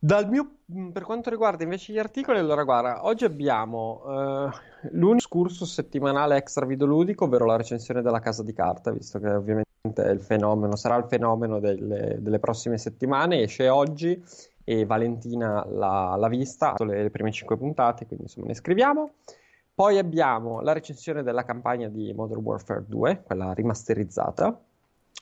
dal 0.06 0.30
mio, 0.30 0.58
per 0.94 1.02
quanto 1.02 1.32
riguarda 1.32 1.63
invece 1.63 1.91
gli 1.91 1.98
articoli, 1.98 2.38
allora 2.38 2.63
guarda, 2.63 3.08
oggi 3.08 3.26
abbiamo 3.26 4.04
uh, 4.06 4.50
l'unico 4.91 5.28
curso 5.28 5.65
settimanale 5.65 6.36
extra 6.36 6.63
videoludico, 6.68 7.26
ovvero 7.26 7.46
la 7.46 7.56
recensione 7.56 8.04
della 8.04 8.20
casa 8.20 8.44
di 8.44 8.54
carta, 8.54 8.91
visto 8.91 9.18
che 9.18 9.30
ovviamente 9.30 9.65
è 9.96 10.10
il 10.10 10.22
fenomeno, 10.22 10.76
sarà 10.76 10.96
il 10.98 11.06
fenomeno 11.06 11.60
delle, 11.60 12.18
delle 12.20 12.38
prossime 12.38 12.78
settimane, 12.78 13.41
esce 13.41 13.68
oggi 13.68 14.24
e 14.63 14.86
Valentina 14.86 15.65
l'ha, 15.68 16.15
l'ha 16.15 16.28
vista, 16.28 16.76
le, 16.82 17.02
le 17.02 17.10
prime 17.10 17.32
cinque 17.32 17.58
puntate, 17.58 18.06
quindi 18.06 18.26
insomma 18.26 18.46
ne 18.46 18.54
scriviamo. 18.54 19.10
Poi 19.74 19.98
abbiamo 19.98 20.62
la 20.62 20.74
recensione 20.74 21.24
della 21.24 21.44
campagna 21.46 21.88
di 21.89 22.13
Modern 22.13 22.41
Warfare 22.41 22.86
2, 22.88 23.24
quella 23.26 23.54
rimasterizzata. 23.54 24.56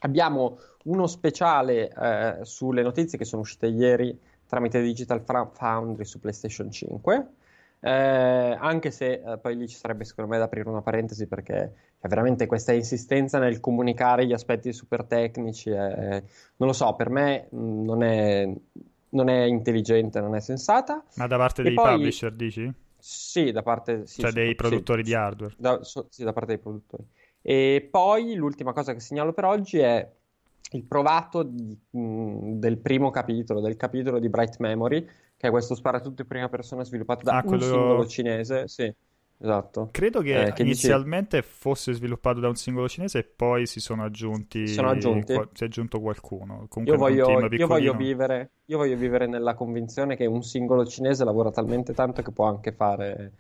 Abbiamo 0.02 0.58
uno 0.84 1.08
speciale 1.08 1.88
eh, 1.90 2.40
sulle 2.42 2.84
notizie 2.84 3.18
che 3.18 3.24
sono 3.24 3.44
uscite 3.44 3.68
ieri 3.68 4.32
tramite 4.54 4.82
Digital 4.84 5.24
Foundry 5.52 6.06
su 6.06 6.20
PlayStation 6.20 6.70
5. 6.70 7.28
Eh, 7.80 7.90
anche 7.90 8.92
se 8.92 9.22
eh, 9.26 9.38
poi 9.40 9.58
lì 9.58 9.68
ci 9.68 9.76
sarebbe 9.76 10.06
secondo 10.06 10.32
me 10.32 10.38
da 10.38 10.46
aprire 10.46 10.70
una 10.70 10.82
parentesi 10.82 11.28
perché 11.28 11.74
cioè, 12.00 12.08
veramente 12.08 12.46
questa 12.46 12.72
insistenza 12.72 13.40
nel 13.40 13.60
comunicare 13.60 14.26
gli 14.26 14.32
aspetti 14.32 14.72
super 14.72 15.04
tecnici, 15.04 15.70
non 15.70 16.22
lo 16.58 16.72
so, 16.72 16.94
per 16.94 17.10
me 17.10 17.48
mh, 17.50 17.84
non, 17.84 18.04
è, 18.04 18.50
non, 19.10 19.28
è, 19.28 19.44
intelligente, 19.44 20.22
non 20.22 20.36
è 20.36 20.40
sensata. 20.40 21.04
Ma 21.16 21.28
da 21.28 21.38
parte 21.38 21.62
e 21.62 21.64
dei 21.66 21.74
poi... 21.74 21.96
publisher 21.96 22.32
dici? 22.32 22.72
Sì, 22.98 23.52
da 23.52 23.64
parte 23.64 24.06
sì, 24.06 24.22
cioè 24.22 24.32
dei 24.32 24.56
produttori 24.56 25.04
sì, 25.04 25.10
di 25.10 25.16
hardware. 25.16 25.54
Da, 25.58 25.84
so, 25.84 26.08
sì, 26.10 26.24
da 26.24 26.32
parte 26.32 26.54
dei 26.54 26.60
produttori. 26.60 27.04
E 27.42 27.86
poi 27.92 28.36
l'ultima 28.36 28.72
cosa 28.72 28.94
che 28.94 29.02
segnalo 29.02 29.34
per 29.34 29.44
oggi 29.44 29.80
è 29.80 30.10
il 30.74 30.84
provato 30.84 31.44
di, 31.44 31.78
mh, 31.92 32.60
del 32.60 32.78
primo 32.78 33.10
capitolo, 33.10 33.62
del 33.62 33.76
capitolo 33.76 34.20
di 34.20 34.30
Bright 34.30 34.58
Memory, 34.60 35.06
che 35.38 35.48
è 35.48 35.50
questo 35.50 35.76
sparatutto 35.76 36.22
in 36.22 36.28
prima 36.28 36.50
persona 36.50 36.84
sviluppato 36.84 37.24
da 37.24 37.38
ah, 37.38 37.44
quello... 37.44 37.64
un 37.66 37.72
singolo 37.72 38.06
cinese. 38.08 38.68
Sì. 38.68 38.94
Esatto. 39.44 39.90
Credo 39.92 40.22
che, 40.22 40.42
eh, 40.42 40.54
che 40.54 40.62
inizialmente 40.62 41.38
dici... 41.42 41.50
fosse 41.50 41.92
sviluppato 41.92 42.40
da 42.40 42.48
un 42.48 42.56
singolo 42.56 42.88
cinese 42.88 43.20
e 43.20 43.24
poi 43.24 43.66
si 43.66 43.82
sono 43.82 44.06
aggiunti. 44.06 44.68
Si 44.68 44.76
sono 44.76 44.90
aggiunti. 44.90 45.34
Si 45.52 45.64
è 45.64 45.66
aggiunto 45.66 46.00
qualcuno. 46.00 46.68
Io 46.86 46.96
voglio, 46.96 47.50
io, 47.50 47.68
voglio 47.68 47.94
vivere, 47.94 48.52
io 48.66 48.78
voglio 48.78 48.96
vivere 48.96 49.28
nella 49.28 49.54
convinzione 49.54 50.16
che 50.16 50.26
un 50.28 50.44
singolo 50.44 50.86
cinese 50.86 51.26
lavora 51.26 51.52
talmente 51.52 51.94
tanto 51.94 52.22
che 52.22 52.32
può 52.32 52.46
anche 52.46 52.72
fare 52.72 53.34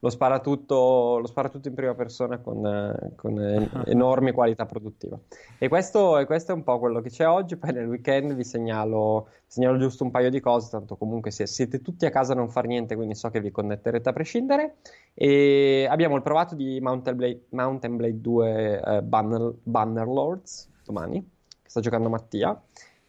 lo 0.00 0.10
sparatutto, 0.10 1.18
lo 1.18 1.26
sparatutto 1.26 1.68
in 1.68 1.74
prima 1.74 1.94
persona 1.94 2.38
con, 2.38 2.64
eh, 2.64 3.12
con 3.16 3.38
enormi 3.86 4.32
qualità 4.32 4.66
produttiva. 4.66 5.18
E 5.58 5.68
questo, 5.68 6.18
e 6.18 6.26
questo, 6.26 6.52
è 6.52 6.54
un 6.54 6.62
po' 6.62 6.78
quello 6.78 7.00
che 7.00 7.10
c'è 7.10 7.26
oggi. 7.26 7.56
Poi 7.56 7.72
nel 7.72 7.88
weekend 7.88 8.34
vi 8.34 8.44
segnalo, 8.44 9.28
segnalo 9.46 9.78
giusto 9.78 10.04
un 10.04 10.10
paio 10.10 10.30
di 10.30 10.40
cose, 10.40 10.70
tanto 10.70 10.96
comunque 10.96 11.30
se 11.30 11.46
siete 11.46 11.80
tutti 11.80 12.06
a 12.06 12.10
casa 12.10 12.32
a 12.32 12.36
non 12.36 12.48
far 12.48 12.66
niente, 12.66 12.94
quindi 12.94 13.14
so 13.14 13.30
che 13.30 13.40
vi 13.40 13.50
connetterete 13.50 14.08
a 14.08 14.12
prescindere. 14.12 14.76
E 15.14 15.86
abbiamo 15.90 16.16
il 16.16 16.22
provato 16.22 16.54
di 16.54 16.80
Mountain 16.80 17.16
Blade, 17.16 17.44
Mountain 17.50 17.96
Blade 17.96 18.20
2 18.20 18.80
eh, 18.80 19.02
Banner, 19.02 19.52
Banner 19.62 20.06
Lords 20.06 20.70
domani, 20.84 21.20
che 21.62 21.68
sta 21.68 21.80
giocando 21.80 22.08
Mattia. 22.08 22.60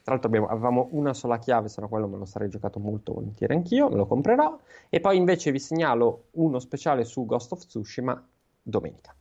Tra 0.10 0.18
l'altro 0.18 0.28
abbiamo, 0.28 0.48
avevamo 0.48 0.88
una 0.94 1.14
sola 1.14 1.38
chiave, 1.38 1.68
se 1.68 1.82
no 1.82 1.88
quello 1.88 2.08
me 2.08 2.18
lo 2.18 2.26
sarei 2.26 2.50
giocato 2.50 2.80
molto 2.80 3.14
volentieri 3.14 3.54
anch'io, 3.54 3.90
me 3.90 3.96
lo 3.96 4.08
comprerò. 4.08 4.60
E 4.90 5.00
poi 5.00 5.18
invece 5.18 5.52
vi 5.52 5.60
segnalo 5.60 6.30
uno 6.32 6.58
speciale 6.58 7.04
su 7.04 7.28
Ghost 7.28 7.52
of 7.52 7.64
Tsushima 7.64 8.28
domenica. 8.60 9.14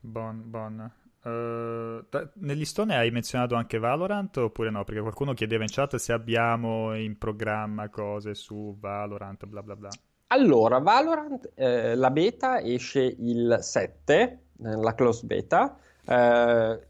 Bon, 0.00 0.42
bon. 0.44 0.92
Uh, 1.22 2.04
negli 2.34 2.58
listone 2.58 2.94
hai 2.94 3.10
menzionato 3.10 3.54
anche 3.54 3.78
Valorant 3.78 4.36
oppure 4.36 4.70
no? 4.70 4.84
Perché 4.84 5.00
qualcuno 5.00 5.32
chiedeva 5.32 5.62
in 5.62 5.70
chat 5.70 5.96
se 5.96 6.12
abbiamo 6.12 6.94
in 6.94 7.16
programma 7.16 7.88
cose 7.88 8.34
su 8.34 8.76
Valorant, 8.78 9.46
bla 9.46 9.62
bla 9.62 9.76
bla. 9.76 9.88
Allora, 10.26 10.78
Valorant, 10.78 11.52
eh, 11.54 11.94
la 11.94 12.10
beta 12.10 12.60
esce 12.60 13.00
il 13.00 13.56
7, 13.62 14.40
eh, 14.62 14.76
la 14.76 14.94
close 14.94 15.24
beta. 15.24 15.78
Eh, 16.04 16.88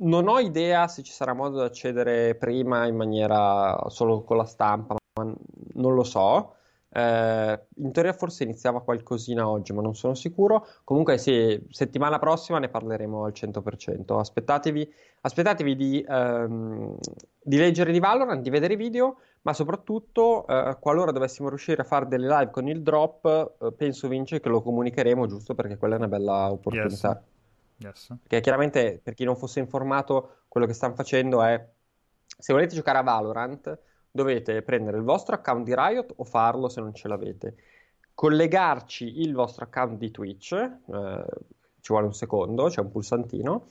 non 0.00 0.28
ho 0.28 0.38
idea 0.38 0.86
se 0.88 1.02
ci 1.02 1.12
sarà 1.12 1.32
modo 1.32 1.58
di 1.58 1.64
accedere 1.64 2.34
prima 2.34 2.86
in 2.86 2.96
maniera 2.96 3.78
solo 3.88 4.22
con 4.22 4.36
la 4.36 4.44
stampa, 4.44 4.96
ma 5.14 5.34
non 5.74 5.94
lo 5.94 6.04
so. 6.04 6.54
Eh, 6.92 7.60
in 7.76 7.92
teoria 7.92 8.12
forse 8.12 8.42
iniziava 8.42 8.82
qualcosina 8.82 9.48
oggi, 9.48 9.72
ma 9.72 9.82
non 9.82 9.94
sono 9.94 10.14
sicuro. 10.14 10.66
Comunque 10.84 11.18
sì, 11.18 11.60
settimana 11.70 12.18
prossima 12.18 12.58
ne 12.58 12.68
parleremo 12.68 13.24
al 13.24 13.32
100%. 13.32 14.18
Aspettatevi, 14.18 14.92
aspettatevi 15.20 15.76
di, 15.76 16.04
ehm, 16.06 16.96
di 17.42 17.56
leggere 17.58 17.92
di 17.92 18.00
Valorant, 18.00 18.42
di 18.42 18.50
vedere 18.50 18.72
i 18.74 18.76
video, 18.76 19.18
ma 19.42 19.52
soprattutto 19.52 20.46
eh, 20.46 20.76
qualora 20.80 21.12
dovessimo 21.12 21.48
riuscire 21.48 21.82
a 21.82 21.84
fare 21.84 22.08
delle 22.08 22.26
live 22.26 22.50
con 22.50 22.68
il 22.68 22.82
drop, 22.82 23.56
eh, 23.60 23.72
penso 23.72 24.08
Vince 24.08 24.40
che 24.40 24.48
lo 24.48 24.62
comunicheremo 24.62 25.26
giusto 25.26 25.54
perché 25.54 25.76
quella 25.76 25.94
è 25.94 25.98
una 25.98 26.08
bella 26.08 26.50
opportunità. 26.50 27.08
Yes. 27.08 27.38
Yes. 27.80 28.08
Perché 28.20 28.40
chiaramente 28.40 29.00
per 29.02 29.14
chi 29.14 29.24
non 29.24 29.36
fosse 29.36 29.58
informato, 29.58 30.42
quello 30.48 30.66
che 30.66 30.74
stanno 30.74 30.94
facendo 30.94 31.42
è 31.42 31.68
se 32.26 32.52
volete 32.52 32.74
giocare 32.74 32.98
a 32.98 33.02
Valorant 33.02 33.78
dovete 34.10 34.62
prendere 34.62 34.96
il 34.96 35.02
vostro 35.02 35.34
account 35.34 35.64
di 35.64 35.74
Riot 35.74 36.14
o 36.16 36.24
farlo 36.24 36.68
se 36.68 36.80
non 36.80 36.94
ce 36.94 37.08
l'avete, 37.08 37.56
collegarci 38.14 39.20
il 39.20 39.32
vostro 39.34 39.64
account 39.64 39.98
di 39.98 40.10
Twitch, 40.10 40.52
eh, 40.52 41.24
ci 41.80 41.92
vuole 41.92 42.06
un 42.06 42.14
secondo, 42.14 42.68
c'è 42.68 42.80
un 42.80 42.90
pulsantino, 42.90 43.66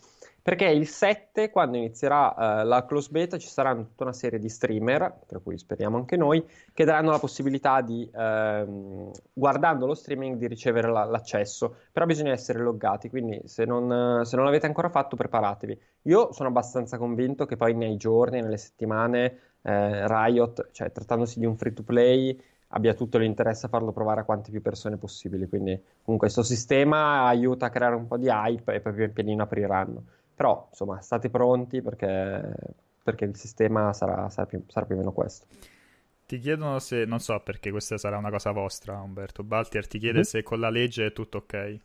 perché 0.50 0.66
il 0.66 0.88
7, 0.88 1.52
quando 1.52 1.78
inizierà 1.78 2.30
uh, 2.30 2.66
la 2.66 2.84
close 2.84 3.10
beta, 3.12 3.38
ci 3.38 3.48
saranno 3.48 3.84
tutta 3.84 4.02
una 4.02 4.14
serie 4.14 4.40
di 4.40 4.50
streamer, 4.50 5.20
tra 5.28 5.38
cui 5.38 5.60
speriamo 5.60 5.96
anche 5.96 6.18
noi, 6.18 6.44
che 6.74 6.86
daranno 6.86 7.12
la 7.12 7.20
possibilità 7.20 7.82
di, 7.82 8.10
uh, 8.12 9.12
guardando 9.32 9.86
lo 9.86 9.94
streaming, 9.94 10.38
di 10.38 10.48
ricevere 10.48 10.90
la- 10.90 11.04
l'accesso. 11.04 11.76
Però 11.92 12.08
bisogna 12.08 12.32
essere 12.32 12.62
loggati, 12.62 13.12
quindi 13.12 13.40
se 13.46 13.64
non, 13.66 14.26
se 14.26 14.36
non, 14.38 14.46
l'avete 14.46 14.66
ancora 14.66 14.90
fatto, 14.90 15.16
preparatevi. 15.16 15.80
Io 16.06 16.32
sono 16.34 16.50
abbastanza 16.50 16.98
convinto 16.98 17.46
che 17.46 17.56
poi 17.56 17.76
nei 17.76 17.96
giorni, 17.96 18.42
nelle 18.42 18.58
settimane, 18.58 19.38
eh, 19.62 20.08
Riot, 20.08 20.70
cioè 20.72 20.92
trattandosi 20.92 21.38
di 21.38 21.46
un 21.46 21.58
free 21.58 21.74
to 21.74 21.84
play, 21.84 22.36
abbia 22.70 22.96
tutto 22.96 23.20
l'interesse 23.20 23.68
a 23.68 23.70
farlo 23.70 23.92
provare 23.92 24.22
a 24.22 24.24
quante 24.24 24.50
più 24.50 24.64
persone 24.64 24.98
possibili. 24.98 25.48
Quindi, 25.48 25.80
comunque, 26.02 26.28
questo 26.32 26.42
sistema 26.42 27.28
aiuta 27.28 27.68
a 27.68 27.70
creare 27.70 27.94
un 27.94 28.08
po' 28.08 28.18
di 28.18 28.30
hype 28.30 28.74
e 28.74 28.80
poi 28.80 28.94
pian 28.94 29.14
pianino 29.14 29.44
apriranno. 29.44 30.04
Però, 30.40 30.68
insomma, 30.70 31.02
state 31.02 31.30
pronti 31.30 31.82
perché, 31.82 32.50
perché 33.04 33.26
il 33.26 33.36
sistema 33.36 33.92
sarà, 33.92 34.30
sarà, 34.30 34.48
più, 34.48 34.64
sarà 34.68 34.86
più 34.86 34.96
o 34.96 35.00
meno 35.00 35.12
questo. 35.12 35.46
Ti 36.26 36.40
chiedono 36.40 36.80
se, 36.80 37.04
non 37.04 37.20
so 37.20 37.38
perché 37.42 37.72
questa 37.72 37.98
sarà 37.98 38.18
una 38.18 38.30
cosa 38.30 38.52
vostra, 38.52 39.02
Umberto 39.02 39.44
Baltier, 39.44 39.86
ti 39.86 40.00
chiede 40.00 40.20
mm-hmm. 40.20 40.24
se 40.24 40.42
con 40.42 40.62
la 40.62 40.70
legge 40.70 41.08
è 41.08 41.12
tutto 41.12 41.40
ok. 41.40 41.80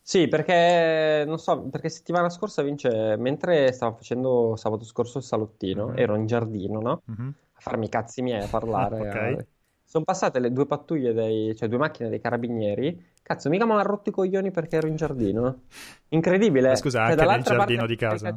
Sì, 0.00 0.26
perché 0.26 1.22
non 1.24 1.38
so, 1.38 1.60
perché 1.68 1.90
settimana 1.90 2.28
scorsa 2.28 2.60
vince, 2.62 3.14
mentre 3.18 3.70
stavo 3.70 3.94
facendo 3.94 4.56
sabato 4.56 4.82
scorso 4.82 5.18
il 5.18 5.24
salottino, 5.24 5.86
mm-hmm. 5.86 5.98
ero 5.98 6.16
in 6.16 6.26
giardino, 6.26 6.80
no? 6.80 7.02
Mm-hmm. 7.08 7.28
A 7.28 7.60
farmi 7.60 7.84
i 7.84 7.88
cazzi 7.88 8.20
miei, 8.20 8.42
a 8.42 8.48
parlare. 8.48 8.98
okay. 9.08 9.46
Sono 9.94 10.06
passate 10.06 10.40
le 10.40 10.50
due 10.50 10.66
pattuglie, 10.66 11.12
dei, 11.12 11.54
cioè 11.54 11.68
due 11.68 11.78
macchine 11.78 12.08
dei 12.08 12.20
carabinieri 12.20 13.12
Cazzo, 13.22 13.48
mica 13.48 13.64
mi 13.64 13.70
hanno 13.70 13.82
rotto 13.84 14.08
i 14.08 14.12
coglioni 14.12 14.50
perché 14.50 14.78
ero 14.78 14.88
in 14.88 14.96
giardino. 14.96 15.60
Incredibile. 16.08 16.70
Ma 16.70 16.74
scusa, 16.74 17.06
cioè, 17.06 17.12
anche 17.12 17.24
nel 17.24 17.42
giardino 17.42 17.86
di 17.86 17.94
casa. 17.94 18.36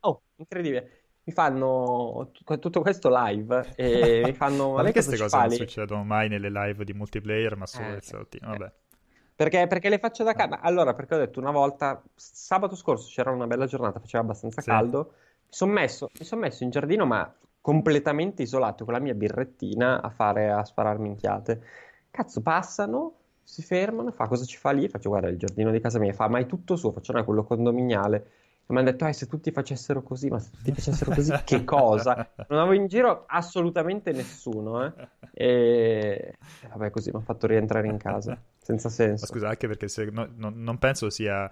Oh, 0.00 0.22
incredibile. 0.36 0.90
Mi 1.24 1.32
fanno 1.32 2.30
tutto 2.60 2.82
questo 2.82 3.08
live 3.10 3.72
e 3.76 4.20
mi 4.26 4.34
fanno... 4.34 4.74
Ma 4.74 4.92
queste 4.92 5.16
cose 5.16 5.36
non 5.36 5.50
succedono 5.50 6.04
mai 6.04 6.28
nelle 6.28 6.50
live 6.50 6.84
di 6.84 6.92
multiplayer, 6.92 7.56
ma 7.56 7.64
solo 7.64 7.86
eh, 7.86 7.90
nel 7.92 8.02
salottino. 8.02 8.48
Vabbè. 8.50 8.72
Perché, 9.34 9.66
perché, 9.66 9.88
le 9.88 9.98
faccio 9.98 10.22
da 10.22 10.34
casa. 10.34 10.60
Allora, 10.60 10.92
perché 10.92 11.14
ho 11.14 11.18
detto 11.18 11.40
una 11.40 11.50
volta, 11.50 12.00
sabato 12.14 12.76
scorso 12.76 13.08
c'era 13.08 13.30
una 13.30 13.46
bella 13.46 13.64
giornata, 13.64 14.00
faceva 14.00 14.22
abbastanza 14.22 14.60
sì. 14.60 14.68
caldo. 14.68 15.12
Mi 15.46 15.46
sono 15.48 15.72
messo, 15.72 16.10
son 16.12 16.38
messo, 16.38 16.62
in 16.62 16.68
giardino, 16.68 17.06
ma 17.06 17.34
completamente 17.60 18.42
isolato 18.42 18.84
con 18.84 18.94
la 18.94 19.00
mia 19.00 19.14
birrettina 19.14 20.00
a 20.00 20.10
fare 20.10 20.50
a 20.50 20.64
sparare 20.64 20.98
minchiate. 20.98 21.62
Cazzo, 22.10 22.40
passano 22.40 23.14
si 23.50 23.62
fermano, 23.62 24.12
fa 24.12 24.28
cosa 24.28 24.44
ci 24.44 24.56
fa 24.56 24.70
lì? 24.70 24.88
Faccio 24.88 25.08
guarda 25.08 25.28
il 25.28 25.36
giardino 25.36 25.72
di 25.72 25.80
casa 25.80 25.98
mia, 25.98 26.12
fa 26.12 26.28
ma 26.28 26.38
è 26.38 26.46
tutto 26.46 26.76
suo, 26.76 26.92
faccio 26.92 27.12
no, 27.12 27.18
è 27.18 27.24
quello 27.24 27.42
condominiale. 27.42 28.16
E 28.64 28.72
mi 28.72 28.78
hanno 28.78 28.92
detto, 28.92 29.04
eh, 29.06 29.12
se 29.12 29.26
tutti 29.26 29.50
facessero 29.50 30.02
così, 30.02 30.28
ma 30.28 30.38
se 30.38 30.50
tutti 30.52 30.72
facessero 30.72 31.12
così, 31.12 31.32
che 31.44 31.64
cosa? 31.64 32.30
Non 32.48 32.60
avevo 32.60 32.74
in 32.74 32.86
giro 32.86 33.24
assolutamente 33.26 34.12
nessuno, 34.12 34.84
eh. 34.84 34.92
E, 35.32 36.34
e 36.62 36.68
vabbè, 36.68 36.90
così 36.90 37.10
mi 37.10 37.18
ha 37.18 37.22
fatto 37.22 37.48
rientrare 37.48 37.88
in 37.88 37.98
casa, 37.98 38.40
senza 38.58 38.88
senso. 38.88 39.26
Ma 39.26 39.32
scusa, 39.32 39.48
anche 39.48 39.66
perché 39.66 39.88
se, 39.88 40.04
no, 40.04 40.28
no, 40.36 40.52
non 40.54 40.78
penso 40.78 41.10
sia 41.10 41.50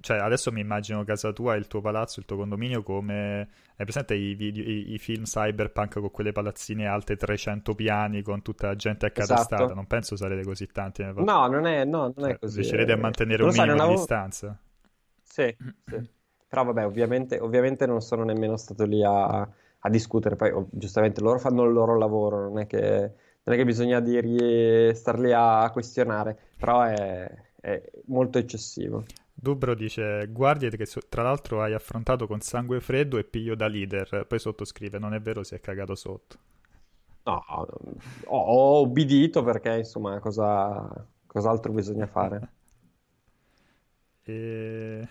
cioè, 0.00 0.18
adesso 0.18 0.52
mi 0.52 0.60
immagino 0.60 1.02
casa 1.02 1.32
tua, 1.32 1.56
il 1.56 1.66
tuo 1.66 1.80
palazzo, 1.80 2.20
il 2.20 2.26
tuo 2.26 2.36
condominio 2.36 2.82
come... 2.82 3.48
Hai 3.76 3.84
presente 3.84 4.14
i, 4.14 4.34
video, 4.34 4.62
i, 4.62 4.92
i 4.92 4.98
film 4.98 5.24
cyberpunk 5.24 5.98
con 5.98 6.10
quelle 6.10 6.30
palazzine 6.30 6.86
alte 6.86 7.16
300 7.16 7.74
piani 7.74 8.22
con 8.22 8.42
tutta 8.42 8.68
la 8.68 8.76
gente 8.76 9.06
accatastata? 9.06 9.56
Esatto. 9.56 9.74
Non 9.74 9.86
penso 9.86 10.14
sarete 10.14 10.44
così 10.44 10.66
tanti. 10.66 11.02
No, 11.02 11.46
non 11.48 11.66
è, 11.66 11.84
no, 11.84 12.12
non 12.14 12.26
è 12.26 12.30
cioè, 12.30 12.38
così. 12.38 12.56
Riuscirete 12.56 12.92
a 12.92 12.96
mantenere 12.96 13.42
un 13.42 13.50
so, 13.50 13.60
minimo 13.62 13.78
avevo... 13.78 13.94
di 13.94 13.98
distanza? 13.98 14.56
Sì, 15.22 15.56
sì. 15.86 16.10
Però 16.46 16.64
vabbè, 16.64 16.84
ovviamente, 16.84 17.40
ovviamente, 17.40 17.86
non 17.86 18.00
sono 18.02 18.22
nemmeno 18.22 18.56
stato 18.56 18.84
lì 18.84 19.02
a, 19.02 19.40
a 19.40 19.88
discutere. 19.88 20.36
Poi, 20.36 20.50
oh, 20.50 20.68
giustamente, 20.70 21.20
loro 21.20 21.38
fanno 21.38 21.64
il 21.64 21.72
loro 21.72 21.96
lavoro, 21.96 22.42
non 22.42 22.58
è 22.60 22.66
che, 22.66 22.78
non 23.42 23.54
è 23.54 23.56
che 23.56 23.64
bisogna 23.64 23.98
dirgli, 23.98 24.94
star 24.94 25.18
lì 25.18 25.32
a, 25.32 25.62
a 25.62 25.70
questionare. 25.70 26.38
Però 26.56 26.82
è, 26.82 27.28
è 27.58 27.82
molto 28.04 28.38
eccessivo. 28.38 29.04
Dubro 29.42 29.74
dice: 29.74 30.28
Guardia 30.28 30.70
che 30.70 30.86
tra 31.08 31.24
l'altro 31.24 31.62
hai 31.62 31.72
affrontato 31.72 32.28
con 32.28 32.38
sangue 32.40 32.80
freddo 32.80 33.18
e 33.18 33.24
piglio 33.24 33.56
da 33.56 33.66
leader. 33.66 34.24
Poi 34.24 34.38
sottoscrive: 34.38 35.00
Non 35.00 35.14
è 35.14 35.20
vero, 35.20 35.42
si 35.42 35.56
è 35.56 35.60
cagato 35.60 35.96
sotto. 35.96 36.38
No, 37.24 37.42
ho, 37.48 38.36
ho 38.36 38.80
obbedito 38.82 39.42
perché 39.42 39.78
insomma, 39.78 40.20
cosa, 40.20 40.88
cos'altro 41.26 41.72
bisogna 41.72 42.06
fare? 42.06 42.52
e... 44.22 45.08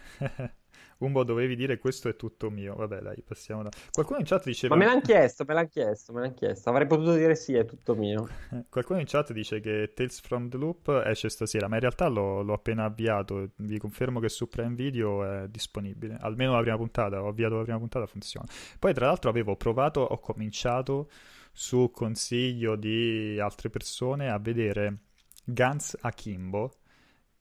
Umbo, 1.02 1.24
dovevi 1.24 1.56
dire 1.56 1.80
questo 1.80 2.10
è 2.10 2.16
tutto 2.16 2.52
mio. 2.52 2.76
Vabbè, 2.76 3.00
dai, 3.00 3.22
passiamo 3.24 3.64
da... 3.64 3.70
Qualcuno 3.92 4.20
in 4.20 4.26
chat 4.26 4.46
diceva... 4.46 4.76
Ma 4.76 4.82
me 4.82 4.88
l'hanno 4.88 5.02
chiesto, 5.02 5.44
me 5.48 5.54
l'hanno 5.56 5.68
chiesto, 5.68 6.14
me 6.14 6.22
l'hanno 6.22 6.34
chiesto. 6.34 6.70
Avrei 6.70 6.86
potuto 6.86 7.16
dire 7.16 7.36
sì, 7.36 7.56
è 7.56 7.66
tutto 7.66 7.96
mio. 7.96 8.28
Qualcuno 8.70 9.00
in 9.00 9.06
chat 9.08 9.32
dice 9.34 9.60
che 9.60 9.94
Tales 9.96 10.20
from 10.22 10.50
the 10.50 10.58
Loop 10.58 11.02
esce 11.06 11.30
stasera, 11.30 11.68
ma 11.68 11.76
in 11.76 11.82
realtà 11.82 12.08
l'ho, 12.08 12.44
l'ho, 12.44 12.54
appena 12.54 12.84
avviato. 12.84 13.50
Vi 13.56 13.80
confermo 13.80 14.20
che 14.20 14.30
su 14.30 14.48
Prime 14.48 14.76
Video 14.76 15.24
è 15.24 15.48
disponibile. 15.48 16.18
Almeno 16.20 16.54
la 16.54 16.62
prima 16.62 16.78
puntata, 16.78 17.24
ho 17.24 17.28
avviato 17.28 17.58
la 17.58 17.64
prima 17.64 17.80
puntata, 17.80 18.06
funziona. 18.06 18.48
Poi, 18.78 18.94
tra 18.94 19.08
l'altro, 19.08 19.30
avevo 19.32 19.56
provato, 19.56 20.02
ho 20.02 20.20
cominciato 20.20 21.10
su 21.52 21.90
consiglio 21.92 22.76
di 22.76 23.40
altre 23.40 23.70
persone 23.70 24.30
a 24.30 24.38
vedere 24.38 25.00
Guns 25.44 25.98
Akimbo 26.02 26.81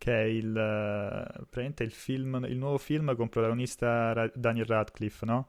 che 0.01 0.15
è 0.15 0.25
il, 0.25 0.57
uh, 0.57 1.45
il, 1.85 1.93
film, 1.93 2.47
il 2.49 2.57
nuovo 2.57 2.79
film 2.79 3.15
con 3.15 3.29
protagonista 3.29 4.31
Daniel 4.35 4.65
Radcliffe, 4.65 5.27
no? 5.27 5.49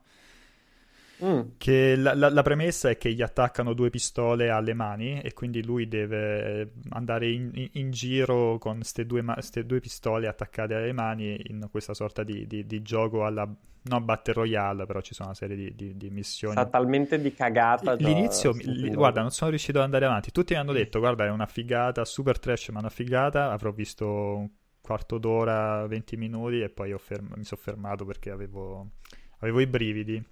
Mm. 1.24 1.42
Che 1.58 1.96
la, 1.96 2.16
la, 2.16 2.30
la, 2.30 2.42
premessa 2.42 2.90
è 2.90 2.98
che 2.98 3.14
gli 3.14 3.22
attaccano 3.22 3.74
due 3.74 3.92
pistole 3.92 4.50
alle 4.50 4.74
mani 4.74 5.22
e 5.22 5.34
quindi 5.34 5.64
lui 5.64 5.88
deve 5.88 6.74
andare 6.90 7.30
in, 7.30 7.52
in, 7.54 7.70
in 7.74 7.92
giro 7.92 8.58
con 8.58 8.78
queste 8.78 9.06
due, 9.06 9.24
due, 9.66 9.80
pistole 9.80 10.28
attaccate 10.28 10.74
alle 10.74 10.94
mani 10.94 11.40
in 11.50 11.68
questa 11.70 11.94
sorta 11.94 12.24
di, 12.24 12.48
di, 12.48 12.66
di, 12.66 12.82
gioco 12.82 13.24
alla 13.24 13.48
non 13.84 14.06
Battle 14.06 14.34
Royale, 14.34 14.86
però 14.86 15.02
ci 15.02 15.14
sono 15.14 15.30
una 15.30 15.38
serie 15.38 15.74
di, 15.76 15.96
di 15.96 16.10
missioni. 16.10 16.56
Sa 16.56 16.66
talmente 16.66 17.20
di 17.20 17.34
cagata. 17.34 17.94
L'inizio, 17.94 18.52
li, 18.54 18.90
guarda, 18.94 19.22
non 19.22 19.32
sono 19.32 19.50
riuscito 19.50 19.80
ad 19.80 19.86
andare 19.86 20.06
avanti. 20.06 20.32
Tutti 20.32 20.54
mi 20.54 20.60
hanno 20.60 20.72
detto, 20.74 21.00
guarda, 21.00 21.26
è 21.26 21.30
una 21.30 21.48
figata, 21.48 22.06
super 22.06 22.40
trash, 22.40 22.70
ma 22.70 22.80
una 22.80 22.90
figata. 22.90 23.52
Avrò 23.52 23.72
visto 23.72 24.06
un 24.08 24.50
quarto 24.82 25.18
d'ora, 25.18 25.86
20 25.88 26.18
minuti 26.18 26.62
e 26.62 26.70
poi 26.70 26.94
ferm- 26.98 27.36
mi 27.36 27.44
sono 27.44 27.62
fermato 27.62 28.06
perché 28.06 28.30
avevo, 28.30 28.92
avevo 29.40 29.60
i 29.60 29.68
brividi. 29.68 30.24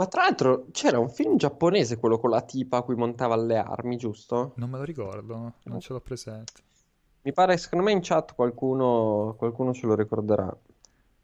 Ma 0.00 0.06
tra 0.06 0.22
l'altro 0.22 0.68
c'era 0.72 0.98
un 0.98 1.10
film 1.10 1.36
giapponese, 1.36 1.98
quello 1.98 2.18
con 2.18 2.30
la 2.30 2.40
tipa 2.40 2.78
a 2.78 2.82
cui 2.82 2.94
montava 2.94 3.36
le 3.36 3.58
armi, 3.58 3.98
giusto? 3.98 4.54
Non 4.56 4.70
me 4.70 4.78
lo 4.78 4.84
ricordo, 4.84 5.56
non 5.64 5.78
ce 5.78 5.92
l'ho 5.92 6.00
presente. 6.00 6.62
Mi 7.20 7.34
pare, 7.34 7.58
secondo 7.58 7.84
me 7.84 7.92
in 7.92 8.00
chat 8.00 8.34
qualcuno, 8.34 9.34
qualcuno 9.36 9.74
ce 9.74 9.84
lo 9.84 9.94
ricorderà. 9.94 10.50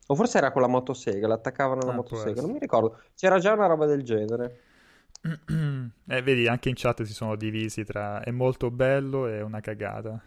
O 0.08 0.14
forse 0.14 0.36
era 0.36 0.52
con 0.52 0.60
la 0.60 0.68
motosega, 0.68 1.26
l'attaccavano 1.26 1.80
alla 1.80 1.92
Ah, 1.92 1.96
motosega, 1.96 2.42
non 2.42 2.50
mi 2.50 2.58
ricordo. 2.58 3.00
C'era 3.14 3.38
già 3.38 3.54
una 3.54 3.64
roba 3.64 3.86
del 3.86 4.02
genere. 4.02 4.60
Eh, 6.08 6.22
vedi, 6.22 6.46
anche 6.46 6.68
in 6.68 6.74
chat 6.76 7.02
si 7.02 7.14
sono 7.14 7.34
divisi 7.34 7.82
tra 7.82 8.20
è 8.20 8.30
molto 8.30 8.70
bello 8.70 9.26
e 9.26 9.40
una 9.40 9.60
cagata. 9.60 10.22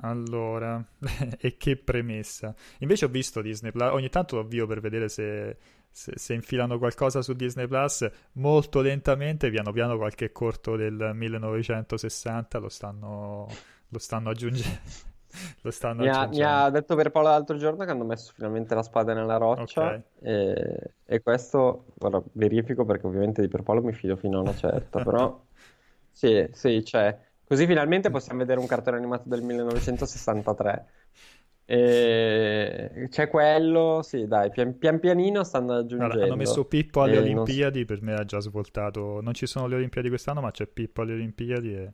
Allora, 0.00 0.84
e 1.40 1.56
che 1.56 1.76
premessa. 1.76 2.54
Invece 2.80 3.06
ho 3.06 3.08
visto 3.08 3.40
Disney 3.40 3.72
Plus, 3.72 3.90
ogni 3.90 4.10
tanto 4.10 4.36
lo 4.36 4.42
avvio 4.42 4.66
per 4.66 4.80
vedere 4.80 5.08
se, 5.08 5.56
se, 5.96 6.12
se 6.16 6.34
infilano 6.34 6.76
qualcosa 6.76 7.22
su 7.22 7.32
Disney 7.32 7.66
Plus, 7.66 8.06
molto 8.32 8.82
lentamente, 8.82 9.48
piano 9.48 9.72
piano 9.72 9.96
qualche 9.96 10.30
corto 10.30 10.76
del 10.76 11.12
1960 11.14 12.58
lo 12.58 12.68
stanno, 12.68 13.48
lo 13.88 13.98
stanno 13.98 14.28
aggiungendo. 14.28 15.14
Lo 15.62 15.70
stanno 15.70 16.02
Mi 16.02 16.08
ha, 16.08 16.26
mi 16.28 16.42
ha 16.42 16.70
detto 16.70 16.94
per 16.96 17.10
Paolo 17.10 17.28
l'altro 17.28 17.58
giorno 17.58 17.84
che 17.84 17.90
hanno 17.90 18.04
messo 18.04 18.32
finalmente 18.34 18.74
la 18.74 18.82
spada 18.82 19.12
nella 19.12 19.36
roccia 19.36 19.88
Ok. 19.88 20.02
e, 20.20 20.94
e 21.04 21.20
questo, 21.20 21.84
guarda, 21.94 22.22
verifico 22.32 22.86
perché 22.86 23.06
ovviamente 23.06 23.42
di 23.42 23.48
Pierpaolo 23.48 23.82
mi 23.82 23.92
fido 23.92 24.16
fino 24.16 24.38
a 24.38 24.40
una 24.40 24.54
certa, 24.54 25.00
però 25.00 25.38
sì, 26.10 26.48
sì, 26.52 26.80
c'è. 26.82 27.18
Così 27.44 27.66
finalmente 27.66 28.10
possiamo 28.10 28.38
vedere 28.40 28.60
un 28.60 28.66
cartone 28.66 28.96
animato 28.96 29.28
del 29.28 29.42
1963. 29.42 30.86
E 31.68 33.06
c'è 33.10 33.28
quello, 33.28 34.00
sì, 34.02 34.26
dai, 34.26 34.50
pian, 34.50 34.78
pian 34.78 35.00
pianino 35.00 35.42
stanno 35.44 35.74
Allora, 35.96 36.16
hanno 36.20 36.36
messo 36.36 36.64
aggiungendo. 36.64 36.66
Pippo 36.66 37.02
alle 37.02 37.16
E 37.16 37.28
non 37.28 37.48
so- 37.48 37.64
Olimpiadi, 37.64 37.84
per 37.84 38.00
me 38.02 38.14
ha 38.14 38.24
già 38.24 38.40
svoltato. 38.40 39.20
Non 39.20 39.34
ci 39.34 39.46
sono 39.46 39.66
le 39.66 39.76
Olimpiadi 39.76 40.08
quest'anno, 40.08 40.40
ma 40.40 40.50
c'è 40.50 40.66
Pippo 40.66 41.02
alle 41.02 41.12
Olimpiadi 41.14 41.74
e, 41.74 41.92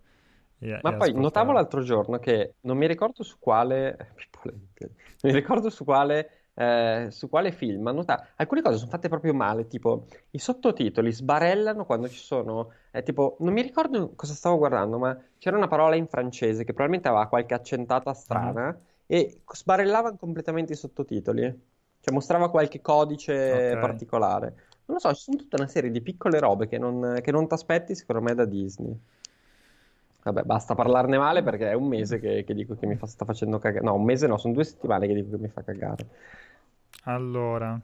e- 0.59 0.83
e 0.83 0.83
Ma 0.83 0.93
ha 0.93 0.97
poi 0.97 1.13
notavo 1.15 1.53
l'altro 1.53 1.83
giorno 1.83 2.19
che 2.19 2.57
non 2.63 2.77
mi 2.77 2.87
ricordo 2.89 3.23
su 3.23 3.39
quale, 3.39 3.97
Pippo 4.17 4.41
Olimpiadi. 4.49 4.95
non 5.21 5.33
mi 5.33 5.39
ricordo 5.39 5.71
su 5.71 5.85
quale, 5.85 6.49
eh, 6.55 7.07
su 7.11 7.29
quale 7.29 7.53
film, 7.53 7.89
nota- 7.91 8.33
alcune 8.37 8.63
cose 8.63 8.79
sono 8.79 8.91
fatte 8.91 9.09
proprio 9.09 9.33
male, 9.33 9.69
tipo 9.69 10.07
i 10.31 10.39
sottotitoli 10.41 11.13
sbarellano 11.13 11.85
quando 11.87 12.09
ci 12.09 12.19
sono, 12.19 12.73
eh, 12.91 13.03
tipo, 13.05 13.37
non 13.41 13.53
mi 13.53 13.63
ricordo 13.63 14.13
cosa 14.17 14.35
stavo 14.35 14.59
guardando, 14.59 14.99
ma 14.99 15.17
c'era 15.39 15.57
una 15.57 15.69
parola 15.69 15.95
in 15.95 16.09
francese 16.09 16.65
che 16.65 16.73
probabilmente 16.73 17.07
aveva 17.09 17.29
qualche 17.29 17.55
accentata 17.55 18.13
Ah, 18.29 18.55
strana 18.55 18.77
e 19.15 19.43
sbarellavano 19.53 20.17
completamente 20.17 20.73
i 20.73 20.77
sottotitoli, 20.77 21.43
cioè 22.01 22.15
mostrava 22.15 22.51
qualche 22.51 22.81
codice 22.81 23.35
Ok. 23.47 23.75
particolare. 23.79 24.47
Non 24.87 24.97
lo 24.97 24.99
so, 24.99 25.13
ci 25.15 25.23
sono 25.23 25.37
tutta 25.37 25.57
una 25.57 25.69
serie 25.69 25.91
di 25.91 26.01
piccole 26.03 26.39
robe 26.39 26.67
che 26.69 26.79
non, 26.79 27.21
che 27.23 27.31
non 27.31 27.47
ti 27.47 27.55
aspetti, 27.55 27.95
secondo 27.95 28.23
me, 28.23 28.35
da 28.35 28.45
Disney. 28.45 28.99
Vabbè, 30.25 30.43
basta 30.45 30.75
parlarne 30.75 31.19
male 31.19 31.43
perché 31.43 31.69
è 31.71 31.75
un 31.75 31.87
mese 31.89 32.19
che, 32.21 32.45
che 32.45 32.55
dico 32.55 32.77
che 32.77 32.87
mi 32.87 32.97
fa- 32.97 33.07
sta 33.07 33.25
facendo 33.25 33.59
cagare. 33.59 33.85
No, 33.85 33.95
un 33.95 34.05
mese 34.05 34.27
no, 34.29 34.39
sono 34.39 34.55
due 34.55 34.65
settimane 34.65 35.07
che 35.07 35.15
dico 35.15 35.31
che 35.31 35.39
mi 35.39 35.49
fa 35.49 35.63
cagare. 35.65 36.09
Allora, 37.05 37.79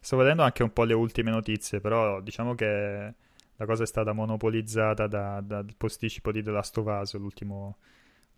sto 0.00 0.16
vedendo 0.16 0.42
anche 0.42 0.62
un 0.62 0.72
po' 0.72 0.84
le 0.84 0.92
ultime 0.94 1.30
notizie, 1.30 1.80
però 1.80 2.20
diciamo 2.20 2.54
che 2.54 3.14
la 3.56 3.66
cosa 3.66 3.84
è 3.84 3.86
stata 3.86 4.12
monopolizzata 4.12 5.06
da- 5.06 5.40
dal 5.40 5.66
posticipo 5.76 6.30
di 6.32 6.42
The 6.42 6.50
Last 6.50 6.76
of 6.78 6.86
Us, 6.86 7.14
l'ultimo, 7.16 7.76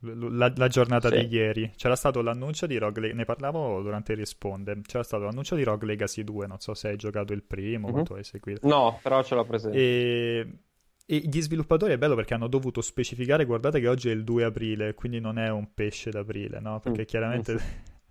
la, 0.00 0.52
la 0.54 0.68
giornata 0.68 1.08
di 1.10 1.20
Sì. 1.20 1.26
ieri. 1.34 1.72
C'era 1.76 1.96
stato 1.96 2.20
l'annuncio 2.22 2.66
di 2.66 2.76
Rogue 2.78 3.00
Legacy, 3.00 3.18
ne 3.18 3.24
parlavo 3.24 3.80
durante 3.82 4.12
il 4.12 4.18
Risponde, 4.18 4.80
c'era 4.86 5.02
stato 5.02 5.24
l'annuncio 5.24 5.54
di 5.56 5.62
Rogue 5.64 5.86
Legacy 5.86 6.22
2, 6.24 6.46
non 6.46 6.58
so 6.60 6.74
se 6.74 6.88
hai 6.88 6.96
giocato 6.96 7.32
il 7.32 7.42
primo, 7.42 7.86
Mhm. 7.86 7.92
quanto 7.92 8.14
hai 8.14 8.24
seguito. 8.24 8.66
No, 8.66 8.98
però 9.02 9.22
ce 9.22 9.34
l'ho 9.34 9.44
presente. 9.44 9.78
E, 9.78 10.58
e 11.06 11.16
gli 11.18 11.40
sviluppatori 11.40 11.92
è 11.92 11.98
bello 11.98 12.14
perché 12.14 12.34
hanno 12.34 12.48
dovuto 12.48 12.80
specificare, 12.80 13.44
guardate 13.44 13.80
che 13.80 13.88
oggi 13.88 14.08
è 14.08 14.12
il 14.12 14.24
2 14.24 14.44
aprile, 14.44 14.94
quindi 14.94 15.20
non 15.20 15.38
è 15.38 15.48
un 15.50 15.72
pesce 15.72 16.10
d'aprile, 16.10 16.60
no? 16.60 16.80
Perché 16.80 17.02
Mm, 17.02 17.04
chiaramente 17.04 17.52
mm, 17.54 17.58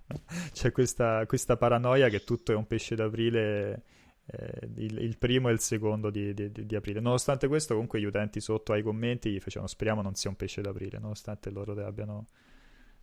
c'è 0.54 0.72
questa, 0.72 1.26
questa 1.26 1.58
paranoia 1.58 2.10
che 2.10 2.24
tutto 2.24 2.52
è 2.52 2.56
un 2.56 2.66
pesce 2.68 2.96
d'aprile, 2.96 3.84
eh, 4.28 4.68
il, 4.78 4.98
il 5.00 5.18
primo 5.18 5.50
e 5.50 5.54
il 5.54 5.60
secondo 5.60 6.10
di, 6.10 6.34
di- 6.34 6.52
di- 6.52 6.76
aprile. 6.76 7.00
Nonostante 7.00 7.48
questo, 7.48 7.74
comunque 7.74 8.00
gli 8.00 8.06
utenti 8.06 8.40
sotto 8.40 8.74
ai 8.74 8.82
commenti 8.82 9.32
gli 9.32 9.40
facevano 9.40 9.70
speriamo 9.70 10.02
non 10.02 10.16
sia 10.16 10.30
un 10.30 10.36
pesce 10.36 10.62
d'aprile, 10.62 11.00
nonostante 11.00 11.50
loro 11.50 11.74
te 11.74 11.82
l'abbiano... 11.82 12.28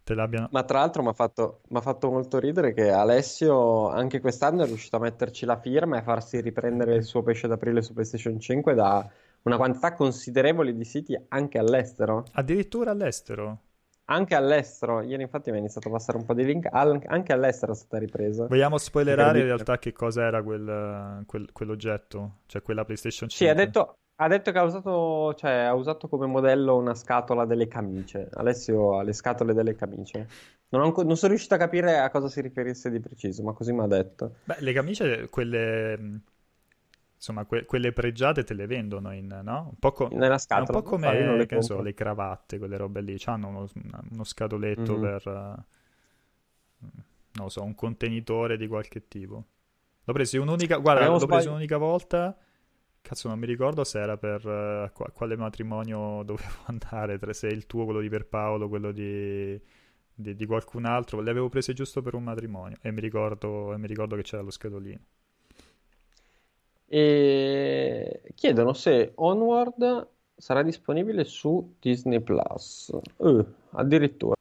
Te 0.04 0.14
l'abbiano... 0.14 0.48
Ma 0.50 0.64
tra 0.64 0.80
l'altro 0.80 1.02
mi 1.02 1.11
ha 1.11 1.12
fatto, 1.12 1.61
fatto 1.80 2.11
molto 2.11 2.40
ridere 2.40 2.72
che 2.74 2.90
Alessio 2.90 3.88
anche 3.88 4.18
quest'anno 4.18 4.64
è 4.64 4.66
riuscito 4.66 4.96
a 4.96 4.98
metterci 4.98 5.46
la 5.46 5.61
firma 5.61 5.98
e 5.98 6.02
farsi 6.02 6.40
riprendere 6.40 6.96
il 6.96 7.04
suo 7.04 7.22
pesce 7.22 7.46
d'aprile 7.46 7.82
su 7.82 7.92
PlayStation 7.92 8.40
5 8.40 8.74
da 8.74 9.08
una 9.42 9.56
quantità 9.56 9.94
considerevole 9.94 10.74
di 10.74 10.85
siti 10.85 11.16
anche 11.28 11.58
all'estero. 11.58 12.24
Addirittura 12.32 12.90
all'estero. 12.90 13.61
Anche 14.12 14.35
all'estero. 14.35 15.01
Ieri 15.01 15.22
infatti 15.22 15.51
mi 15.51 15.57
è 15.57 15.61
iniziato 15.61 15.88
a 15.88 15.92
passare 15.92 16.18
un 16.18 16.25
po' 16.27 16.35
di 16.35 16.44
link. 16.44 16.68
Anche 16.70 17.33
all'estero 17.33 17.72
è 17.72 17.75
stata 17.75 17.98
ripresa. 17.98 18.46
Vogliamo 18.46 18.77
spoilerare 18.77 19.38
in 19.38 19.46
realtà 19.46 19.79
che 19.79 19.92
cosa 19.92 20.22
era 20.25 20.42
quel, 20.42 21.25
quel- 21.27 21.51
quell'oggetto? 21.53 22.40
Cioè 22.46 22.62
quella 22.62 22.85
PlayStation 22.85 23.29
Sì, 23.31 23.44
ha 23.44 23.55
5? 23.55 23.64
detto, 23.64 23.96
ha 24.16 24.29
detto 24.29 24.53
che 24.53 24.59
ha 24.59 24.62
usato, 24.64 25.35
cioè, 25.35 25.51
ha 25.51 25.75
usato 25.75 26.09
come 26.09 26.27
modello 26.27 26.77
una 26.77 26.94
scatola 26.94 27.46
delle 27.46 27.66
camicie. 27.68 28.29
Alessio 28.35 28.98
ha 28.98 29.03
le 29.03 29.14
scatole 29.14 29.55
delle 29.55 29.75
camicie. 29.75 30.29
Non, 30.68 30.83
ho 30.83 31.03
non 31.03 31.16
sono 31.16 31.31
riuscito 31.33 31.55
a 31.55 31.59
capire 31.59 31.98
a 31.98 32.11
cosa 32.11 32.29
si 32.29 32.40
riferisse 32.40 32.90
di 32.90 33.01
preciso, 33.01 33.42
ma 33.42 33.53
così 33.53 33.72
mi 33.72 33.81
ha 33.81 33.87
detto. 33.87 34.37
Beh, 34.44 34.57
le 34.61 34.72
camicie, 34.72 35.29
quelle, 35.29 36.20
insomma, 37.22 37.44
que- 37.44 37.64
quelle 37.66 37.92
pregiate 37.92 38.42
te 38.42 38.52
le 38.54 38.66
vendono 38.66 39.12
in, 39.12 39.28
no? 39.44 39.68
Un 39.70 39.78
po', 39.78 39.92
co- 39.92 40.16
Nella 40.16 40.38
è 40.50 40.58
un 40.58 40.68
scatola, 40.68 40.70
po' 40.70 40.82
come, 40.82 41.37
le 41.37 41.46
che 41.46 41.62
so, 41.62 41.80
le 41.80 41.94
cravatte, 41.94 42.58
quelle 42.58 42.76
robe 42.76 43.00
lì. 43.00 43.16
Hanno 43.26 43.46
uno, 43.48 43.68
uno 44.11 44.24
scatoletto 44.24 44.92
Mhm. 44.92 44.98
per, 44.98 45.26
eh, 45.28 45.64
non 47.35 47.50
so, 47.50 47.62
un 47.62 47.74
contenitore 47.74 48.56
di 48.56 48.66
qualche 48.66 49.08
tipo. 49.08 49.44
L'ho 50.04 50.12
preso 50.12 50.40
un'unica, 50.42 50.76
guarda, 50.78 51.08
l'ho 51.08 51.26
preso 51.26 51.50
un'unica 51.50 51.76
volta. 51.78 52.37
Cazzo, 53.02 53.28
non 53.28 53.38
mi 53.38 53.46
ricordo 53.46 53.85
se 53.85 54.00
era 54.00 54.16
per 54.18 54.42
qua- 54.94 55.11
quale 55.12 55.37
matrimonio 55.37 56.22
dovevo 56.24 56.56
andare, 56.66 57.18
tra- 57.18 57.32
se 57.32 57.48
il 57.48 57.66
tuo, 57.66 57.85
quello 57.85 58.00
di 58.00 58.08
Pierpaolo, 58.08 58.68
quello 58.68 58.92
di, 58.92 59.61
di, 60.14 60.35
di 60.37 60.46
qualcun 60.46 60.85
altro. 60.87 61.20
Le 61.20 61.30
avevo 61.30 61.48
prese 61.48 61.72
giusto 61.74 62.02
per 62.02 62.14
un 62.14 62.24
matrimonio 62.24 62.76
e 62.82 62.92
mi 62.92 63.00
ricordo, 63.00 63.72
e 63.74 63.78
mi 63.78 63.87
ricordo 63.87 64.16
che 64.16 64.22
c'era 64.22 64.42
lo 64.42 64.50
scatolino. 64.50 65.00
E 66.94 68.33
chiedono 68.35 68.74
se 68.74 69.12
Onward 69.16 70.09
sarà 70.37 70.62
disponibile 70.62 71.24
su 71.24 71.76
Disney 71.81 72.20
Plus. 72.20 72.90
Eh, 73.18 73.44
addirittura. 73.70 74.35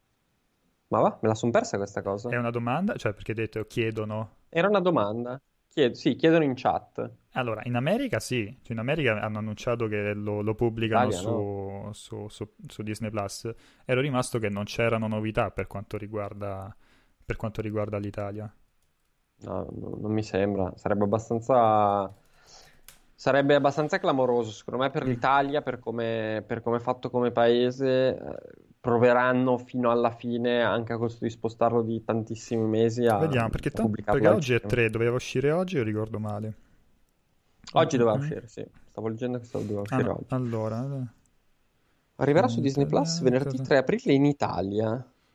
Ma 0.88 1.00
va, 1.00 1.18
me 1.22 1.28
la 1.28 1.34
son 1.34 1.50
persa 1.50 1.76
questa 1.78 2.02
cosa. 2.02 2.34
È 2.34 2.36
una 2.36 2.50
domanda? 2.50 2.96
Cioè, 2.96 3.12
perché 3.12 3.32
detto 3.32 3.64
chiedono. 3.68 4.36
Era 4.50 4.68
una 4.68 4.78
domanda. 4.78 5.40
Chied- 5.68 5.94
sì, 5.94 6.14
chiedono 6.14 6.44
in 6.44 6.54
chat. 6.54 7.10
Allora, 7.34 7.62
in 7.64 7.76
America 7.76 8.20
sì, 8.20 8.44
Cioè, 8.62 8.72
in 8.72 8.78
America 8.78 9.18
hanno 9.20 9.38
annunciato 9.38 9.86
che 9.86 10.12
lo, 10.12 10.42
lo 10.42 10.54
pubblicano 10.54 11.10
Italia, 11.10 11.10
su, 11.10 11.88
su- 11.92 12.28
su- 12.28 12.54
su 12.66 12.82
Disney 12.82 13.10
Plus. 13.10 13.50
Ero 13.86 14.00
rimasto 14.02 14.38
che 14.38 14.50
non 14.50 14.64
c'erano 14.64 15.06
novità 15.08 15.50
per 15.50 15.66
quanto 15.66 15.96
riguarda, 15.96 16.74
per 17.24 17.36
quanto 17.36 17.62
riguarda 17.62 17.96
l'Italia. 17.98 18.52
No, 19.44 19.66
no, 19.72 19.96
non 20.00 20.12
mi 20.12 20.22
sembra. 20.22 20.72
Sarebbe 20.76 21.04
abbastanza. 21.04 22.14
Sarebbe 23.22 23.54
abbastanza 23.54 24.00
clamoroso, 24.00 24.50
secondo 24.50 24.82
me, 24.82 24.90
per 24.90 25.04
l'Italia, 25.06 25.62
per 25.62 25.78
come, 25.78 26.42
per 26.44 26.60
come 26.60 26.78
è 26.78 26.80
fatto 26.80 27.08
come 27.08 27.30
paese. 27.30 28.16
eh, 28.18 28.36
Proveranno 28.80 29.58
fino 29.58 29.92
alla 29.92 30.10
fine, 30.10 30.60
anche 30.60 30.92
a 30.92 30.96
costo 30.96 31.22
di 31.22 31.30
spostarlo 31.30 31.82
di 31.82 32.02
tantissimi 32.02 32.66
mesi, 32.66 33.06
a, 33.06 33.18
Vediamo, 33.18 33.48
perché, 33.48 33.70
pubblicarlo 33.70 34.18
perché 34.20 34.34
oggi 34.34 34.52
è 34.54 34.56
cinema. 34.56 34.74
3, 34.74 34.90
doveva 34.90 35.14
uscire 35.14 35.52
oggi 35.52 35.78
o 35.78 35.84
ricordo 35.84 36.18
male? 36.18 36.54
Oggi 37.74 37.96
doveva 37.96 38.16
Mm-mm. 38.16 38.24
uscire, 38.24 38.48
sì. 38.48 38.66
Stavo 38.90 39.06
leggendo 39.06 39.38
che 39.38 39.44
stavo- 39.44 39.62
doveva 39.66 39.80
Ah, 39.82 39.84
uscire 39.84 40.02
no, 40.02 40.14
oggi. 40.14 40.34
allora, 40.34 40.84
eh, 40.84 41.06
Arriverà 42.16 42.48
su 42.48 42.56
in 42.56 42.62
Disney 42.64 42.86
Plus 42.86 43.08
italiano, 43.20 43.24
venerdì 43.38 43.56
cosa- 43.56 43.62
3 43.68 43.76
aprile 43.76 44.12
in 44.14 44.24
Italia. 44.24 44.90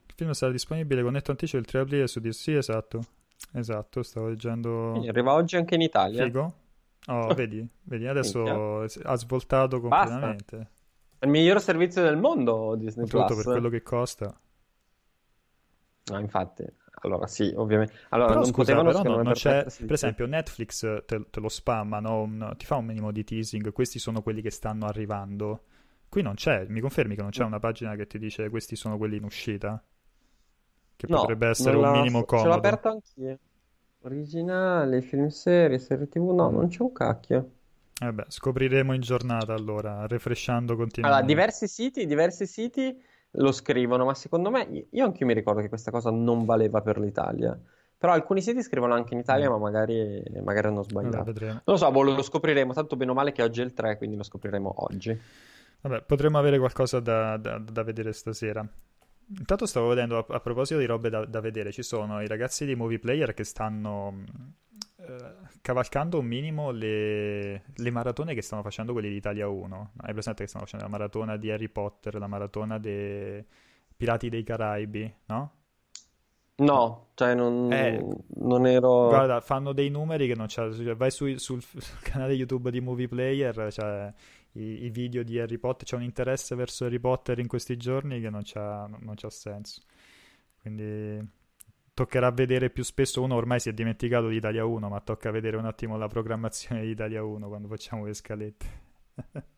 il 0.07 0.13
film 0.13 0.31
sarà 0.31 0.51
disponibile 0.51 1.03
con 1.03 1.13
netto 1.13 1.31
anticipo 1.31 1.57
il 1.57 1.65
3 1.65 1.79
aprile 1.79 2.07
su 2.07 2.19
Disney. 2.19 2.53
Sì, 2.55 2.57
esatto. 2.59 2.99
Esatto, 3.53 4.03
stavo 4.03 4.27
leggendo. 4.27 4.89
Quindi 4.91 5.07
arriva 5.07 5.31
oggi 5.31 5.55
anche 5.55 5.75
in 5.75 5.81
Italia. 5.81 6.25
Figo? 6.25 6.53
Oh, 7.07 7.33
vedi, 7.33 7.67
vedi, 7.83 8.07
adesso 8.07 8.39
Minchia. 8.43 8.63
ha 9.03 9.15
svoltato 9.15 9.79
Basta. 9.87 10.19
completamente. 10.19 10.69
È 11.19 11.25
il 11.25 11.31
miglior 11.31 11.61
servizio 11.61 12.01
del 12.01 12.17
mondo 12.17 12.75
Disney 12.75 13.05
Soprattutto 13.05 13.35
per 13.35 13.43
Plus. 13.43 13.53
quello 13.53 13.69
che 13.69 13.81
costa. 13.81 14.39
No, 16.09 16.19
infatti. 16.19 16.65
Allora 17.01 17.27
sì, 17.27 17.53
ovviamente. 17.55 17.93
Allora 18.09 18.29
Però 18.29 18.39
non 18.39 18.45
scusa, 18.45 18.53
potevano 18.53 18.87
però 18.87 18.99
secondo 19.01 19.23
non, 19.23 19.33
c'è, 19.33 19.63
per 19.63 19.91
esempio 19.93 20.25
Netflix 20.25 20.79
te, 21.05 21.29
te 21.29 21.39
lo 21.39 21.49
spamma, 21.49 21.99
no? 21.99 22.55
Ti 22.57 22.65
fa 22.65 22.75
un 22.77 22.85
minimo 22.85 23.11
di 23.11 23.23
teasing, 23.23 23.71
questi 23.71 23.99
sono 23.99 24.21
quelli 24.23 24.41
che 24.41 24.49
stanno 24.51 24.85
arrivando. 24.85 25.63
Qui 26.09 26.21
non 26.21 26.35
c'è, 26.35 26.65
mi 26.67 26.79
confermi 26.79 27.15
che 27.15 27.21
non 27.21 27.31
c'è 27.31 27.43
una 27.43 27.59
pagina 27.59 27.95
che 27.95 28.07
ti 28.07 28.17
dice 28.17 28.49
questi 28.49 28.75
sono 28.75 28.97
quelli 28.97 29.17
in 29.17 29.23
uscita? 29.25 29.81
Che 30.97 31.07
No, 31.07 31.19
potrebbe 31.19 31.47
essere 31.47 31.77
un 31.77 31.89
minimo 31.89 32.25
Ce 32.33 32.47
l'ho 32.47 32.53
comodo. 32.53 32.55
aperto 32.55 32.89
anch'io. 32.89 33.39
Originali, 34.07 35.01
film 35.01 35.27
serie, 35.27 35.77
serie 35.79 36.07
TV, 36.07 36.31
no, 36.31 36.49
non 36.49 36.69
c'è 36.69 36.81
un 36.81 36.93
cacchio. 36.93 37.51
Vabbè, 37.99 38.23
scopriremo 38.29 38.93
in 38.93 39.01
giornata 39.01 39.53
allora, 39.53 40.07
refreshando 40.07 40.71
Allora, 40.71 40.87
continuamente. 40.87 41.25
diversi 41.25 41.67
siti, 41.67 42.05
diversi 42.05 42.47
siti 42.47 42.97
lo 43.31 43.51
scrivono, 43.51 44.05
ma 44.05 44.13
secondo 44.13 44.49
me, 44.49 44.87
io 44.89 45.03
anche 45.03 45.25
mi 45.25 45.33
ricordo 45.33 45.59
che 45.59 45.67
questa 45.67 45.91
cosa 45.91 46.09
non 46.09 46.45
valeva 46.45 46.81
per 46.81 46.99
l'Italia. 46.99 47.59
Però 47.97 48.13
alcuni 48.13 48.41
siti 48.41 48.63
scrivono 48.63 48.93
anche 48.93 49.13
in 49.13 49.19
Italia, 49.19 49.49
mm. 49.49 49.51
ma 49.51 49.57
magari, 49.57 50.23
magari 50.41 50.67
hanno 50.67 50.83
sbagliato. 50.83 51.31
Allora, 51.31 51.45
non 51.47 51.61
lo 51.65 51.75
so, 51.75 51.91
boh, 51.91 52.03
lo 52.03 52.21
scopriremo. 52.21 52.71
Tanto 52.71 52.95
bene 52.95 53.11
o 53.11 53.13
male 53.13 53.33
che 53.33 53.43
oggi 53.43 53.59
è 53.59 53.65
il 53.65 53.73
3, 53.73 53.97
quindi 53.97 54.15
lo 54.15 54.23
scopriremo 54.23 54.85
oggi. 54.85 55.19
Vabbè, 55.81 56.03
potremmo 56.03 56.37
avere 56.37 56.59
qualcosa 56.59 57.01
da, 57.01 57.35
da, 57.35 57.57
da 57.57 57.83
vedere 57.83 58.13
stasera. 58.13 58.65
Intanto 59.29 59.65
stavo 59.65 59.87
vedendo, 59.87 60.17
a, 60.17 60.25
a 60.27 60.39
proposito 60.39 60.79
di 60.79 60.85
robe 60.85 61.09
da, 61.09 61.25
da, 61.25 61.41
vedere, 61.41 61.71
ci 61.71 61.83
sono 61.83 62.21
i 62.21 62.27
ragazzi 62.27 62.65
di 62.65 62.75
Movie 62.75 62.99
Player 62.99 63.33
che 63.33 63.43
stanno 63.43 64.23
eh, 64.95 65.35
cavalcando 65.61 66.19
un 66.19 66.25
minimo 66.25 66.71
le, 66.71 67.63
le, 67.73 67.91
maratone 67.91 68.33
che 68.33 68.41
stanno 68.41 68.61
facendo 68.61 68.93
quelli 68.93 69.09
di 69.09 69.15
Italia 69.15 69.47
1. 69.47 69.91
Hai 69.97 70.13
presente 70.13 70.43
che 70.43 70.49
stanno 70.49 70.63
facendo 70.63 70.85
la 70.85 70.91
maratona 70.91 71.35
di 71.35 71.51
Harry 71.51 71.67
Potter, 71.67 72.15
la 72.15 72.27
maratona 72.27 72.77
dei 72.77 73.43
Pirati 73.97 74.29
dei 74.29 74.43
Caraibi, 74.43 75.13
no? 75.25 75.51
No, 76.59 77.09
cioè 77.13 77.35
non, 77.35 77.71
eh, 77.71 78.03
non, 78.39 78.65
ero... 78.65 79.09
Guarda, 79.09 79.41
fanno 79.41 79.73
dei 79.73 79.89
numeri 79.89 80.25
che 80.27 80.35
non 80.35 80.47
c'è... 80.47 80.71
Cioè, 80.71 80.95
vai 80.95 81.11
su, 81.11 81.35
sul, 81.37 81.61
sul, 81.61 81.81
canale 82.01 82.33
YouTube 82.33 82.71
di 82.71 82.79
Movie 82.79 83.07
Player, 83.07 83.71
cioè 83.71 84.11
i, 84.57 84.85
i, 84.85 84.89
video 84.89 85.23
di 85.23 85.39
Harry 85.39 85.57
Potter, 85.57 85.87
c'è 85.87 85.95
un 85.95 86.03
interesse 86.03 86.55
verso 86.55 86.85
Harry 86.85 86.99
Potter 86.99 87.39
in 87.39 87.47
questi 87.47 87.77
giorni 87.77 88.19
che 88.19 88.29
non 88.29 88.41
c'ha, 88.43 88.87
non 88.87 89.13
c'ha 89.15 89.29
senso. 89.29 89.81
Quindi 90.61 91.25
toccherà 91.93 92.31
vedere 92.31 92.69
più 92.69 92.83
spesso, 92.83 93.21
uno 93.21 93.35
ormai 93.35 93.59
si 93.59 93.69
è 93.69 93.73
dimenticato 93.73 94.27
di 94.27 94.35
Italia 94.35 94.65
1, 94.65 94.89
ma 94.89 94.99
tocca 95.01 95.31
vedere 95.31 95.57
un 95.57 95.65
attimo 95.65 95.97
la 95.97 96.07
programmazione 96.07 96.81
di 96.81 96.89
Italia 96.89 97.23
1 97.23 97.47
quando 97.47 97.67
facciamo 97.67 98.05
le 98.05 98.13
scalette. 98.13 98.65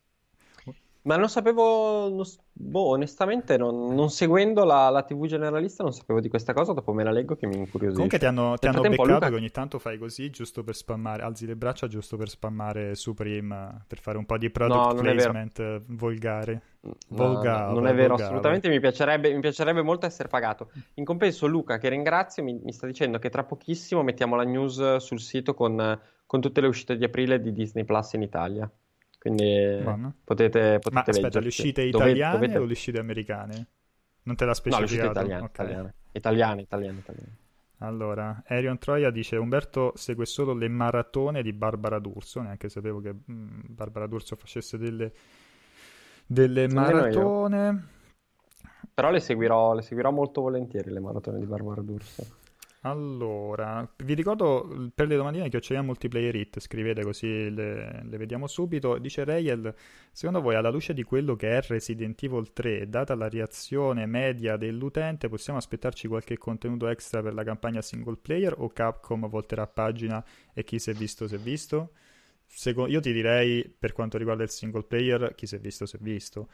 Ma 1.02 1.16
non 1.16 1.30
sapevo, 1.30 2.10
non, 2.10 2.24
boh, 2.52 2.88
onestamente, 2.88 3.56
non, 3.56 3.94
non 3.94 4.10
seguendo 4.10 4.64
la, 4.64 4.90
la, 4.90 5.02
TV 5.02 5.24
generalista, 5.24 5.82
non 5.82 5.92
sapevo 5.92 6.20
di 6.20 6.28
questa 6.28 6.52
cosa. 6.52 6.74
Dopo 6.74 6.92
me 6.92 7.02
la 7.02 7.10
leggo 7.10 7.36
che 7.36 7.46
mi 7.46 7.56
incuriosisce. 7.56 7.94
Comunque 7.94 8.18
ti 8.18 8.26
hanno, 8.26 8.56
ti 8.58 8.66
hanno 8.66 8.82
beccato 8.82 9.08
Luca... 9.08 9.28
che 9.30 9.34
ogni 9.34 9.50
tanto 9.50 9.78
fai 9.78 9.96
così, 9.96 10.28
giusto 10.28 10.62
per 10.62 10.74
spammare, 10.74 11.22
alzi 11.22 11.46
le 11.46 11.56
braccia 11.56 11.86
giusto 11.86 12.18
per 12.18 12.28
spammare 12.28 12.94
Supreme, 12.94 13.84
per 13.86 13.98
fare 13.98 14.18
un 14.18 14.26
po' 14.26 14.36
di 14.36 14.50
product 14.50 14.94
no, 14.94 15.00
placement 15.00 15.82
volgare. 15.86 16.62
No, 16.80 16.96
volgare. 17.08 17.72
non 17.72 17.86
è 17.86 17.94
vero, 17.94 18.08
volgare. 18.08 18.22
assolutamente. 18.24 18.68
Mi 18.68 18.80
piacerebbe, 18.80 19.32
mi 19.32 19.40
piacerebbe, 19.40 19.80
molto 19.80 20.04
essere 20.04 20.28
pagato. 20.28 20.70
In 20.94 21.04
compenso, 21.06 21.46
Luca, 21.46 21.78
che 21.78 21.88
ringrazio, 21.88 22.42
mi, 22.42 22.60
mi, 22.62 22.72
sta 22.72 22.86
dicendo 22.86 23.18
che 23.18 23.30
tra 23.30 23.44
pochissimo 23.44 24.02
mettiamo 24.02 24.36
la 24.36 24.44
news 24.44 24.96
sul 24.96 25.20
sito 25.20 25.54
con, 25.54 25.98
con 26.26 26.40
tutte 26.42 26.60
le 26.60 26.66
uscite 26.66 26.98
di 26.98 27.04
aprile 27.04 27.40
di 27.40 27.52
Disney 27.52 27.84
Plus 27.84 28.12
in 28.12 28.22
Italia. 28.22 28.70
Quindi 29.20 29.80
Buono. 29.82 30.14
potete, 30.24 30.78
potete 30.78 30.90
Ma 30.94 31.04
aspetta, 31.06 31.40
le 31.40 31.46
uscite 31.48 31.82
italiane 31.82 32.38
dovete... 32.38 32.58
o 32.58 32.64
le 32.64 32.72
uscite 32.72 32.98
americane? 32.98 33.66
Non 34.22 34.34
te 34.34 34.46
l'ha 34.46 34.54
specificato? 34.54 35.04
No, 35.04 35.10
italiane, 35.10 35.44
okay. 35.44 35.66
italiane. 35.66 35.94
Italiane, 36.12 36.60
italiane, 36.62 36.98
italiane. 37.00 37.36
Allora, 37.80 38.42
Arion 38.46 38.78
Troia 38.78 39.10
dice 39.10 39.36
Umberto 39.36 39.92
segue 39.94 40.24
solo 40.24 40.54
le 40.54 40.68
maratone 40.68 41.42
di 41.42 41.52
Barbara 41.52 41.98
D'Urso, 41.98 42.40
neanche 42.40 42.70
sapevo 42.70 43.00
che 43.00 43.12
mh, 43.12 43.32
mm, 43.32 43.60
Barbara 43.66 44.06
D'Urso 44.06 44.36
facesse 44.36 44.78
delle, 44.78 45.12
delle 46.24 46.66
maratone. 46.68 47.88
Però 48.94 49.10
le 49.10 49.20
seguirò, 49.20 49.74
le 49.74 49.82
seguirò 49.82 50.10
molto 50.10 50.40
volentieri 50.40 50.90
le 50.90 51.00
maratone 51.00 51.38
di 51.38 51.44
Barbara 51.44 51.82
D'Urso. 51.82 52.24
Allora, 52.82 53.86
vi 54.04 54.14
ricordo 54.14 54.90
per 54.94 55.06
le 55.06 55.16
domandine 55.16 55.50
che 55.50 55.58
ho 55.58 55.82
multiplayer 55.82 56.34
hit, 56.34 56.60
scrivete 56.60 57.02
così 57.02 57.50
le, 57.50 58.02
le, 58.02 58.16
vediamo 58.16 58.46
subito. 58.46 58.96
Dice 58.96 59.22
Rayel, 59.22 59.74
secondo 60.10 60.40
voi 60.40 60.54
alla 60.54 60.70
luce 60.70 60.94
di 60.94 61.02
quello 61.02 61.36
che 61.36 61.58
è 61.58 61.60
Resident 61.60 62.22
Evil 62.22 62.54
3, 62.54 62.88
data 62.88 63.14
la 63.14 63.28
reazione 63.28 64.06
media 64.06 64.56
dell'utente, 64.56 65.28
possiamo 65.28 65.58
aspettarci 65.58 66.08
qualche 66.08 66.38
contenuto 66.38 66.88
extra 66.88 67.22
per 67.22 67.34
la 67.34 67.44
campagna 67.44 67.82
single 67.82 68.16
player 68.16 68.54
o 68.56 68.70
Capcom 68.70 69.28
volterà 69.28 69.66
pagina 69.66 70.24
e 70.54 70.64
chi 70.64 70.78
si 70.78 70.88
è 70.88 70.94
visto 70.94 71.28
si 71.28 71.34
è 71.34 71.38
visto? 71.38 71.92
Secondo, 72.46 72.90
io 72.90 73.00
ti 73.00 73.12
direi, 73.12 73.68
per 73.68 73.92
quanto 73.92 74.16
riguarda 74.16 74.42
il 74.42 74.50
single 74.50 74.84
player, 74.84 75.34
chi 75.34 75.46
si 75.46 75.54
è 75.54 75.60
visto 75.60 75.84
si 75.84 75.96
è 75.96 75.98
visto. 76.00 76.48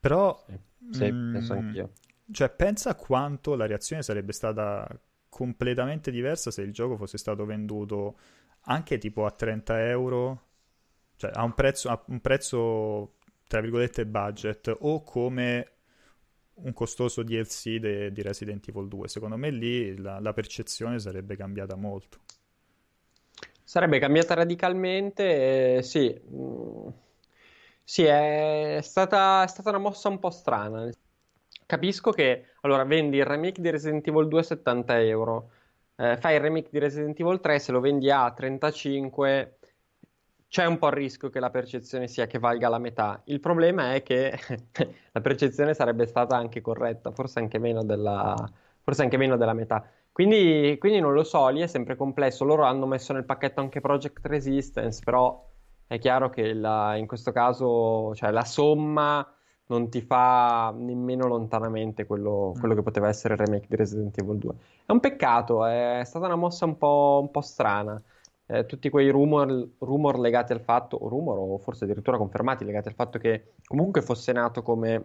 Però... 0.00 0.42
Sì, 0.46 0.58
sì 0.92 1.12
mm, 1.12 1.32
penso 1.34 1.52
anch'io. 1.52 1.92
Cioè, 2.32 2.48
pensa 2.48 2.94
quanto 2.94 3.54
la 3.54 3.66
reazione 3.66 4.02
sarebbe 4.02 4.32
stata 4.32 4.88
completamente 5.30 6.10
diversa 6.10 6.50
se 6.50 6.60
il 6.60 6.72
gioco 6.72 6.96
fosse 6.96 7.16
stato 7.16 7.46
venduto 7.46 8.18
anche 8.64 8.98
tipo 8.98 9.24
a 9.24 9.30
30 9.30 9.88
euro, 9.88 10.42
cioè 11.16 11.30
a 11.32 11.42
un 11.44 11.54
prezzo, 11.54 11.88
a 11.88 12.02
un 12.08 12.20
prezzo 12.20 13.14
tra 13.46 13.60
virgolette 13.60 14.04
budget, 14.06 14.76
o 14.80 15.02
come 15.02 15.72
un 16.62 16.72
costoso 16.72 17.22
DLC 17.22 17.76
de, 17.76 18.12
di 18.12 18.22
Resident 18.22 18.68
Evil 18.68 18.86
2. 18.86 19.08
Secondo 19.08 19.36
me 19.36 19.50
lì 19.50 19.96
la, 19.96 20.20
la, 20.20 20.32
percezione 20.32 20.98
sarebbe 20.98 21.36
cambiata 21.36 21.74
molto. 21.74 22.18
Sarebbe 23.64 23.98
cambiata 23.98 24.34
radicalmente, 24.34 25.76
eh, 25.76 25.82
sì. 25.82 26.20
Mm. 26.32 26.88
Sì, 27.82 28.04
è 28.04 28.78
stata, 28.82 29.42
è 29.42 29.48
stata 29.48 29.70
una 29.70 29.78
mossa 29.78 30.08
un 30.08 30.18
po' 30.18 30.30
strana 30.30 30.88
capisco 31.70 32.10
che 32.10 32.46
allora 32.62 32.82
vendi 32.82 33.18
il 33.18 33.24
remake 33.24 33.60
di 33.60 33.70
Resident 33.70 34.04
Evil 34.08 34.26
2 34.26 34.40
a 34.40 34.42
70 34.42 35.00
euro, 35.02 35.50
eh, 35.94 36.16
fai 36.16 36.34
il 36.34 36.40
remake 36.40 36.68
di 36.68 36.80
Resident 36.80 37.18
Evil 37.20 37.38
3, 37.38 37.60
se 37.60 37.70
lo 37.70 37.78
vendi 37.78 38.10
a 38.10 38.28
35 38.32 39.58
c'è 40.48 40.66
un 40.66 40.78
po' 40.78 40.88
il 40.88 40.94
rischio 40.94 41.30
che 41.30 41.38
la 41.38 41.50
percezione 41.50 42.08
sia 42.08 42.26
che 42.26 42.40
valga 42.40 42.68
la 42.68 42.78
metà. 42.78 43.22
Il 43.26 43.38
problema 43.38 43.94
è 43.94 44.02
che 44.02 44.36
la 45.12 45.20
percezione 45.20 45.72
sarebbe 45.72 46.06
stata 46.06 46.36
anche 46.36 46.60
corretta, 46.60 47.12
forse 47.12 47.38
anche 47.38 47.58
meno 47.58 47.84
della, 47.84 48.34
anche 48.84 49.16
meno 49.16 49.36
della 49.36 49.54
metà. 49.54 49.88
Quindi, 50.10 50.76
quindi, 50.80 50.98
non 50.98 51.12
lo 51.12 51.22
so, 51.22 51.48
lì 51.50 51.60
è 51.60 51.68
sempre 51.68 51.94
complesso. 51.94 52.44
Loro 52.44 52.64
hanno 52.64 52.86
messo 52.86 53.12
nel 53.12 53.24
pacchetto 53.24 53.60
anche 53.60 53.80
Project 53.80 54.26
Resistance, 54.26 55.00
però 55.04 55.48
è 55.86 55.98
chiaro 56.00 56.30
che 56.30 56.52
la, 56.52 56.96
in 56.96 57.06
questo 57.06 57.30
caso 57.30 58.12
cioè, 58.16 58.32
la 58.32 58.44
somma 58.44 59.24
non 59.70 59.88
ti 59.88 60.00
fa 60.00 60.74
nemmeno 60.76 61.28
lontanamente 61.28 62.04
quello, 62.04 62.54
quello, 62.58 62.74
che 62.74 62.82
poteva 62.82 63.08
essere 63.08 63.34
il 63.34 63.40
remake 63.40 63.66
di 63.68 63.76
Resident 63.76 64.18
Evil 64.18 64.36
2. 64.38 64.54
È 64.84 64.90
un 64.90 64.98
peccato, 64.98 65.64
è 65.64 66.02
stata 66.04 66.26
una 66.26 66.34
mossa 66.34 66.64
un 66.64 66.76
po', 66.76 67.20
un 67.22 67.30
po 67.30 67.40
strana. 67.40 68.00
Eh, 68.46 68.66
tutti 68.66 68.90
quei 68.90 69.10
rumor, 69.10 69.68
rumor, 69.78 70.18
legati 70.18 70.52
al 70.52 70.60
fatto, 70.60 70.96
o 70.96 71.08
rumor 71.08 71.38
o 71.38 71.58
forse 71.58 71.84
addirittura 71.84 72.16
confermati, 72.16 72.64
legati 72.64 72.88
al 72.88 72.94
fatto 72.94 73.18
che 73.20 73.52
comunque 73.64 74.02
fosse 74.02 74.32
nato 74.32 74.62
come, 74.62 75.04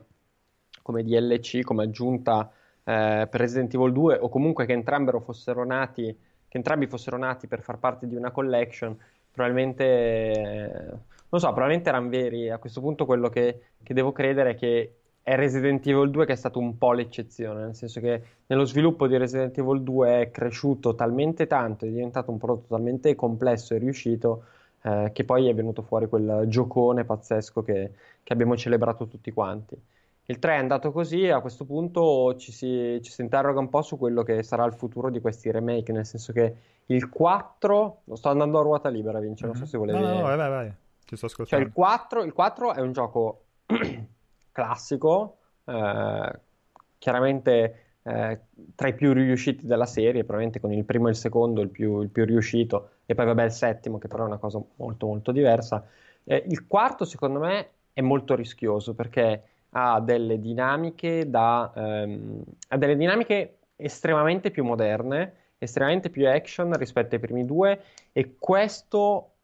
come 0.82 1.04
DLC, 1.04 1.62
come 1.62 1.84
aggiunta 1.84 2.52
eh, 2.84 3.28
per 3.30 3.40
Resident 3.40 3.72
Evil 3.76 3.94
2, 3.94 4.18
o 4.18 4.30
comunque 4.30 4.66
che 4.66 4.74
entrambi 4.74 5.12
fossero 5.20 5.64
nati, 5.64 6.06
che 6.48 6.58
entrambi 6.58 6.88
fossero 6.88 7.18
nati 7.18 7.46
per 7.46 7.62
far 7.62 7.78
parte 7.78 8.08
di 8.08 8.16
una 8.16 8.32
collection, 8.32 8.98
probabilmente... 9.32 9.84
Eh, 9.86 11.14
non 11.30 11.40
so, 11.42 11.48
probabilmente 11.48 11.90
erano 11.90 12.10
veri. 12.10 12.50
A 12.50 12.58
questo 12.58 12.82
punto 12.82 13.06
quello 13.06 13.30
che, 13.30 13.62
che 13.84 13.94
devo 13.94 14.12
credere 14.12 14.52
è 14.52 14.56
che 14.56 14.94
è 15.26 15.36
Resident 15.36 15.86
Evil 15.88 16.12
2 16.12 16.26
che 16.28 16.34
è 16.34 16.36
stato 16.36 16.60
un 16.60 16.78
po' 16.78 16.94
l'eccezione, 16.94 17.64
nel 17.64 17.76
senso 17.76 18.00
che 18.00 18.22
nello 18.46 18.64
sviluppo 18.64 19.08
di 19.08 19.18
Resident 19.18 19.58
Evil 19.58 19.82
2 19.82 20.22
è 20.22 20.30
cresciuto 20.30 20.94
talmente 20.94 21.48
tanto, 21.48 21.86
è 21.86 21.90
diventato 21.90 22.30
un 22.30 22.38
prodotto 22.38 22.76
talmente 22.76 23.16
complesso 23.16 23.74
e 23.74 23.80
riuscito 23.80 24.44
eh, 24.84 25.10
che 25.14 25.24
poi 25.24 25.50
è 25.50 25.56
venuto 25.56 25.82
fuori 25.82 26.08
quel 26.08 26.44
giocone 26.46 27.06
pazzesco 27.06 27.64
che, 27.64 27.92
che, 28.22 28.34
abbiamo 28.34 28.56
celebrato 28.56 29.08
tutti 29.08 29.32
quanti. 29.32 29.76
Il 30.28 30.38
3 30.38 30.54
è 30.54 30.58
andato 30.58 30.92
così, 30.92 31.28
a 31.28 31.40
questo 31.40 31.66
punto 31.66 32.36
ci 32.36 32.52
si, 32.52 33.00
ci 33.02 33.12
si 33.12 33.22
interroga 33.22 33.60
un 33.60 33.70
po' 33.70 33.82
su 33.82 33.98
quello 33.98 34.22
che 34.22 34.44
sarà 34.44 34.64
il 34.66 34.74
futuro 34.74 35.10
di 35.10 35.22
questi 35.22 35.50
remake, 35.50 35.92
nel 35.92 36.06
senso 36.06 36.34
che 36.34 36.56
il 36.86 37.10
4, 37.10 38.02
lo 38.04 38.16
sto 38.16 38.30
andando 38.30 38.60
a 38.60 38.62
ruota 38.62 38.90
libera, 38.90 39.20
Vince, 39.20 39.48
non 39.48 39.56
so 39.56 39.62
mhm. 39.62 39.68
se 39.68 39.78
volevi... 39.80 40.00
No, 40.00 40.08
no, 40.08 40.22
vai, 40.22 40.38
vai, 40.38 40.50
vai. 40.50 40.74
Ti 41.06 41.16
sto 41.16 41.28
ascoltando. 41.28 41.64
Cioè, 41.64 41.74
il 41.74 41.74
4, 41.74 42.24
il 42.24 42.34
4 42.34 42.74
è 42.74 42.82
un 42.82 42.92
gioco 42.92 43.46
classico, 44.52 45.38
eh, 45.66 46.40
chiaramente 46.98 47.86
eh, 48.04 48.40
tra 48.76 48.88
i 48.88 48.94
più 48.94 49.14
riusciti 49.14 49.66
della 49.66 49.86
serie, 49.86 50.24
probabilmente 50.24 50.60
con 50.60 50.72
il 50.72 50.86
primo 50.86 51.08
e 51.08 51.12
il 51.12 51.16
secondo 51.16 51.62
il 51.62 51.70
più, 51.70 52.02
il 52.02 52.10
più 52.10 52.26
riuscito, 52.26 52.90
e 53.06 53.16
poi 53.16 53.26
vabbè 53.26 53.44
il 53.44 53.52
settimo, 53.52 53.98
che 53.98 54.08
però 54.08 54.24
è 54.24 54.28
una 54.28 54.38
cosa 54.38 54.62
molto 54.76 55.08
molto 55.08 55.32
diversa. 55.32 55.86
Eh, 56.24 56.44
il 56.48 56.66
quarto, 56.68 57.06
secondo 57.06 57.40
me, 57.40 57.70
è 57.94 58.02
molto 58.02 58.36
rischioso 58.36 58.94
perché 58.94 59.44
ha 59.70 60.00
delle 60.00 60.40
dinamiche 60.40 61.30
da, 61.30 61.72
ehm, 61.76 62.44
ha 62.70 62.78
delle 62.78 62.96
dinamiche 62.96 63.58
estremamente 63.76 64.52
più 64.52 64.64
moderne, 64.64 65.34
estremamente 65.58 66.10
più 66.10 66.28
action 66.28 66.74
rispetto 66.78 67.16
ai 67.16 67.22
primi 67.22 67.46
due, 67.46 67.82
e 68.12 68.36
questo 68.38 69.35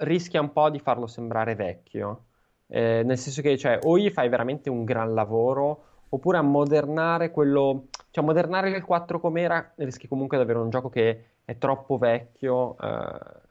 rischia 0.00 0.40
un 0.40 0.52
po' 0.52 0.70
di 0.70 0.78
farlo 0.78 1.06
sembrare 1.06 1.54
vecchio. 1.54 2.26
Eh, 2.66 3.02
nel 3.04 3.18
senso 3.18 3.42
che 3.42 3.58
cioè, 3.58 3.78
o 3.82 3.98
gli 3.98 4.10
fai 4.10 4.28
veramente 4.28 4.70
un 4.70 4.84
gran 4.84 5.14
lavoro, 5.14 5.84
oppure 6.10 6.38
a 6.38 6.42
modernare 6.42 7.30
quello, 7.30 7.88
cioè 8.10 8.24
modernare 8.24 8.70
il 8.70 8.84
4 8.84 9.20
com'era, 9.20 9.72
rischi 9.76 10.08
comunque 10.08 10.36
di 10.36 10.42
avere 10.42 10.58
un 10.58 10.70
gioco 10.70 10.88
che 10.88 11.24
è 11.44 11.58
troppo 11.58 11.98
vecchio, 11.98 12.76
eh, 12.78 13.48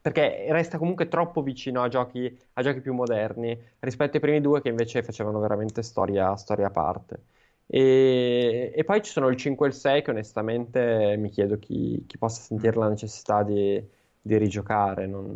perché 0.00 0.46
resta 0.50 0.78
comunque 0.78 1.08
troppo 1.08 1.42
vicino 1.42 1.82
a 1.82 1.88
giochi, 1.88 2.38
a 2.54 2.62
giochi, 2.62 2.80
più 2.80 2.92
moderni 2.92 3.58
rispetto 3.80 4.16
ai 4.16 4.20
primi 4.20 4.40
due 4.40 4.60
che 4.60 4.68
invece 4.68 5.02
facevano 5.02 5.40
veramente 5.40 5.82
storia, 5.82 6.34
storia 6.36 6.66
a 6.66 6.70
parte. 6.70 7.22
E, 7.66 8.72
e, 8.74 8.84
poi 8.84 9.02
ci 9.02 9.10
sono 9.10 9.28
il 9.28 9.36
5 9.36 9.66
e 9.66 9.70
il 9.70 9.74
6 9.74 10.02
che 10.02 10.10
onestamente 10.10 11.16
mi 11.18 11.30
chiedo 11.30 11.58
chi, 11.58 12.04
chi 12.06 12.18
possa 12.18 12.42
sentire 12.42 12.76
la 12.76 12.88
necessità 12.88 13.42
di, 13.42 13.82
di 14.20 14.36
rigiocare. 14.36 15.06
Non, 15.06 15.34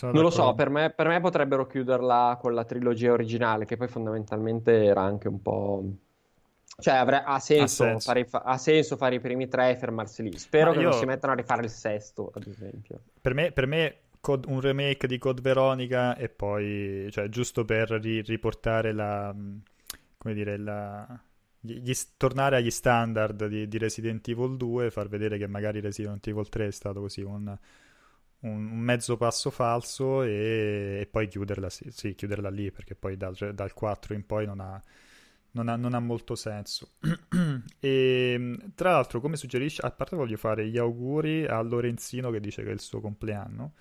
non 0.00 0.22
lo 0.22 0.30
so, 0.30 0.54
per 0.54 0.70
me, 0.70 0.90
per 0.90 1.08
me, 1.08 1.20
potrebbero 1.20 1.66
chiuderla 1.66 2.38
con 2.40 2.54
la 2.54 2.64
trilogia 2.64 3.12
originale, 3.12 3.64
che 3.64 3.76
poi 3.76 3.88
fondamentalmente 3.88 4.84
era 4.84 5.02
anche 5.02 5.28
un 5.28 5.42
po'. 5.42 5.84
Cioè, 6.80 6.94
avre- 6.94 7.22
ha, 7.24 7.40
senso 7.40 7.82
ha, 7.82 7.86
senso. 7.88 8.08
Fare, 8.08 8.24
fa- 8.24 8.42
ha, 8.44 8.56
senso 8.56 8.96
Fare, 8.96 9.16
i 9.16 9.20
primi 9.20 9.48
tre 9.48 9.70
e 9.70 9.76
fermarsi 9.76 10.22
lì. 10.22 10.38
Spero 10.38 10.70
Ma 10.70 10.76
che 10.76 10.82
io... 10.82 10.88
non 10.90 10.98
si 10.98 11.06
mettano 11.06 11.32
a 11.32 11.36
rifare 11.36 11.62
il 11.62 11.70
sesto, 11.70 12.30
ad 12.32 12.46
esempio. 12.46 13.00
Per 13.20 13.34
me, 13.34 13.50
per 13.50 13.66
me 13.66 13.96
un 14.46 14.60
remake 14.60 15.06
di 15.06 15.18
Code 15.18 15.40
Veronica 15.40 16.16
e 16.16 16.28
poi, 16.28 17.08
cioè, 17.10 17.28
giusto 17.28 17.64
per 17.64 17.90
ri- 17.90 18.22
riportare 18.22 18.92
la. 18.92 19.34
come 20.18 20.34
dire, 20.34 20.56
la. 20.56 21.20
Gli, 21.60 21.92
tornare 22.16 22.56
agli 22.56 22.70
standard 22.70 23.46
di, 23.46 23.66
di 23.66 23.78
Resident 23.78 24.26
Evil 24.28 24.56
2 24.56 24.90
far 24.92 25.08
vedere 25.08 25.38
che 25.38 25.48
magari 25.48 25.80
Resident 25.80 26.24
Evil 26.28 26.48
3 26.48 26.68
è 26.68 26.70
stato 26.70 27.00
così 27.00 27.22
un 27.22 27.58
un, 28.40 28.78
mezzo 28.78 29.16
passo 29.16 29.50
falso 29.50 30.22
e, 30.22 30.98
e 31.00 31.06
poi 31.10 31.28
chiuderla, 31.28 31.70
sì, 31.70 31.90
sì, 31.90 32.14
chiuderla 32.14 32.50
lì 32.50 32.70
perché 32.70 32.94
poi 32.94 33.16
dal, 33.16 33.34
dal 33.54 33.72
4 33.72 34.14
in 34.14 34.26
poi 34.26 34.46
non 34.46 34.60
ha, 34.60 34.80
non 35.52 35.68
ha, 35.68 35.76
non 35.76 35.94
ha 35.94 36.00
molto 36.00 36.34
senso. 36.34 36.92
e 37.80 38.58
tra 38.74 38.92
l'altro, 38.92 39.20
come 39.20 39.36
suggerisce, 39.36 39.82
a 39.84 39.90
parte 39.90 40.16
voglio 40.16 40.36
fare 40.36 40.68
gli 40.68 40.78
auguri 40.78 41.46
a 41.46 41.60
Lorenzino 41.60 42.30
che 42.30 42.40
dice 42.40 42.62
che 42.62 42.70
è 42.70 42.72
il 42.72 42.80
suo 42.80 43.00
compleanno. 43.00 43.74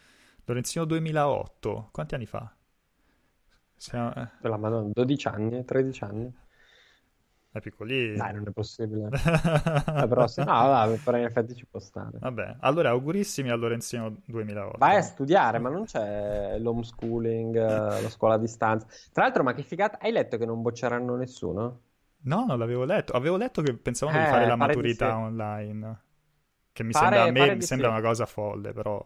Lorenzino 0.45 0.85
2008, 0.85 1.89
quanti 1.91 2.15
anni 2.15 2.25
fa? 2.25 2.51
Siamo... 3.75 4.13
Eh. 4.15 4.29
La 4.41 4.57
Madonna, 4.57 4.91
12 4.93 5.27
anni, 5.27 5.65
13 5.65 6.03
anni. 6.03 6.33
È 7.57 7.61
piccolino. 7.61 8.17
Dai, 8.17 8.33
non 8.33 8.47
è 8.47 8.51
possibile. 8.51 9.09
eh, 9.11 10.07
però 10.07 10.27
sì, 10.27 10.39
no, 10.41 10.45
vabbè, 10.45 10.97
però 11.03 11.17
in 11.17 11.23
effetti 11.23 11.55
ci 11.55 11.65
può 11.65 11.79
stare. 11.79 12.17
Vabbè, 12.19 12.57
allora 12.59 12.89
augurissimi 12.89 13.49
a 13.49 13.55
Lorenzino 13.55 14.17
2008. 14.25 14.77
Vai 14.77 14.97
a 14.97 15.01
studiare, 15.01 15.57
ma 15.59 15.69
non 15.69 15.85
c'è 15.85 16.57
l'homeschooling, 16.59 17.55
la 18.01 18.09
scuola 18.09 18.35
a 18.35 18.37
distanza. 18.37 18.85
Tra 19.11 19.23
l'altro, 19.23 19.43
ma 19.43 19.53
che 19.53 19.63
figata, 19.63 19.97
hai 19.99 20.11
letto 20.11 20.37
che 20.37 20.45
non 20.45 20.61
bocceranno 20.61 21.15
nessuno? 21.15 21.79
No, 22.23 22.45
non 22.45 22.59
l'avevo 22.59 22.83
letto. 22.83 23.13
Avevo 23.13 23.37
letto 23.37 23.61
che 23.61 23.75
pensavano 23.75 24.19
eh, 24.19 24.23
di 24.23 24.29
fare 24.29 24.45
la 24.45 24.55
maturità 24.55 25.09
sì. 25.09 25.15
online. 25.15 26.01
Che 26.71 26.83
mi 26.83 26.91
pare, 26.91 27.15
sembra, 27.15 27.43
a 27.43 27.47
me 27.47 27.55
mi 27.55 27.61
sembra 27.61 27.87
sì. 27.87 27.93
una 27.93 28.07
cosa 28.07 28.25
folle, 28.25 28.73
però... 28.73 29.01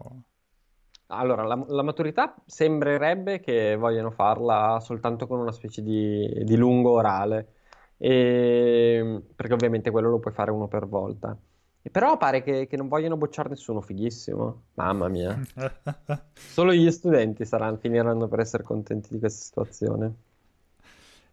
Allora, 1.06 1.42
la, 1.44 1.62
la, 1.68 1.82
maturità 1.82 2.34
sembrerebbe 2.46 3.40
che 3.40 3.76
vogliano 3.76 4.10
farla 4.10 4.78
soltanto 4.80 5.26
con 5.26 5.40
una 5.40 5.52
specie 5.52 5.82
di, 5.82 6.42
di 6.42 6.56
lungo 6.56 6.92
orale 6.92 7.61
e... 8.02 8.96
Ehm, 8.98 9.22
perché 9.36 9.54
ovviamente 9.54 9.90
quello 9.90 10.10
lo 10.10 10.18
puoi 10.18 10.34
fare 10.34 10.50
uno 10.50 10.66
per 10.66 10.86
volta. 10.86 11.36
E 11.84 11.90
però 11.90 12.16
pare 12.16 12.42
che, 12.42 12.66
che 12.66 12.76
non 12.76 12.88
vogliono 12.88 13.16
bocciare 13.16 13.48
nessuno, 13.48 13.80
fighissimo. 13.80 14.62
Mamma 14.74 15.08
mia. 15.08 15.40
Solo 16.34 16.72
gli 16.72 16.90
studenti 16.90 17.44
saranno, 17.44 17.76
finiranno 17.76 18.28
per 18.28 18.40
essere 18.40 18.62
contenti 18.64 19.08
di 19.12 19.18
questa 19.18 19.42
situazione. 19.44 20.14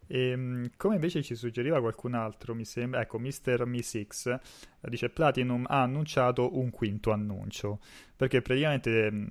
E, 0.06 0.30
ehm, 0.30 0.70
come 0.76 0.94
invece 0.96 1.22
ci 1.22 1.36
suggeriva 1.36 1.80
qualcun 1.80 2.14
altro, 2.14 2.54
mi 2.54 2.64
sembra, 2.64 3.00
ecco, 3.00 3.18
Mr. 3.18 3.64
Mi6 3.64 4.40
dice 4.88 5.08
Platinum 5.08 5.66
ha 5.68 5.82
annunciato 5.82 6.58
un 6.58 6.70
quinto 6.70 7.12
annuncio, 7.12 7.78
perché 8.16 8.42
praticamente, 8.42 9.10
mm, 9.10 9.26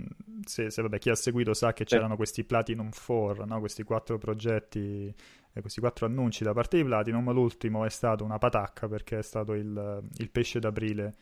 se, 0.45 0.69
se 0.69 0.81
vabbè, 0.81 0.97
chi 0.99 1.09
ha 1.09 1.15
seguito 1.15 1.53
sa 1.53 1.73
che 1.73 1.83
c'erano 1.83 2.15
questi 2.15 2.45
Platinum 2.45 2.91
4, 2.91 3.45
no? 3.45 3.59
questi 3.59 3.83
quattro 3.83 4.17
progetti 4.17 5.13
questi 5.61 5.79
quattro 5.79 6.05
annunci 6.05 6.43
da 6.43 6.53
parte 6.53 6.77
di 6.77 6.83
Platinum. 6.83 7.31
L'ultimo 7.31 7.85
è 7.85 7.89
stato 7.89 8.23
una 8.23 8.37
patacca 8.37 8.87
perché 8.87 9.19
è 9.19 9.23
stato 9.23 9.53
il, 9.53 10.01
il 10.17 10.29
pesce 10.29 10.59
d'aprile 10.59 11.15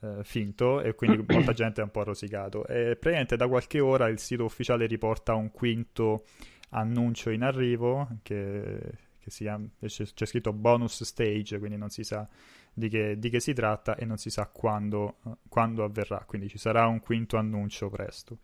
eh, 0.00 0.22
finto 0.22 0.80
e 0.80 0.94
quindi 0.94 1.24
molta 1.32 1.52
gente 1.52 1.80
è 1.80 1.84
un 1.84 1.90
po' 1.90 2.04
rosicato. 2.04 2.66
E 2.66 2.96
praticamente 2.96 3.36
da 3.36 3.48
qualche 3.48 3.80
ora 3.80 4.08
il 4.08 4.18
sito 4.18 4.44
ufficiale 4.44 4.86
riporta 4.86 5.34
un 5.34 5.50
quinto 5.50 6.24
annuncio 6.70 7.30
in 7.30 7.42
arrivo 7.42 8.08
che, 8.22 8.80
che 9.18 9.30
sia, 9.30 9.60
c'è, 9.80 10.04
c'è, 10.04 10.26
scritto 10.26 10.52
bonus 10.52 11.02
stage, 11.04 11.58
quindi 11.58 11.76
non 11.76 11.88
si 11.88 12.04
sa 12.04 12.28
di 12.72 12.88
che, 12.88 13.18
di 13.18 13.30
che 13.30 13.40
si 13.40 13.52
tratta 13.52 13.96
e 13.96 14.04
non 14.04 14.18
si 14.18 14.30
sa 14.30 14.46
quando, 14.46 15.18
quando 15.48 15.84
avverrà. 15.84 16.24
Quindi 16.26 16.48
ci 16.48 16.58
sarà 16.58 16.86
un 16.86 17.00
quinto 17.00 17.36
annuncio 17.36 17.88
presto. 17.88 18.38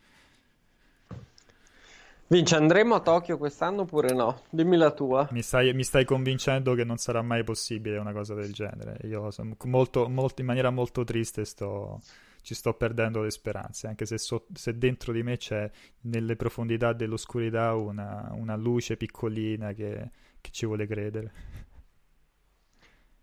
Vince, 2.32 2.54
andremo 2.54 2.94
a 2.94 3.00
Tokyo 3.00 3.36
quest'anno 3.38 3.82
oppure 3.82 4.14
no? 4.14 4.42
Dimmi 4.50 4.76
la 4.76 4.92
tua. 4.92 5.26
Mi 5.32 5.42
stai, 5.42 5.74
mi 5.74 5.82
stai, 5.82 6.04
convincendo 6.04 6.74
che 6.74 6.84
non 6.84 6.96
sarà 6.96 7.22
mai 7.22 7.42
possibile 7.42 7.98
una 7.98 8.12
cosa 8.12 8.34
del 8.34 8.52
genere. 8.52 8.98
Io 9.08 9.28
molto, 9.64 10.08
molto, 10.08 10.40
in 10.40 10.46
maniera 10.46 10.70
molto 10.70 11.02
triste 11.02 11.44
sto, 11.44 12.00
ci 12.42 12.54
sto 12.54 12.74
perdendo 12.74 13.22
le 13.22 13.32
speranze, 13.32 13.88
anche 13.88 14.06
se, 14.06 14.16
so, 14.16 14.46
se, 14.54 14.78
dentro 14.78 15.12
di 15.12 15.24
me 15.24 15.38
c'è 15.38 15.68
nelle 16.02 16.36
profondità 16.36 16.92
dell'oscurità 16.92 17.74
una, 17.74 18.30
una 18.36 18.54
luce 18.54 18.96
piccolina 18.96 19.72
che, 19.72 20.10
che, 20.40 20.50
ci 20.52 20.66
vuole 20.66 20.86
credere. 20.86 21.32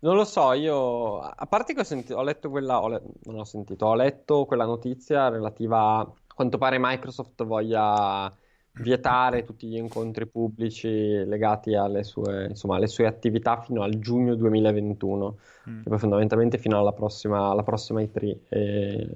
Non 0.00 0.16
lo 0.16 0.24
so, 0.26 0.52
io 0.52 1.20
a 1.20 1.46
parte 1.46 1.72
che 1.72 1.80
ho, 1.80 1.84
sentito, 1.84 2.16
ho 2.16 2.22
letto 2.22 2.50
quella, 2.50 2.82
ho 2.82 2.88
le, 2.88 3.02
non 3.22 3.38
ho 3.38 3.44
sentito, 3.44 3.86
ho 3.86 3.94
letto 3.94 4.44
quella 4.44 4.66
notizia 4.66 5.30
relativa 5.30 6.00
a 6.00 6.12
quanto 6.34 6.58
pare 6.58 6.76
Microsoft 6.78 7.42
voglia 7.44 8.30
vietare 8.78 9.44
tutti 9.44 9.66
gli 9.66 9.76
incontri 9.76 10.26
pubblici 10.26 10.88
legati 10.88 11.74
alle 11.74 12.04
sue, 12.04 12.46
insomma, 12.48 12.76
alle 12.76 12.86
sue 12.86 13.06
attività 13.06 13.60
fino 13.60 13.82
al 13.82 13.98
giugno 13.98 14.34
2021, 14.34 15.36
mm. 15.68 15.94
fondamentalmente 15.96 16.58
fino 16.58 16.78
alla 16.78 16.92
prossima, 16.92 17.50
alla 17.50 17.62
prossima 17.62 18.00
E3. 18.00 18.36
E... 18.48 19.10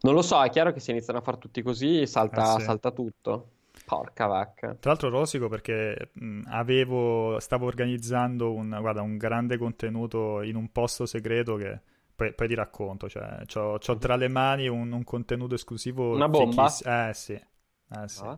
Non 0.00 0.14
lo 0.14 0.22
so, 0.22 0.42
è 0.42 0.50
chiaro 0.50 0.72
che 0.72 0.80
se 0.80 0.90
iniziano 0.90 1.18
a 1.18 1.22
fare 1.22 1.38
tutti 1.38 1.62
così 1.62 2.06
salta, 2.06 2.56
eh 2.56 2.58
sì. 2.58 2.64
salta 2.64 2.90
tutto. 2.90 3.50
Porca 3.84 4.26
vacca. 4.26 4.74
Tra 4.74 4.90
l'altro 4.90 5.10
rosico 5.10 5.48
perché 5.48 6.10
avevo, 6.46 7.38
stavo 7.38 7.66
organizzando 7.66 8.52
un, 8.52 8.76
guarda, 8.80 9.02
un 9.02 9.16
grande 9.16 9.58
contenuto 9.58 10.42
in 10.42 10.56
un 10.56 10.72
posto 10.72 11.06
segreto 11.06 11.54
che 11.56 11.80
poi, 12.16 12.32
poi 12.32 12.48
ti 12.48 12.54
racconto, 12.54 13.08
cioè 13.08 13.42
ho 13.62 13.78
tra 13.98 14.16
le 14.16 14.28
mani 14.28 14.66
un, 14.66 14.90
un 14.90 15.04
contenuto 15.04 15.54
esclusivo. 15.54 16.14
Una 16.14 16.28
bomba? 16.28 16.66
Eh 16.66 17.12
sì. 17.12 17.34
Eh, 17.34 18.08
sì. 18.08 18.22
Ah 18.24 18.36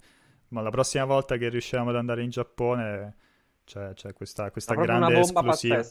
ma 0.49 0.61
la 0.61 0.70
prossima 0.70 1.05
volta 1.05 1.36
che 1.36 1.49
riusciamo 1.49 1.90
ad 1.90 1.96
andare 1.96 2.22
in 2.22 2.30
Giappone 2.30 3.16
c'è, 3.64 3.92
c'è 3.92 4.12
questa, 4.12 4.51
questa 4.51 4.74
grande 4.74 5.14
una 5.14 5.20
esclusiva. 5.20 5.84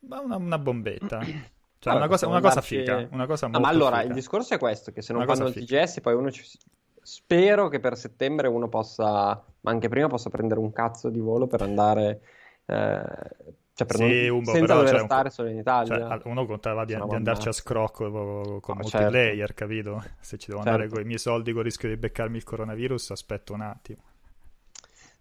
Ma 0.00 0.20
una, 0.20 0.36
una 0.36 0.58
bombetta. 0.58 1.20
Cioè, 1.80 1.94
una 1.94 2.08
cosa, 2.08 2.26
una 2.26 2.42
cosa 2.42 2.60
figa, 2.60 3.08
una 3.10 3.24
cosa 3.24 3.46
ah, 3.46 3.58
Ma 3.58 3.68
allora, 3.68 4.00
figa. 4.00 4.08
il 4.08 4.14
discorso 4.14 4.52
è 4.52 4.58
questo, 4.58 4.92
che 4.92 5.00
se 5.00 5.14
non 5.14 5.24
fanno 5.24 5.46
il 5.46 5.54
TGS 5.54 6.00
poi 6.02 6.12
uno 6.12 6.30
ci... 6.30 6.44
Spero 7.00 7.68
che 7.68 7.80
per 7.80 7.96
settembre 7.96 8.48
uno 8.48 8.68
possa, 8.68 9.42
ma 9.60 9.70
anche 9.70 9.88
prima, 9.88 10.06
possa 10.06 10.28
prendere 10.28 10.60
un 10.60 10.72
cazzo 10.72 11.08
di 11.08 11.20
volo 11.20 11.46
per 11.46 11.62
andare... 11.62 12.20
Eh, 12.66 13.02
cioè 13.74 13.86
per 13.86 13.96
sì, 13.96 14.26
non... 14.26 14.36
Umbo, 14.38 14.50
senza 14.50 14.74
dover 14.74 14.98
stare 15.00 15.24
un... 15.24 15.30
solo 15.30 15.48
in 15.48 15.58
Italia. 15.58 16.08
Cioè, 16.08 16.20
uno 16.24 16.46
contava 16.46 16.84
di, 16.84 16.94
di 16.94 17.14
andarci 17.14 17.48
a 17.48 17.52
scrocco 17.52 18.60
con 18.60 18.76
no, 18.76 18.82
multiplayer, 18.82 19.36
certo. 19.36 19.54
capito? 19.54 20.04
Se 20.20 20.36
ci 20.38 20.48
devo 20.48 20.62
certo. 20.62 20.74
andare 20.74 20.88
con 20.88 21.00
i 21.00 21.04
miei 21.04 21.18
soldi 21.18 21.50
con 21.50 21.60
il 21.60 21.66
rischio 21.66 21.88
di 21.88 21.96
beccarmi 21.96 22.36
il 22.36 22.44
coronavirus, 22.44 23.10
aspetto 23.10 23.52
un 23.52 23.62
attimo. 23.62 24.02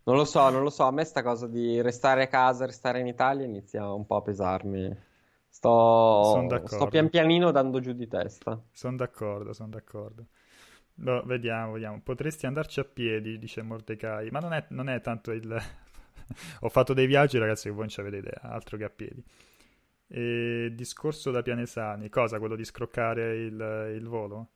Non 0.04 0.16
lo 0.16 0.26
so, 0.26 0.50
non 0.50 0.64
lo 0.64 0.70
so. 0.70 0.86
A 0.86 0.92
me 0.92 1.04
sta 1.04 1.22
cosa 1.22 1.48
di 1.48 1.82
restare 1.82 2.24
a 2.24 2.28
casa, 2.28 2.66
restare 2.66 3.00
in 3.00 3.08
Italia 3.08 3.46
inizia 3.46 3.92
un 3.94 4.06
po' 4.06 4.16
a 4.16 4.22
pesarmi. 4.22 5.08
Sto, 5.48 6.48
sto 6.66 6.88
pian 6.88 7.10
pianino 7.10 7.52
dando 7.52 7.80
giù 7.80 7.94
di 7.94 8.08
testa. 8.08 8.60
Sono 8.72 8.96
d'accordo, 8.98 9.54
sono 9.54 9.70
d'accordo. 9.70 10.26
No, 10.96 11.22
vediamo, 11.26 11.74
vediamo. 11.74 12.02
Potresti 12.04 12.46
andarci 12.46 12.80
a 12.80 12.84
piedi, 12.84 13.38
dice 13.38 13.62
Mordecai, 13.62 14.30
ma 14.32 14.40
non 14.40 14.54
è, 14.54 14.66
non 14.70 14.90
è 14.90 15.00
tanto 15.02 15.32
il, 15.32 15.62
ho 16.62 16.70
fatto 16.70 16.94
dei 16.94 17.08
viaggi, 17.08 17.38
ragazzi, 17.38 17.64
che 17.64 17.70
voi 17.70 17.82
non 17.82 17.90
ci 17.90 18.00
avete 18.00 18.18
idea, 18.18 18.42
altro 18.42 18.78
che 18.78 18.84
a 18.84 18.90
piedi. 18.90 19.24
E 20.08 20.72
discorso 20.74 21.32
da 21.32 21.42
Pianesani, 21.42 22.10
cosa 22.10 22.40
quello 22.40 22.56
di 22.56 22.66
scroccare 22.66 23.38
il, 23.38 23.94
il 23.96 24.08
volo? 24.08 24.50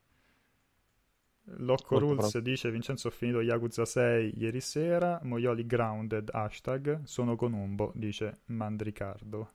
Locco 1.58 1.98
Rules 1.98 2.38
dice 2.38 2.70
Vincenzo 2.70 3.08
ho 3.08 3.10
finito 3.10 3.42
Yakuza 3.42 3.84
6 3.84 4.32
ieri 4.38 4.60
sera, 4.60 5.20
Moioli 5.22 5.66
grounded, 5.66 6.30
hashtag, 6.32 7.02
sono 7.04 7.36
con 7.36 7.52
Umbo, 7.52 7.92
dice 7.94 8.40
Mandricardo. 8.46 9.50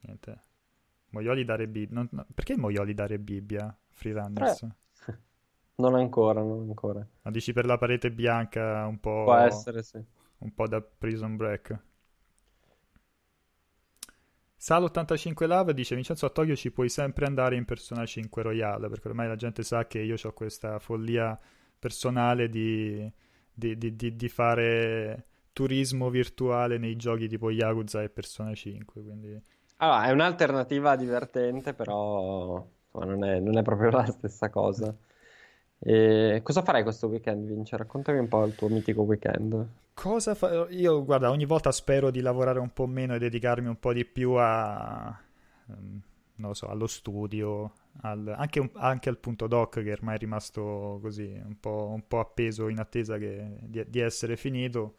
Niente. 0.00 0.42
Moioli 1.10 1.44
dare 1.44 1.68
Bibbia. 1.68 2.06
No, 2.10 2.26
perché 2.32 2.56
Moioli 2.56 2.94
dare 2.94 3.18
Bibbia? 3.18 3.76
Freerunners? 3.88 4.62
Eh. 4.62 4.68
Non 5.80 5.94
ancora, 5.94 6.42
non 6.42 6.60
ancora. 6.68 7.06
Ma 7.22 7.30
dici 7.30 7.54
per 7.54 7.64
la 7.64 7.78
parete 7.78 8.10
bianca 8.12 8.84
un 8.86 9.00
po'... 9.00 9.24
Può 9.24 9.34
essere, 9.36 9.82
sì 9.82 10.04
un 10.40 10.54
po' 10.54 10.68
da 10.68 10.80
Prison 10.80 11.36
Break. 11.36 11.78
Sal85 14.60 15.46
Love 15.46 15.72
dice 15.72 15.94
Vincenzo 15.94 16.26
a 16.26 16.30
Tokyo 16.30 16.54
ci 16.54 16.70
puoi 16.70 16.90
sempre 16.90 17.24
andare 17.24 17.56
in 17.56 17.64
Persona 17.64 18.04
5 18.04 18.42
Royale 18.42 18.90
perché 18.90 19.08
ormai 19.08 19.26
la 19.26 19.36
gente 19.36 19.62
sa 19.62 19.86
che 19.86 20.00
io 20.00 20.16
ho 20.22 20.32
questa 20.32 20.78
follia 20.78 21.38
personale 21.78 22.50
di, 22.50 23.10
di, 23.52 23.76
di, 23.78 24.16
di 24.16 24.28
fare 24.28 25.24
turismo 25.52 26.10
virtuale 26.10 26.76
nei 26.76 26.96
giochi 26.96 27.26
tipo 27.26 27.50
Yakuza 27.50 28.02
e 28.02 28.10
Persona 28.10 28.54
5. 28.54 29.02
Quindi... 29.02 29.42
Allora, 29.78 30.04
è 30.04 30.10
un'alternativa 30.10 30.94
divertente, 30.94 31.72
però 31.72 32.66
non 32.92 33.24
è, 33.24 33.40
non 33.40 33.56
è 33.56 33.62
proprio 33.62 33.90
la 33.90 34.06
stessa 34.06 34.50
cosa. 34.50 34.94
E 35.82 36.40
cosa 36.42 36.62
farai 36.62 36.82
questo 36.82 37.06
weekend, 37.06 37.46
Vince? 37.46 37.76
Raccontami 37.76 38.18
un 38.18 38.28
po' 38.28 38.44
il 38.44 38.54
tuo 38.54 38.68
mitico 38.68 39.00
weekend. 39.02 39.66
Cosa 39.94 40.34
fa... 40.34 40.66
Io, 40.70 41.02
guarda, 41.04 41.30
ogni 41.30 41.46
volta 41.46 41.72
spero 41.72 42.10
di 42.10 42.20
lavorare 42.20 42.58
un 42.58 42.70
po' 42.70 42.86
meno 42.86 43.14
e 43.14 43.18
dedicarmi 43.18 43.66
un 43.66 43.78
po' 43.78 43.94
di 43.94 44.04
più 44.04 44.32
a... 44.32 45.18
Um, 45.66 46.02
non 46.36 46.48
lo 46.48 46.54
so, 46.54 46.68
allo 46.68 46.86
studio, 46.86 47.72
al... 48.02 48.34
Anche, 48.36 48.60
un... 48.60 48.70
anche, 48.74 49.08
al 49.08 49.16
punto 49.16 49.46
doc 49.46 49.82
che 49.82 49.92
ormai 49.92 50.16
è 50.16 50.18
rimasto 50.18 50.98
così, 51.00 51.40
un 51.42 51.58
po', 51.58 51.90
un 51.94 52.06
po 52.06 52.18
appeso 52.20 52.68
in 52.68 52.78
attesa 52.78 53.16
che... 53.16 53.56
di... 53.62 53.82
di, 53.88 54.00
essere 54.00 54.36
finito. 54.36 54.96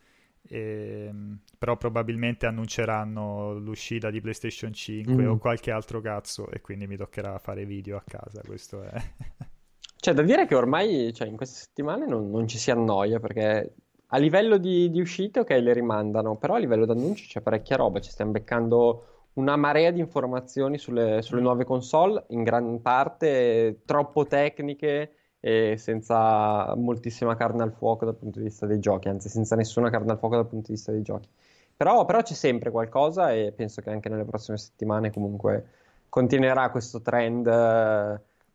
E... 0.47 1.13
Però 1.59 1.77
probabilmente 1.77 2.47
annunceranno 2.47 3.53
l'uscita 3.53 4.09
di 4.09 4.19
PlayStation 4.19 4.73
5 4.73 5.13
mm. 5.13 5.29
o 5.29 5.38
qualche 5.38 5.69
altro 5.69 6.01
cazzo 6.01 6.49
e 6.49 6.59
quindi 6.59 6.88
mi 6.88 6.97
toccherà 6.97 7.38
fare 7.38 7.65
video 7.65 7.97
a 7.97 8.03
casa, 8.03 8.41
questo 8.43 8.82
è... 8.82 8.99
C'è 10.01 10.13
da 10.13 10.23
dire 10.23 10.47
che 10.47 10.55
ormai 10.55 11.13
cioè, 11.13 11.27
in 11.27 11.37
queste 11.37 11.59
settimane 11.59 12.07
non, 12.07 12.31
non, 12.31 12.47
ci 12.47 12.57
si 12.57 12.71
annoia 12.71 13.19
perché 13.19 13.75
a 14.07 14.17
livello 14.17 14.57
di, 14.57 14.89
di, 14.89 14.99
uscite, 14.99 15.41
ok, 15.41 15.49
le 15.51 15.73
rimandano, 15.73 16.37
però 16.37 16.55
a 16.55 16.57
livello 16.57 16.85
di 16.85 16.91
annunci 16.91 17.27
c'è 17.27 17.39
parecchia 17.39 17.75
roba. 17.75 17.99
Ci 17.99 18.09
stiamo 18.09 18.31
beccando 18.31 19.27
una 19.33 19.55
marea 19.57 19.91
di 19.91 19.99
informazioni 19.99 20.79
sulle, 20.79 21.21
sulle 21.21 21.41
nuove 21.41 21.65
console, 21.65 22.23
in 22.29 22.41
gran 22.41 22.81
parte 22.81 23.81
troppo 23.85 24.25
tecniche 24.25 25.11
e 25.39 25.75
senza 25.77 26.73
moltissima 26.75 27.35
carne 27.35 27.61
al 27.61 27.71
fuoco 27.71 28.05
dal 28.05 28.15
punto 28.15 28.39
di 28.39 28.45
vista 28.45 28.65
dei 28.65 28.79
giochi, 28.79 29.07
anzi 29.07 29.29
senza 29.29 29.55
nessuna 29.55 29.91
carne 29.91 30.13
al 30.13 30.17
fuoco 30.17 30.33
dal 30.35 30.47
punto 30.47 30.67
di 30.69 30.73
vista 30.73 30.91
dei 30.91 31.03
giochi. 31.03 31.29
Però, 31.77 32.05
però 32.05 32.23
c'è 32.23 32.33
sempre 32.33 32.71
qualcosa 32.71 33.33
e 33.33 33.51
penso 33.51 33.81
che 33.81 33.91
anche 33.91 34.09
nelle 34.09 34.25
prossime 34.25 34.57
settimane 34.57 35.11
comunque 35.11 35.65
continuerà 36.09 36.71
questo 36.71 37.01
trend. 37.01 37.47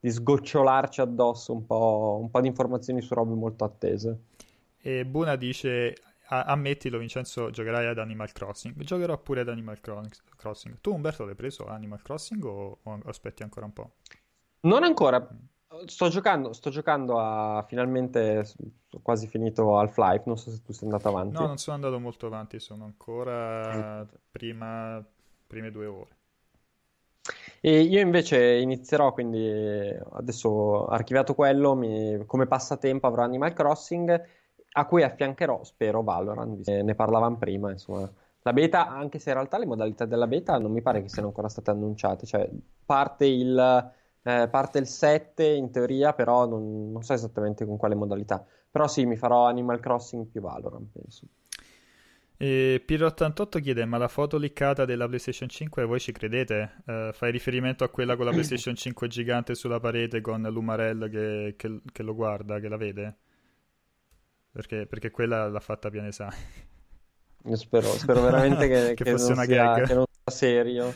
Eh, 0.06 0.10
di 0.10 0.10
sgocciolarci 0.10 1.00
addosso 1.00 1.52
un 1.52 1.66
po', 1.66 2.18
un 2.20 2.30
po' 2.30 2.40
di 2.40 2.46
informazioni 2.46 3.00
su 3.00 3.14
robe 3.14 3.34
molto 3.34 3.64
attese. 3.64 4.20
E 4.78 5.04
Buna 5.04 5.36
dice: 5.36 5.96
Ammettilo, 6.28 6.98
Vincenzo, 6.98 7.50
giocherai 7.50 7.86
ad 7.86 7.98
Animal 7.98 8.32
Crossing. 8.32 8.74
Giocherò 8.82 9.18
pure 9.18 9.40
ad 9.40 9.48
Animal 9.48 9.80
Crossing. 9.80 10.80
Tu, 10.80 10.92
Umberto, 10.92 11.24
l'hai 11.24 11.34
preso 11.34 11.66
Animal 11.66 12.02
Crossing 12.02 12.44
o, 12.44 12.78
o 12.82 13.00
aspetti 13.06 13.42
ancora 13.42 13.66
un 13.66 13.72
po'? 13.72 13.94
Non 14.60 14.84
ancora. 14.84 15.26
Sto 15.86 16.08
giocando, 16.08 16.52
sto 16.52 16.70
giocando 16.70 17.18
a 17.18 17.62
finalmente 17.68 18.48
ho 18.90 19.00
quasi 19.02 19.26
finito 19.26 19.78
Half-Life. 19.78 20.22
Non 20.26 20.38
so 20.38 20.50
se 20.50 20.62
tu 20.62 20.72
sei 20.72 20.88
andato 20.88 21.08
avanti. 21.08 21.34
No, 21.34 21.46
non 21.46 21.58
sono 21.58 21.76
andato 21.76 21.98
molto 21.98 22.26
avanti, 22.26 22.60
sono 22.60 22.84
ancora 22.84 24.06
prima, 24.30 25.04
prime 25.46 25.70
due 25.70 25.86
ore. 25.86 26.15
E 27.60 27.80
io 27.80 28.00
invece 28.00 28.56
inizierò, 28.56 29.12
quindi 29.12 29.96
adesso 30.12 30.86
archiviato 30.86 31.34
quello, 31.34 31.74
mi, 31.74 32.24
come 32.26 32.46
passatempo 32.46 33.06
avrò 33.06 33.22
Animal 33.22 33.52
Crossing, 33.52 34.24
a 34.72 34.86
cui 34.86 35.02
affiancherò, 35.02 35.64
spero, 35.64 36.02
Valorant, 36.02 36.68
ne 36.68 36.94
parlavamo 36.94 37.36
prima, 37.36 37.70
insomma. 37.70 38.10
La 38.42 38.52
beta, 38.52 38.88
anche 38.88 39.18
se 39.18 39.30
in 39.30 39.36
realtà 39.36 39.58
le 39.58 39.66
modalità 39.66 40.04
della 40.04 40.28
beta 40.28 40.56
non 40.58 40.70
mi 40.70 40.80
pare 40.80 41.02
che 41.02 41.08
siano 41.08 41.28
ancora 41.28 41.48
state 41.48 41.70
annunciate, 41.70 42.26
cioè 42.26 42.48
parte 42.84 43.26
il, 43.26 43.92
eh, 44.22 44.48
parte 44.48 44.78
il 44.78 44.86
7 44.86 45.44
in 45.44 45.72
teoria, 45.72 46.12
però 46.12 46.46
non, 46.46 46.92
non 46.92 47.02
so 47.02 47.12
esattamente 47.12 47.66
con 47.66 47.76
quale 47.76 47.96
modalità. 47.96 48.44
Però 48.70 48.86
sì, 48.86 49.04
mi 49.04 49.16
farò 49.16 49.46
Animal 49.46 49.80
Crossing 49.80 50.26
più 50.26 50.40
Valorant, 50.42 50.88
penso. 50.92 51.26
E 52.38 52.84
Pirro88 52.86 53.62
chiede: 53.62 53.84
Ma 53.86 53.96
la 53.96 54.08
foto 54.08 54.36
liccata 54.36 54.84
della 54.84 55.06
PlayStation 55.06 55.48
5 55.48 55.84
voi 55.84 56.00
ci 56.00 56.12
credete? 56.12 56.82
Uh, 56.84 57.12
fai 57.12 57.30
riferimento 57.30 57.84
a 57.84 57.88
quella 57.88 58.14
con 58.16 58.26
la 58.26 58.30
PlayStation 58.30 58.74
5 58.74 59.08
gigante 59.08 59.54
sulla 59.54 59.80
parete 59.80 60.20
con 60.20 60.42
l'Umarell 60.42 61.10
che, 61.10 61.54
che, 61.56 61.80
che 61.90 62.02
lo 62.02 62.14
guarda, 62.14 62.60
che 62.60 62.68
la 62.68 62.76
vede? 62.76 63.16
Perché, 64.50 64.86
perché 64.86 65.10
quella 65.10 65.48
l'ha 65.48 65.60
fatta 65.60 65.88
Pianesani. 65.88 66.36
Io 67.44 67.56
spero, 67.56 67.86
spero 67.88 68.22
veramente 68.22 68.68
che, 68.68 68.94
che, 68.94 69.10
fosse 69.10 69.32
una 69.32 69.44
sia. 69.44 69.74
Che 69.82 69.94
non 69.94 70.04
sia 70.10 70.32
serio. 70.32 70.94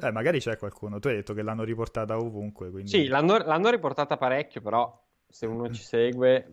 Eh, 0.00 0.12
magari 0.12 0.38
c'è 0.38 0.56
qualcuno. 0.58 0.98
Tu 0.98 1.08
hai 1.08 1.14
detto 1.16 1.32
che 1.32 1.42
l'hanno 1.42 1.64
riportata 1.64 2.18
ovunque. 2.18 2.70
Quindi... 2.70 2.90
Sì, 2.90 3.06
l'hanno, 3.06 3.38
l'hanno 3.38 3.70
riportata 3.70 4.16
parecchio, 4.16 4.60
però 4.60 5.06
se 5.26 5.46
uno 5.46 5.70
ci 5.70 5.82
segue 5.82 6.52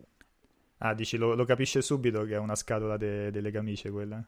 Ah, 0.78 0.94
dici, 0.94 1.16
lo, 1.16 1.34
lo 1.34 1.44
capisce 1.44 1.80
subito 1.80 2.24
che 2.24 2.34
è 2.34 2.38
una 2.38 2.54
scatola 2.54 2.96
de, 2.96 3.30
delle 3.30 3.50
camicie 3.50 3.90
quella? 3.90 4.22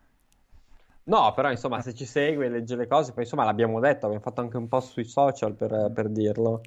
No, 1.05 1.32
però 1.34 1.51
insomma, 1.51 1.80
se 1.80 1.94
ci 1.94 2.05
segue 2.05 2.49
legge 2.49 2.76
le 2.76 2.86
cose, 2.86 3.12
poi 3.12 3.22
insomma 3.24 3.44
l'abbiamo 3.44 3.80
detto, 3.80 4.05
abbiamo 4.07 4.22
fatto 4.22 4.42
anche 4.42 4.57
un 4.57 4.68
post 4.68 4.92
sui 4.92 5.05
social 5.05 5.55
per, 5.55 5.90
per 5.94 6.09
dirlo. 6.09 6.61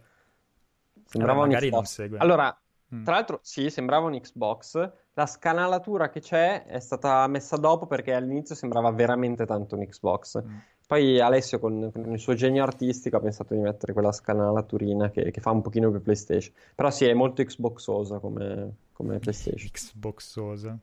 Sembrava 1.06 1.44
allora, 1.44 1.58
un 1.58 1.64
Xbox. 1.64 1.72
non 1.74 1.86
segue. 1.86 2.18
Allora, 2.18 2.62
mm. 2.96 3.04
tra 3.04 3.14
l'altro, 3.14 3.40
sì, 3.44 3.70
sembrava 3.70 4.08
un 4.08 4.20
Xbox. 4.20 4.92
La 5.14 5.26
scanalatura 5.26 6.10
che 6.10 6.22
c'è 6.22 6.66
è 6.66 6.80
stata 6.80 7.28
messa 7.28 7.58
dopo 7.58 7.86
perché 7.86 8.14
all'inizio 8.14 8.56
sembrava 8.56 8.92
veramente 8.92 9.46
tanto 9.46 9.76
un 9.76 9.86
Xbox. 9.86 10.42
Mm. 10.44 10.58
Poi 10.88 11.20
Alessio 11.20 11.60
con, 11.60 11.90
con, 11.92 12.12
il 12.12 12.20
suo 12.20 12.34
genio 12.34 12.64
artistico 12.64 13.18
ha 13.18 13.22
pensato 13.22 13.54
di 13.54 13.62
mettere 13.62 13.94
quella 13.94 14.12
scanalaturina 14.12 15.10
che, 15.10 15.32
che 15.32 15.40
fa 15.40 15.52
un 15.52 15.62
pochino 15.62 15.92
più 15.92 16.02
PlayStation. 16.02 16.54
Però 16.76 16.90
sì, 16.90 17.06
è 17.06 17.14
molto 17.14 17.44
Xboxosa 17.44 18.20
come, 18.20 18.74
come 19.02 19.20
PlayStation. 19.20 19.70
Xboxosa. 19.70 20.80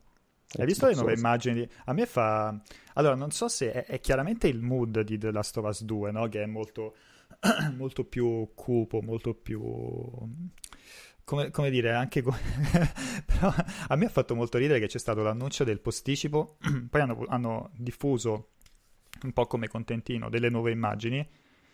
Hai 0.56 0.66
visto 0.66 0.86
le 0.86 0.94
nuove 0.94 1.14
immagini? 1.14 1.68
A 1.84 1.92
me 1.92 2.06
fa... 2.06 2.58
Allora, 2.94 3.14
non 3.14 3.30
so 3.30 3.48
se 3.48 3.72
è, 3.72 3.84
è 3.84 4.00
chiaramente 4.00 4.48
il 4.48 4.60
mood 4.60 5.00
di 5.02 5.18
The 5.18 5.30
Last 5.30 5.56
of 5.58 5.66
Us 5.66 5.84
2, 5.84 6.10
no? 6.10 6.28
Che 6.28 6.42
è 6.42 6.46
molto, 6.46 6.96
molto 7.76 8.04
più 8.04 8.50
cupo, 8.54 9.00
molto 9.02 9.34
più... 9.34 9.60
Come, 11.24 11.50
come, 11.50 11.68
dire, 11.68 11.92
anche 11.92 12.22
però 12.22 13.52
a 13.88 13.96
me 13.96 14.06
ha 14.06 14.08
fatto 14.08 14.34
molto 14.34 14.56
ridere 14.56 14.80
che 14.80 14.86
c'è 14.86 14.98
stato 14.98 15.22
l'annuncio 15.22 15.62
del 15.62 15.78
posticipo, 15.78 16.56
poi 16.88 17.00
hanno, 17.02 17.24
hanno 17.28 17.70
diffuso 17.74 18.52
un 19.24 19.32
po' 19.34 19.46
come 19.46 19.68
contentino, 19.68 20.30
delle 20.30 20.48
nuove 20.48 20.70
immagini 20.70 21.28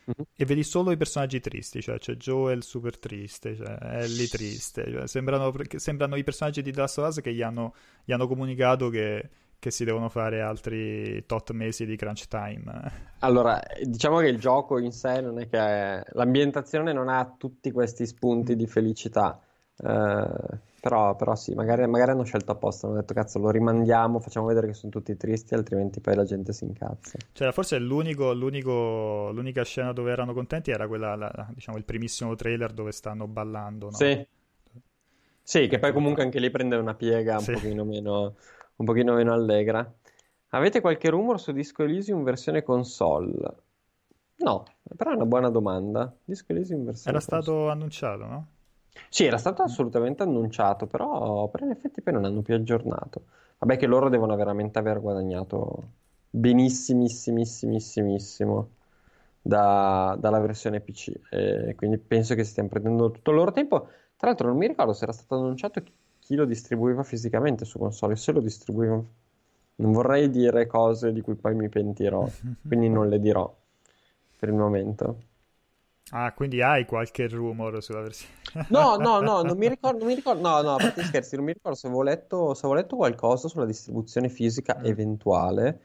mm-hmm. 0.06 0.26
e 0.36 0.44
vedi 0.44 0.62
solo 0.62 0.90
i 0.90 0.96
personaggi 0.96 1.40
tristi, 1.40 1.80
cioè 1.80 1.98
c'è 1.98 2.14
Joel 2.14 2.62
super 2.62 2.98
triste, 2.98 3.56
cioè 3.56 3.78
Ellie 3.80 4.28
triste, 4.28 4.90
cioè, 4.90 5.06
sembrano, 5.06 5.52
sembrano, 5.76 6.16
i 6.16 6.24
personaggi 6.24 6.62
di 6.62 6.72
The 6.72 6.80
Last 6.80 6.98
of 6.98 7.08
Us 7.08 7.20
che 7.20 7.32
gli 7.32 7.42
hanno, 7.42 7.74
gli 8.04 8.12
hanno 8.12 8.26
comunicato 8.26 8.88
che, 8.88 9.28
che, 9.58 9.70
si 9.70 9.84
devono 9.84 10.08
fare 10.08 10.40
altri 10.40 11.24
tot 11.26 11.50
mesi 11.52 11.86
di 11.86 11.96
crunch 11.96 12.26
time. 12.28 12.92
Allora, 13.20 13.60
diciamo 13.82 14.18
che 14.18 14.28
il 14.28 14.38
gioco 14.38 14.78
in 14.78 14.92
sé 14.92 15.20
non 15.20 15.40
è 15.40 15.48
che 15.48 15.58
è... 15.58 16.02
l'ambientazione 16.12 16.92
non 16.92 17.08
ha 17.08 17.34
tutti 17.36 17.70
questi 17.70 18.06
spunti 18.06 18.56
di 18.56 18.66
felicità. 18.66 19.40
Uh, 19.76 20.58
però, 20.80 21.16
però, 21.16 21.34
sì, 21.34 21.54
magari, 21.54 21.86
magari, 21.86 22.10
hanno 22.10 22.24
scelto 22.24 22.52
apposta, 22.52 22.86
hanno 22.86 22.96
detto 22.96 23.14
cazzo 23.14 23.38
lo 23.38 23.50
rimandiamo, 23.50 24.20
facciamo 24.20 24.46
vedere 24.46 24.66
che 24.66 24.74
sono 24.74 24.92
tutti 24.92 25.16
tristi, 25.16 25.54
altrimenti 25.54 26.00
poi 26.00 26.14
la 26.14 26.24
gente 26.24 26.52
si 26.52 26.64
incazza. 26.64 27.18
Cioè, 27.32 27.52
forse 27.52 27.78
l'unico, 27.78 28.32
l'unico, 28.34 29.30
l'unica 29.32 29.64
scena 29.64 29.92
dove 29.92 30.12
erano 30.12 30.34
contenti 30.34 30.70
era 30.70 30.86
quella, 30.86 31.16
la, 31.16 31.48
diciamo, 31.54 31.78
il 31.78 31.84
primissimo 31.84 32.34
trailer 32.34 32.72
dove 32.72 32.92
stanno 32.92 33.26
ballando, 33.26 33.86
no? 33.86 33.96
Sì. 33.96 34.26
Sì, 35.46 35.66
che 35.68 35.78
poi 35.78 35.92
comunque 35.92 36.22
anche 36.22 36.38
lì 36.38 36.50
prende 36.50 36.76
una 36.76 36.94
piega 36.94 37.34
un, 37.34 37.42
sì. 37.42 37.52
pochino, 37.52 37.84
meno, 37.84 38.34
un 38.76 38.86
pochino 38.86 39.14
meno 39.14 39.32
allegra. 39.32 39.90
Avete 40.48 40.80
qualche 40.80 41.10
rumor 41.10 41.40
su 41.40 41.52
Disco 41.52 41.82
Elysium 41.82 42.22
versione 42.22 42.62
console? 42.62 43.54
No, 44.36 44.64
però 44.96 45.10
è 45.10 45.14
una 45.14 45.26
buona 45.26 45.50
domanda. 45.50 46.14
Disco 46.24 46.52
Elysium 46.52 46.84
versione 46.84 47.16
Era 47.16 47.24
console. 47.24 47.42
stato 47.42 47.68
annunciato, 47.70 48.24
no? 48.24 48.46
Sì, 49.08 49.24
era 49.24 49.38
stato 49.38 49.62
assolutamente 49.62 50.22
annunciato, 50.22 50.86
però, 50.86 51.48
però 51.48 51.64
in 51.66 51.72
effetti 51.72 52.02
poi 52.02 52.14
non 52.14 52.24
hanno 52.24 52.42
più 52.42 52.54
aggiornato. 52.54 53.24
Vabbè 53.58 53.76
che 53.76 53.86
loro 53.86 54.08
devono 54.08 54.34
veramente 54.36 54.78
aver 54.78 55.00
guadagnato 55.00 55.90
benissimissimo 56.30 58.68
da, 59.40 60.16
dalla 60.18 60.40
versione 60.40 60.80
PC, 60.80 61.12
e 61.30 61.74
quindi 61.76 61.98
penso 61.98 62.34
che 62.34 62.44
stiano 62.44 62.68
prendendo 62.68 63.10
tutto 63.10 63.30
il 63.30 63.36
loro 63.36 63.52
tempo. 63.52 63.88
Tra 64.16 64.28
l'altro 64.28 64.48
non 64.48 64.56
mi 64.56 64.66
ricordo 64.66 64.92
se 64.92 65.04
era 65.04 65.12
stato 65.12 65.36
annunciato 65.36 65.82
chi 66.18 66.34
lo 66.34 66.44
distribuiva 66.44 67.02
fisicamente 67.02 67.64
su 67.64 67.78
console, 67.78 68.16
se 68.16 68.32
lo 68.32 68.40
distribuivano. 68.40 69.06
Non 69.76 69.92
vorrei 69.92 70.30
dire 70.30 70.66
cose 70.66 71.12
di 71.12 71.20
cui 71.20 71.34
poi 71.34 71.54
mi 71.54 71.68
pentirò, 71.68 72.26
quindi 72.66 72.88
non 72.88 73.08
le 73.08 73.20
dirò 73.20 73.52
per 74.38 74.48
il 74.48 74.54
momento. 74.54 75.32
Ah, 76.10 76.32
quindi 76.32 76.60
hai 76.60 76.84
qualche 76.84 77.28
rumor 77.28 77.82
sulla 77.82 78.02
versione? 78.02 78.34
No, 78.68 78.96
no, 78.96 79.20
no, 79.20 79.42
non 79.42 79.56
mi 79.56 79.68
ricordo, 79.68 79.98
non 79.98 80.06
mi 80.06 80.14
ricordo 80.14 80.40
no, 80.40 80.60
no, 80.60 80.74
a 80.74 80.76
parte 80.76 81.02
scherzi, 81.02 81.36
non 81.36 81.44
mi 81.46 81.52
ricordo 81.52 81.76
se 81.76 81.86
avevo 81.86 82.02
letto, 82.02 82.54
se 82.54 82.66
avevo 82.66 82.80
letto 82.80 82.96
qualcosa 82.96 83.48
sulla 83.48 83.64
distribuzione 83.64 84.28
fisica 84.28 84.82
eventuale, 84.82 85.80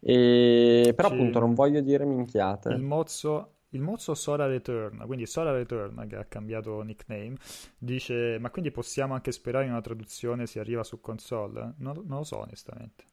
e... 0.00 0.92
però 0.94 1.08
Ci... 1.08 1.14
appunto 1.14 1.40
non 1.40 1.54
voglio 1.54 1.80
dire 1.80 2.04
minchiate. 2.04 2.70
Il 2.70 2.82
mozzo 2.82 3.54
il 3.72 3.82
mozzo 3.82 4.14
Sora 4.14 4.46
Return, 4.46 5.04
quindi 5.04 5.26
Sora 5.26 5.52
Return 5.52 6.06
che 6.08 6.16
ha 6.16 6.24
cambiato 6.24 6.80
nickname, 6.80 7.36
dice 7.76 8.38
ma 8.38 8.50
quindi 8.50 8.70
possiamo 8.70 9.12
anche 9.12 9.30
sperare 9.30 9.66
in 9.66 9.72
una 9.72 9.82
traduzione 9.82 10.46
se 10.46 10.58
arriva 10.58 10.82
su 10.84 11.00
console? 11.00 11.74
Non, 11.78 12.02
non 12.06 12.18
lo 12.18 12.24
so 12.24 12.38
onestamente. 12.38 13.04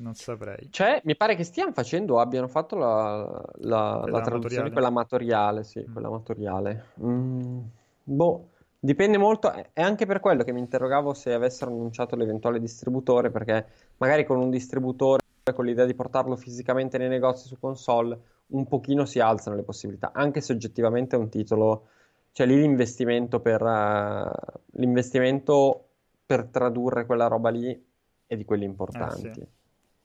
Non 0.00 0.14
saprei. 0.14 0.68
Cioè, 0.70 1.02
mi 1.04 1.14
pare 1.14 1.34
che 1.34 1.44
stiano 1.44 1.72
facendo 1.72 2.20
abbiano 2.20 2.48
fatto 2.48 2.76
la, 2.76 3.42
la, 3.58 4.02
la 4.06 4.20
traduzione, 4.22 4.70
quella 4.70 4.88
amatoriale, 4.88 5.62
sì, 5.62 5.84
mm. 5.86 5.92
quella 5.92 6.08
amatoriale. 6.08 6.84
Mm, 7.02 7.60
boh, 8.04 8.48
dipende 8.78 9.18
molto, 9.18 9.52
è 9.52 9.82
anche 9.82 10.06
per 10.06 10.20
quello 10.20 10.42
che 10.42 10.52
mi 10.52 10.60
interrogavo 10.60 11.12
se 11.12 11.34
avessero 11.34 11.70
annunciato 11.70 12.16
l'eventuale 12.16 12.58
distributore, 12.58 13.30
perché 13.30 13.66
magari 13.98 14.24
con 14.24 14.38
un 14.38 14.48
distributore, 14.48 15.22
con 15.54 15.66
l'idea 15.66 15.84
di 15.84 15.94
portarlo 15.94 16.34
fisicamente 16.36 16.96
nei 16.96 17.08
negozi 17.08 17.46
su 17.46 17.58
console, 17.58 18.18
un 18.48 18.66
pochino 18.66 19.04
si 19.04 19.20
alzano 19.20 19.56
le 19.56 19.62
possibilità, 19.62 20.12
anche 20.14 20.40
se 20.40 20.54
oggettivamente 20.54 21.14
è 21.14 21.18
un 21.18 21.28
titolo, 21.28 21.88
cioè 22.32 22.46
lì 22.46 22.56
l'investimento 22.56 23.40
per, 23.40 23.60
uh, 23.60 24.58
l'investimento 24.78 25.88
per 26.24 26.46
tradurre 26.46 27.04
quella 27.04 27.26
roba 27.26 27.50
lì 27.50 27.86
è 28.26 28.36
di 28.36 28.44
quelli 28.46 28.64
importanti. 28.64 29.26
Eh 29.26 29.34
sì. 29.34 29.58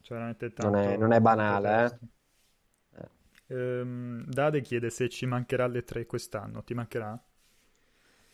Cioè, 0.06 0.18
veramente 0.18 0.54
tanto, 0.54 0.72
non, 0.72 0.88
è, 0.88 0.98
non 0.98 1.12
è 1.14 1.20
banale, 1.20 1.86
eh. 1.86 3.06
Ehm, 3.48 4.24
Dade 4.28 4.62
chiede 4.62 4.92
se 4.92 5.10
ci 5.10 5.26
mancherà 5.26 5.66
le 5.66 5.84
tre 5.84 6.06
quest'anno. 6.06 6.64
Ti 6.64 6.76
mancherà? 6.76 7.20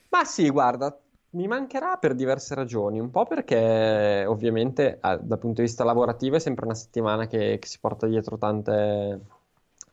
Ma 0.09 0.25
sì, 0.25 0.49
guarda, 0.49 0.99
mi 1.31 1.47
mancherà 1.47 1.95
per 1.95 2.13
diverse 2.13 2.55
ragioni. 2.55 2.99
Un 2.99 3.09
po' 3.09 3.25
perché, 3.25 4.25
ovviamente, 4.27 4.99
dal 5.01 5.39
punto 5.39 5.61
di 5.61 5.67
vista 5.67 5.85
lavorativo 5.85 6.35
è 6.35 6.39
sempre 6.39 6.65
una 6.65 6.75
settimana 6.75 7.25
che, 7.27 7.57
che 7.57 7.67
si 7.67 7.79
porta 7.79 8.05
dietro 8.05 8.37
tante, 8.37 9.21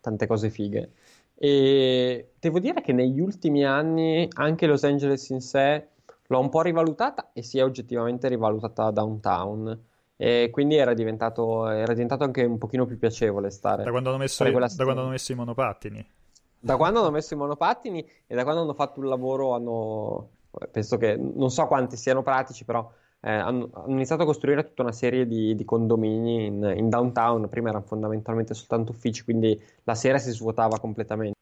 tante 0.00 0.26
cose 0.26 0.50
fighe. 0.50 0.90
E 1.36 2.32
devo 2.40 2.58
dire 2.58 2.80
che 2.80 2.92
negli 2.92 3.20
ultimi 3.20 3.64
anni 3.64 4.28
anche 4.34 4.66
Los 4.66 4.82
Angeles 4.82 5.28
in 5.28 5.40
sé 5.40 5.86
l'ho 6.26 6.40
un 6.40 6.48
po' 6.48 6.62
rivalutata 6.62 7.30
e 7.32 7.42
si 7.42 7.58
è 7.58 7.64
oggettivamente 7.64 8.26
rivalutata 8.26 8.90
downtown. 8.90 9.80
E 10.20 10.50
quindi 10.50 10.74
era 10.74 10.94
diventato, 10.94 11.68
era 11.68 11.92
diventato 11.92 12.24
anche 12.24 12.42
un 12.42 12.58
pochino 12.58 12.86
più 12.86 12.98
piacevole 12.98 13.50
stare. 13.50 13.84
Da 13.84 13.90
quando 13.90 14.08
hanno 14.08 14.18
messo, 14.18 14.44
i, 14.44 14.52
da 14.52 14.82
quando 14.82 15.00
hanno 15.02 15.10
messo 15.10 15.30
i 15.30 15.36
monopattini. 15.36 16.06
Da 16.58 16.76
quando 16.76 16.98
hanno 16.98 17.12
messo 17.12 17.34
i 17.34 17.36
monopattini 17.36 18.04
e 18.26 18.34
da 18.34 18.42
quando 18.42 18.62
hanno 18.62 18.74
fatto 18.74 18.98
un 18.98 19.06
lavoro, 19.06 19.54
hanno, 19.54 20.30
penso 20.72 20.96
che 20.96 21.16
non 21.16 21.50
so 21.50 21.68
quanti 21.68 21.96
siano 21.96 22.24
pratici, 22.24 22.64
però 22.64 22.90
eh, 23.20 23.30
hanno, 23.30 23.70
hanno, 23.72 23.92
iniziato 23.92 24.22
a 24.22 24.26
costruire 24.26 24.64
tutta 24.64 24.82
una 24.82 24.90
serie 24.90 25.24
di, 25.24 25.54
di 25.54 25.64
condomini 25.64 26.46
in, 26.46 26.74
in, 26.76 26.88
downtown. 26.88 27.48
Prima 27.48 27.68
erano 27.68 27.84
fondamentalmente 27.84 28.54
soltanto 28.54 28.90
uffici, 28.90 29.22
quindi 29.22 29.56
la 29.84 29.94
sera 29.94 30.18
si 30.18 30.32
svuotava 30.32 30.80
completamente. 30.80 31.36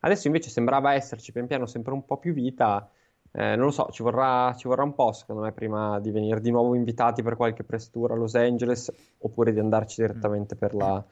Adesso 0.00 0.28
invece 0.28 0.48
sembrava 0.48 0.94
esserci 0.94 1.30
pian 1.30 1.46
piano 1.46 1.66
sempre 1.66 1.92
un 1.92 2.06
po' 2.06 2.16
più 2.16 2.32
vita 2.32 2.90
eh, 3.38 3.54
non 3.54 3.66
lo 3.66 3.70
so, 3.70 3.88
ci 3.90 4.02
vorrà, 4.02 4.54
ci 4.56 4.66
vorrà, 4.66 4.82
un 4.82 4.94
po' 4.94 5.12
secondo 5.12 5.42
me 5.42 5.52
prima 5.52 6.00
di 6.00 6.10
venire 6.10 6.40
di 6.40 6.50
nuovo 6.50 6.74
invitati 6.74 7.22
per 7.22 7.36
qualche 7.36 7.64
prestura 7.64 8.14
a 8.14 8.16
Los 8.16 8.34
Angeles 8.34 8.90
oppure 9.18 9.52
di 9.52 9.58
andarci 9.58 10.00
direttamente 10.00 10.56
per, 10.56 10.74
la, 10.74 11.04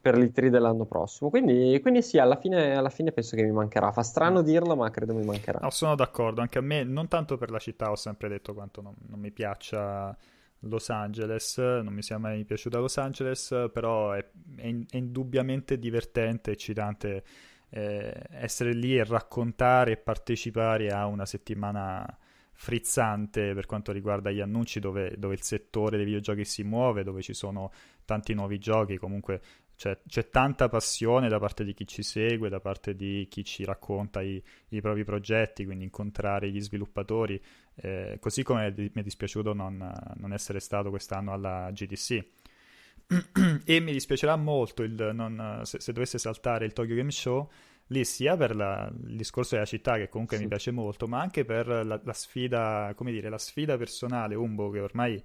per 0.00 0.16
l'E3 0.16 0.48
dell'anno 0.48 0.86
prossimo. 0.86 1.28
Quindi, 1.28 1.78
quindi 1.82 2.00
sì, 2.00 2.16
alla 2.16 2.36
fine, 2.36 2.74
alla 2.74 2.88
fine, 2.88 3.12
penso 3.12 3.36
che 3.36 3.42
mi 3.42 3.50
mancherà. 3.50 3.92
Fa 3.92 4.02
strano 4.02 4.40
dirlo, 4.40 4.74
ma 4.74 4.88
credo 4.88 5.12
mi 5.12 5.22
mancherà. 5.22 5.58
No, 5.60 5.68
sono 5.68 5.94
d'accordo, 5.94 6.40
anche 6.40 6.56
a 6.56 6.62
me, 6.62 6.82
non 6.82 7.08
tanto 7.08 7.36
per 7.36 7.50
la 7.50 7.58
città, 7.58 7.90
ho 7.90 7.96
sempre 7.96 8.30
detto 8.30 8.54
quanto 8.54 8.80
non, 8.80 8.94
non 9.08 9.20
mi 9.20 9.30
piaccia 9.30 10.16
Los 10.60 10.88
Angeles, 10.88 11.58
non 11.58 11.92
mi 11.92 12.00
sia 12.00 12.16
mai 12.16 12.42
piaciuta 12.46 12.78
Los 12.78 12.96
Angeles, 12.96 13.68
però 13.70 14.12
è, 14.12 14.24
è, 14.56 14.62
è 14.62 14.96
indubbiamente 14.96 15.78
divertente, 15.78 16.52
eccitante 16.52 17.22
eh, 17.70 18.12
essere 18.30 18.72
lì 18.72 18.96
e 18.96 19.04
raccontare 19.04 19.92
e 19.92 19.96
partecipare 19.96 20.90
a 20.90 21.06
una 21.06 21.26
settimana 21.26 22.18
frizzante 22.52 23.54
per 23.54 23.64
quanto 23.64 23.90
riguarda 23.90 24.30
gli 24.30 24.40
annunci 24.40 24.80
dove, 24.80 25.14
dove, 25.16 25.32
il 25.32 25.42
settore 25.42 25.96
dei 25.96 26.04
videogiochi 26.04 26.44
si 26.44 26.62
muove, 26.62 27.02
dove 27.04 27.22
ci 27.22 27.32
sono 27.32 27.72
tanti 28.04 28.34
nuovi 28.34 28.58
giochi, 28.58 28.98
comunque 28.98 29.40
c'è, 29.76 29.98
c'è 30.06 30.28
tanta 30.28 30.68
passione 30.68 31.30
da 31.30 31.38
parte 31.38 31.64
di 31.64 31.72
chi 31.72 31.86
ci 31.86 32.02
segue, 32.02 32.50
da 32.50 32.60
parte 32.60 32.94
di 32.94 33.26
chi 33.30 33.44
ci 33.44 33.64
racconta 33.64 34.20
i, 34.20 34.42
i 34.70 34.80
propri 34.82 35.04
progetti, 35.04 35.64
quindi 35.64 35.84
incontrare 35.84 36.50
gli 36.50 36.60
sviluppatori, 36.60 37.42
eh, 37.76 38.18
così 38.20 38.42
come 38.42 38.74
mi 38.76 38.90
è 38.92 39.02
dispiaciuto 39.02 39.54
non, 39.54 39.90
non 40.16 40.32
essere 40.34 40.60
stato 40.60 40.90
quest'anno 40.90 41.32
alla 41.32 41.70
GDC 41.72 42.26
e 43.64 43.80
mi 43.80 43.92
dispiacerà 43.92 44.36
molto 44.36 44.82
il, 44.82 45.10
non, 45.12 45.62
se, 45.64 45.80
se, 45.80 45.92
dovesse 45.92 46.18
saltare 46.18 46.64
il 46.64 46.72
Tokyo 46.72 46.94
Game 46.94 47.10
Show 47.10 47.50
lì 47.88 48.04
sia 48.04 48.36
per 48.36 48.54
la, 48.54 48.90
il 49.06 49.16
discorso 49.16 49.54
della 49.54 49.66
città 49.66 49.96
che 49.96 50.08
comunque 50.08 50.36
sì. 50.36 50.42
mi 50.44 50.48
piace 50.48 50.70
molto 50.70 51.08
ma 51.08 51.20
anche 51.20 51.44
per 51.44 51.66
la, 51.66 52.00
la, 52.02 52.12
sfida 52.12 52.92
come 52.94 53.10
dire 53.10 53.28
la 53.28 53.38
sfida 53.38 53.76
personale 53.76 54.36
Umbo 54.36 54.70
che 54.70 54.80
ormai 54.80 55.22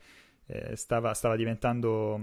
eh, 0.48 0.76
stava, 0.76 1.14
stava, 1.14 1.36
diventando 1.36 2.20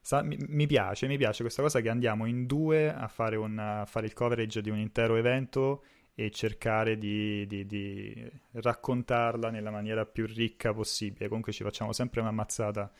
sta, 0.00 0.22
mi, 0.22 0.36
mi, 0.48 0.66
piace 0.66 1.06
mi 1.06 1.16
piace 1.16 1.42
questa 1.42 1.62
cosa 1.62 1.80
che 1.80 1.88
andiamo 1.88 2.26
in 2.26 2.46
due 2.46 2.92
a 2.92 3.06
fare, 3.06 3.36
un, 3.36 3.56
a 3.56 3.86
fare 3.86 4.06
il 4.06 4.14
coverage 4.14 4.60
di 4.60 4.70
un 4.70 4.78
intero 4.78 5.14
evento 5.14 5.84
e 6.14 6.32
cercare 6.32 6.98
di, 6.98 7.46
di, 7.46 7.64
di 7.64 8.28
raccontarla 8.52 9.50
nella 9.50 9.70
maniera 9.70 10.04
più 10.04 10.26
ricca 10.26 10.74
possibile 10.74 11.28
comunque 11.28 11.52
ci 11.52 11.62
facciamo 11.62 11.92
sempre 11.92 12.20
una 12.20 12.32
mazzata 12.32 12.90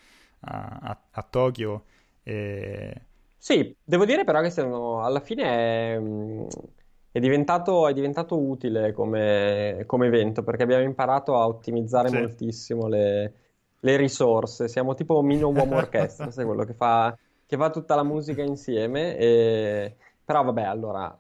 a, 0.41 0.79
a, 0.81 1.01
a 1.11 1.23
Tokyo. 1.23 1.85
E... 2.23 3.03
Sì, 3.37 3.75
devo 3.83 4.05
dire 4.05 4.25
però 4.25 4.41
che 4.41 4.51
sono, 4.51 5.03
alla 5.03 5.21
fine 5.21 5.45
è, 5.95 5.99
mm, 5.99 6.47
è, 7.13 7.19
diventato, 7.21 7.89
è 7.89 7.93
diventato, 7.93 8.39
utile 8.39 8.93
come, 8.93 9.85
come, 9.87 10.07
evento 10.07 10.43
perché 10.43 10.65
abbiamo 10.65 10.83
imparato 10.83 11.37
a 11.37 11.47
ottimizzare 11.47 12.09
sì. 12.09 12.19
moltissimo 12.19 12.89
le, 12.89 13.33
le, 13.81 13.97
risorse. 13.97 14.69
Siamo 14.69 14.95
tipo 14.95 15.23
Mino 15.23 15.49
Uomo 15.55 15.77
Orchestra, 15.77 16.31
sai 16.31 16.45
quello 16.45 16.65
che 16.65 16.75
fa, 16.75 17.17
che 17.47 17.57
fa, 17.57 17.71
tutta 17.71 17.95
la 17.95 18.05
musica 18.05 18.43
insieme. 18.43 19.17
E... 19.17 19.97
Però 20.25 20.43
vabbè, 20.45 20.63
allora 20.63 21.19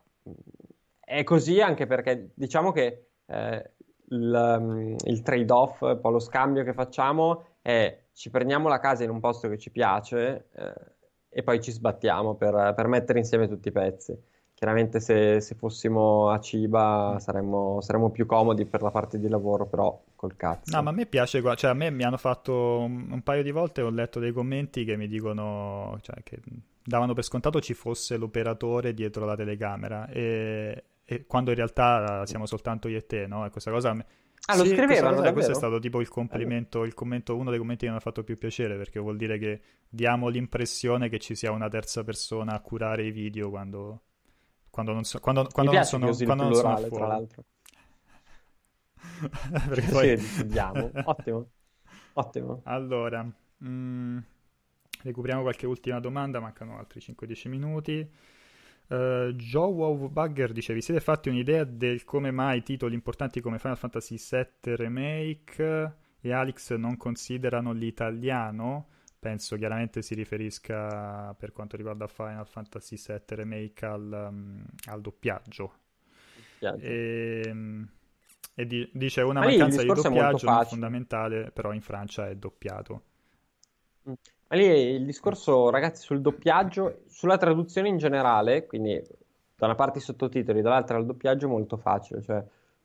è 1.09 1.25
così 1.25 1.61
anche 1.61 1.87
perché 1.87 2.31
diciamo 2.35 2.71
che 2.71 3.07
eh, 3.25 3.71
il, 4.11 4.59
mm, 4.61 4.97
il 5.05 5.23
trade-off, 5.23 5.79
poi 5.79 6.13
lo 6.13 6.19
scambio 6.19 6.65
che 6.65 6.75
facciamo 6.75 7.45
è 7.63 7.99
ci 8.19 8.31
prendiamo 8.31 8.69
la 8.69 8.81
casa 8.81 9.05
in 9.05 9.11
un 9.11 9.21
posto 9.21 9.49
che 9.49 9.59
ci 9.59 9.71
piace 9.71 10.49
eh, 10.53 10.75
e 11.29 11.43
poi 11.45 11.63
ci 11.63 11.71
sbattiamo 11.71 12.35
per, 12.35 12.75
per, 12.75 12.89
mettere 12.89 13.21
insieme 13.21 13.47
tutti 13.47 13.69
i 13.69 13.73
pezzi. 13.73 14.21
Chiaramente 14.55 14.99
se, 14.99 15.41
se 15.41 15.55
fossimo 15.55 16.29
a 16.29 16.41
Ciba 16.41 17.15
mm. 17.15 17.17
saremmo, 17.19 17.81
saremmo, 17.81 18.11
più 18.11 18.27
comodi 18.27 18.65
per 18.65 18.83
la 18.83 18.91
parte 18.91 19.21
di 19.21 19.29
lavoro, 19.29 19.67
però 19.67 20.03
col 20.17 20.35
cazzo. 20.35 20.75
No, 20.75 20.83
ma 20.83 20.91
a 20.91 20.93
me 20.93 21.07
piace, 21.07 21.41
cioè 21.55 21.71
a 21.71 21.75
me 21.75 21.93
mi 21.93 22.03
hanno 22.03 22.17
fatto 22.17 22.81
un, 22.81 23.23
paio 23.23 23.45
di 23.45 23.53
volte, 23.53 23.83
ho 23.83 23.91
letto 23.91 24.19
dei 24.19 24.33
commenti 24.33 24.85
che 24.85 24.97
mi 24.97 25.07
dicono, 25.07 25.97
cioè 26.01 26.17
che 26.25 26.41
davano 26.83 27.15
per 27.15 27.23
scontato 27.23 27.61
ci 27.61 27.75
fosse 27.75 28.17
l'operatore 28.17 28.95
dietro 28.95 29.27
la 29.27 29.37
telecamera 29.37 30.09
e, 30.09 30.83
e 31.05 31.25
quando 31.25 31.51
in 31.51 31.57
realtà 31.57 32.27
siamo 32.27 32.47
soltanto 32.47 32.89
io 32.89 32.99
e 32.99 33.07
te, 33.07 33.29
no? 33.29 33.47
E 33.47 33.51
questa 33.51 33.71
cosa 33.71 33.97
Ah, 34.47 34.57
lo 34.57 34.65
sì, 34.65 34.71
scrivevano 34.71 35.17
cosa, 35.17 35.33
Questo 35.33 35.53
è 35.53 35.55
stato 35.55 35.79
tipo 35.79 36.01
il 36.01 36.09
complimento, 36.09 36.85
il 36.85 36.95
commento, 36.95 37.37
uno 37.37 37.51
dei 37.51 37.59
commenti 37.59 37.85
che 37.85 37.91
mi 37.91 37.99
ha 37.99 38.01
fatto 38.01 38.25
più 38.25 38.37
piacere 38.39 38.77
perché 38.77 38.99
vuol 38.99 39.17
dire 39.17 39.39
che 39.39 39.61
diamo 39.89 40.29
l'impressione 40.29 41.09
che 41.09 41.19
ci 41.19 41.35
sia 41.35 41.51
una 41.51 41.69
terza 41.69 42.03
persona 42.05 42.55
a 42.55 42.61
curare 42.61 43.05
i 43.05 43.11
video 43.11 43.51
quando, 43.51 44.03
quando 44.71 44.93
non, 44.93 45.05
so, 45.05 45.21
quando, 45.21 45.47
quando 45.53 45.73
non 45.73 45.85
sono, 45.85 46.15
quando 46.15 46.45
non 46.45 46.55
sono 46.55 46.77
fuori. 46.77 46.95
Tra 46.95 47.07
l'altro. 47.07 47.45
perché 49.69 49.91
poi... 49.91 50.19
Sì. 50.19 50.59
Ottimo. 51.05 51.49
Ottimo. 52.15 52.61
Allora, 52.65 53.23
mh, 53.23 53.69
mm, 53.69 54.19
recuperiamo 55.03 55.43
qualche 55.43 55.67
ultima 55.67 56.01
domanda, 56.01 56.41
mancano 56.41 56.79
altri 56.79 57.01
5-10 57.01 57.49
minuti. 57.49 58.11
Uh, 58.89 59.33
Joe 59.33 59.71
Wow 59.71 60.09
Bugger 60.11 60.53
dice: 60.53 60.73
Vi 60.73 60.81
siete 60.81 61.01
fatti 61.01 61.29
un'idea 61.29 61.65
del 61.65 62.05
come 62.05 62.31
mai 62.31 62.63
titoli 62.63 62.95
importanti 62.95 63.41
come 63.41 63.59
Final 63.59 63.77
Fantasy 63.77 64.17
VII 64.17 64.77
Remake 64.77 65.93
e 66.21 66.33
Alex 66.33 66.75
non 66.75 66.97
considerano 66.97 67.73
l'italiano? 67.73 68.89
Penso 69.19 69.57
chiaramente 69.57 70.01
si 70.01 70.15
riferisca 70.15 71.35
per 71.35 71.53
quanto 71.53 71.77
riguarda 71.77 72.07
Final 72.07 72.47
Fantasy 72.47 72.97
VII 72.97 73.37
Remake 73.37 73.85
al, 73.85 74.29
um, 74.31 74.65
al 74.87 75.01
doppiaggio. 75.01 75.73
E, 76.61 77.43
ehm, 77.45 77.89
e 78.55 78.67
di, 78.67 78.89
dice 78.93 79.21
una 79.23 79.41
mancanza 79.41 79.83
di 79.83 79.89
doppiaggio 79.89 80.65
fondamentale, 80.65 81.51
però 81.51 81.73
in 81.73 81.83
Francia 81.83 82.29
è 82.29 82.37
doppiato. 82.37 83.03
Mm. 84.09 84.13
Ma 84.49 84.57
lì 84.57 84.65
il 84.67 85.05
discorso, 85.05 85.71
ragazzi, 85.71 86.03
sul 86.03 86.21
doppiaggio, 86.21 87.03
sulla 87.07 87.37
traduzione 87.37 87.89
in 87.89 87.99
generale, 87.99 88.67
quindi 88.67 89.03
da 89.55 89.67
una 89.67 89.75
parte 89.75 89.99
i 89.99 90.03
sottotitoli, 90.03 90.63
dall'altra 90.63 90.99
il 90.99 91.05
doppiaggio 91.05 91.47
è 91.47 91.51
molto 91.51 91.77
facile, 91.77 92.23
cioè 92.23 92.43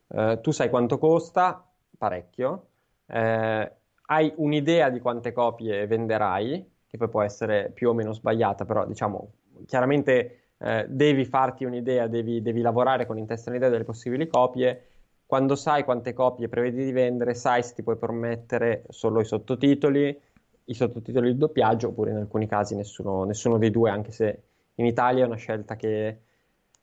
eh, 0.08 0.40
tu 0.42 0.50
sai 0.50 0.68
quanto 0.68 0.98
costa, 0.98 1.66
parecchio, 1.96 2.66
eh, 3.06 3.72
hai 4.06 4.32
un'idea 4.36 4.90
di 4.90 5.00
quante 5.00 5.32
copie 5.32 5.86
venderai, 5.86 6.72
che 6.86 6.96
poi 6.98 7.08
può 7.08 7.22
essere 7.22 7.70
più 7.72 7.88
o 7.88 7.94
meno 7.94 8.12
sbagliata, 8.12 8.64
però 8.66 8.86
diciamo 8.86 9.32
chiaramente 9.66 10.50
eh, 10.58 10.86
devi 10.88 11.24
farti 11.24 11.64
un'idea, 11.64 12.06
devi, 12.08 12.42
devi, 12.42 12.60
lavorare 12.60 13.06
con 13.06 13.16
in 13.18 13.26
testa 13.26 13.50
un'idea 13.50 13.70
delle 13.70 13.84
possibili 13.84 14.26
copie. 14.26 14.88
Quando 15.26 15.56
sai 15.56 15.84
quante 15.84 16.12
copie 16.12 16.48
prevedi 16.48 16.84
di 16.84 16.92
vendere, 16.92 17.34
sai 17.34 17.62
se 17.62 17.74
ti 17.74 17.82
puoi 17.82 17.96
permettere 17.96 18.84
solo 18.90 19.20
i 19.20 19.24
sottotitoli, 19.24 20.20
i 20.64 20.74
sottotitoli 20.74 21.32
di 21.32 21.38
doppiaggio, 21.38 21.88
oppure 21.88 22.10
in 22.10 22.16
alcuni 22.16 22.46
casi 22.46 22.74
nessuno, 22.74 23.24
nessuno 23.24 23.58
dei 23.58 23.70
due, 23.70 23.90
anche 23.90 24.12
se 24.12 24.42
in 24.76 24.86
Italia 24.86 25.24
è 25.24 25.26
una 25.26 25.36
scelta 25.36 25.76
che, 25.76 26.20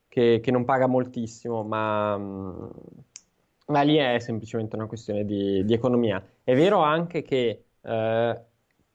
che, 0.08 0.40
che 0.42 0.52
non 0.52 0.66
paga 0.66 0.88
moltissimo, 0.88 1.64
ma, 1.64 2.18
ma, 2.18 3.82
lì 3.82 3.96
è 3.96 4.20
semplicemente 4.20 4.76
una 4.76 4.88
questione 4.88 5.26
di, 5.26 5.66
di 5.66 5.74
economia. 5.74 6.24
È 6.44 6.56
vero 6.56 6.80
anche 6.80 7.22
che 7.22 7.66
eh, 7.82 8.42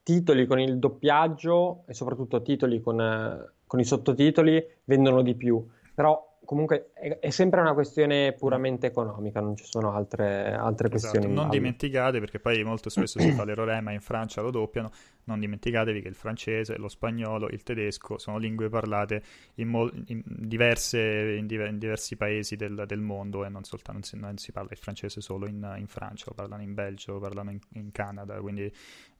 titoli 0.03 0.47
con 0.47 0.61
il 0.61 0.79
doppiaggio 0.79 1.83
e 1.87 1.95
soprattutto 1.95 2.43
titoli 2.43 2.81
con, 2.81 3.53
con 3.67 3.81
i 3.81 3.85
sottotitoli 3.85 4.65
vendono 4.85 5.23
di 5.23 5.35
più, 5.35 5.67
però 5.95 6.36
comunque 6.47 6.93
è, 6.95 7.19
è, 7.19 7.29
sempre 7.29 7.61
una 7.61 7.75
questione 7.75 8.33
puramente 8.33 8.87
economica, 8.87 9.41
non 9.41 9.55
ci 9.57 9.67
sono 9.67 9.93
altre, 9.93 10.55
altre 10.55 10.89
esatto, 10.91 11.11
questioni. 11.11 11.35
Non 11.35 11.51
dimenticate, 11.51 12.19
perché 12.21 12.41
poi 12.41 12.65
molto 12.65 12.89
spesso 12.89 13.21
si 13.21 13.31
fa 13.33 13.45
l'errore, 13.45 13.79
ma 13.83 13.93
in 13.93 14.01
Francia 14.01 14.41
lo 14.41 14.51
doppiano, 14.51 14.91
non 15.25 15.41
dimenticatevi 15.41 16.01
che 16.01 16.09
il 16.09 16.15
francese, 16.15 16.79
lo 16.79 16.89
spagnolo, 16.89 17.49
il 17.51 17.63
tedesco 17.63 18.17
sono 18.17 18.39
lingue 18.39 18.71
parlate 18.71 19.23
in, 19.57 19.69
mol- 19.69 19.93
in, 20.07 20.23
diverse, 20.25 21.37
in, 21.37 21.47
diver- 21.47 21.71
in 21.71 21.79
diversi 21.79 22.17
paesi 22.17 22.57
del, 22.57 22.85
del, 22.87 23.01
mondo 23.01 23.45
e 23.45 23.51
non, 23.51 23.65
soltanto, 23.65 23.93
non 23.93 24.03
si, 24.03 24.17
non 24.17 24.39
si 24.39 24.53
parla 24.53 24.71
il 24.73 24.79
francese 24.79 25.21
solo 25.21 25.47
in, 25.47 25.85
Francia, 25.87 26.25
lo 26.29 26.35
parlano 26.35 26.63
in 26.63 26.73
Belgio, 26.73 27.13
lo 27.13 27.19
parlano 27.19 27.51
in, 27.51 27.91
Canada, 27.93 28.41
quindi 28.41 28.73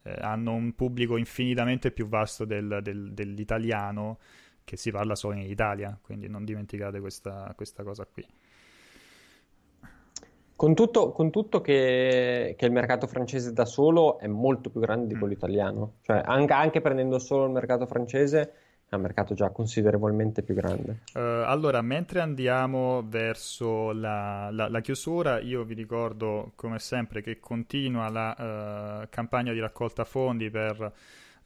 eh, 0.03 0.17
hanno 0.21 0.55
un 0.55 0.75
pubblico 0.75 1.17
infinitamente 1.17 1.91
più 1.91 2.09
vasto 2.09 2.45
del, 2.45 2.79
del, 2.83 3.13
dell'italiano 3.13 4.19
che 4.67 4.77
si 4.77 4.91
parla 4.91 5.15
solo 5.15 5.37
in 5.37 5.49
Italia, 5.49 5.97
quindi 6.03 6.29
non 6.29 6.45
dimenticate 6.45 6.99
questa, 6.99 7.53
questa 7.55 7.85
cosa 7.85 8.05
qui. 8.05 8.27
Con 10.57 10.75
tutto, 10.75 11.13
con 11.13 11.31
tutto 11.31 11.61
che, 11.61 12.57
che, 12.59 12.67
il 12.67 12.73
mercato 12.73 13.07
francese 13.07 13.53
da 13.53 13.65
solo 13.65 14.19
è 14.19 14.27
molto 14.27 14.71
più 14.71 14.81
grande 14.81 15.07
di 15.07 15.15
mm. 15.15 15.19
quello 15.19 15.35
italiano, 15.35 15.93
cioè 16.01 16.21
anche, 16.25 16.53
anche, 16.53 16.81
prendendo 16.81 17.21
solo 17.21 17.45
il 17.45 17.53
mercato 17.53 17.87
francese 17.87 18.55
è 18.89 18.95
un 18.97 19.03
mercato 19.03 19.35
già 19.35 19.51
considerevolmente 19.51 20.43
più 20.43 20.55
grande. 20.55 21.03
Uh, 21.15 21.45
allora, 21.45 21.81
mentre 21.83 22.21
andiamo 22.21 23.05
verso 23.07 23.93
la, 23.93 24.49
la, 24.51 24.69
la, 24.69 24.81
chiusura, 24.81 25.39
io 25.41 25.63
vi 25.63 25.75
ricordo 25.75 26.53
come 26.57 26.81
sempre 26.81 27.21
che 27.21 27.39
continua 27.39 28.09
la 28.09 29.03
uh, 29.03 29.07
campagna 29.11 29.53
di 29.53 29.61
raccolta 29.61 30.05
fondi 30.05 30.51
per 30.51 30.93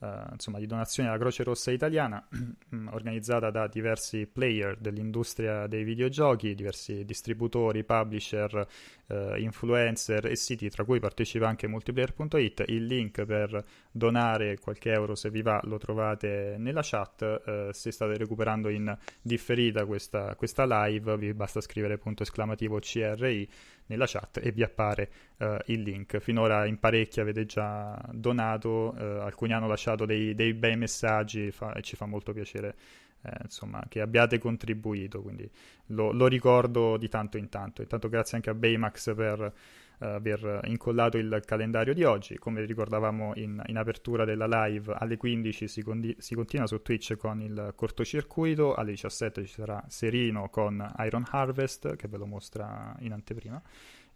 eh, 0.02 0.24
insomma, 0.32 0.58
di 0.58 0.66
donazioni 0.66 1.08
alla 1.08 1.18
Croce 1.18 1.42
Rossa 1.42 1.70
Italiana, 1.70 2.26
organizzata 2.90 3.50
da 3.50 3.66
diversi 3.66 4.26
player 4.26 4.78
dell'industria 4.78 5.66
dei 5.66 5.84
videogiochi, 5.84 6.54
diversi 6.54 7.04
distributori, 7.04 7.84
publisher, 7.84 8.66
uh, 9.06 9.36
influencer 9.36 10.26
e 10.26 10.36
siti, 10.36 10.70
tra 10.70 10.84
cui 10.84 11.00
partecipa 11.00 11.46
anche 11.46 11.66
multiplayer.it. 11.66 12.64
Il 12.68 12.86
link 12.86 13.24
per 13.24 13.62
donare 13.90 14.58
qualche 14.58 14.90
euro 14.90 15.14
se 15.14 15.30
vi 15.30 15.42
va 15.42 15.60
lo 15.64 15.76
trovate 15.78 16.56
nella 16.58 16.82
chat. 16.82 17.42
Uh, 17.44 17.72
se 17.72 17.90
state 17.90 18.16
recuperando 18.16 18.68
in 18.70 18.96
differita 19.20 19.84
questa, 19.84 20.34
questa 20.34 20.64
live, 20.64 21.16
vi 21.18 21.34
basta 21.34 21.60
scrivere 21.60 21.98
punto 21.98 22.22
esclamativo 22.22 22.78
CRI 22.78 23.48
nella 23.90 24.06
chat 24.06 24.38
e 24.42 24.52
vi 24.52 24.62
appare 24.62 25.10
uh, 25.38 25.56
il 25.66 25.82
link. 25.82 26.18
Finora 26.18 26.64
in 26.64 26.78
parecchi 26.78 27.20
avete 27.20 27.44
già 27.44 28.00
donato, 28.12 28.94
uh, 28.96 29.02
alcuni 29.20 29.52
hanno 29.52 29.66
lasciato 29.66 30.06
dei, 30.06 30.34
dei 30.34 30.54
bei 30.54 30.76
messaggi 30.76 31.50
fa, 31.50 31.72
e 31.72 31.82
ci 31.82 31.96
fa 31.96 32.06
molto 32.06 32.32
piacere 32.32 32.76
eh, 33.22 33.30
insomma, 33.42 33.84
che 33.88 34.00
abbiate 34.00 34.38
contribuito, 34.38 35.20
quindi 35.20 35.50
lo, 35.86 36.12
lo, 36.12 36.26
ricordo 36.26 36.96
di 36.96 37.08
tanto 37.08 37.36
in 37.36 37.48
tanto. 37.48 37.82
Intanto 37.82 38.08
grazie 38.08 38.36
anche 38.36 38.48
a 38.48 38.54
Baymax 38.54 39.14
per 39.14 39.52
aver 40.00 40.60
incollato 40.64 41.18
il 41.18 41.42
calendario 41.44 41.94
di 41.94 42.04
oggi. 42.04 42.38
Come 42.38 42.64
ricordavamo 42.64 43.32
in, 43.36 43.62
in 43.66 43.76
apertura 43.76 44.24
della 44.24 44.46
live, 44.46 44.94
alle 44.98 45.16
15 45.16 45.68
si, 45.68 45.82
condi- 45.82 46.16
si, 46.18 46.34
continua 46.34 46.66
su 46.66 46.80
Twitch 46.82 47.16
con 47.16 47.40
il 47.40 47.72
cortocircuito, 47.74 48.74
alle 48.74 48.90
17 48.90 49.44
ci 49.44 49.52
sarà 49.52 49.84
Serino 49.88 50.48
con 50.48 50.84
Iron 51.00 51.24
Harvest, 51.30 51.96
che 51.96 52.08
ve 52.08 52.16
lo 52.16 52.26
mostra 52.26 52.94
in 53.00 53.12
anteprima, 53.12 53.60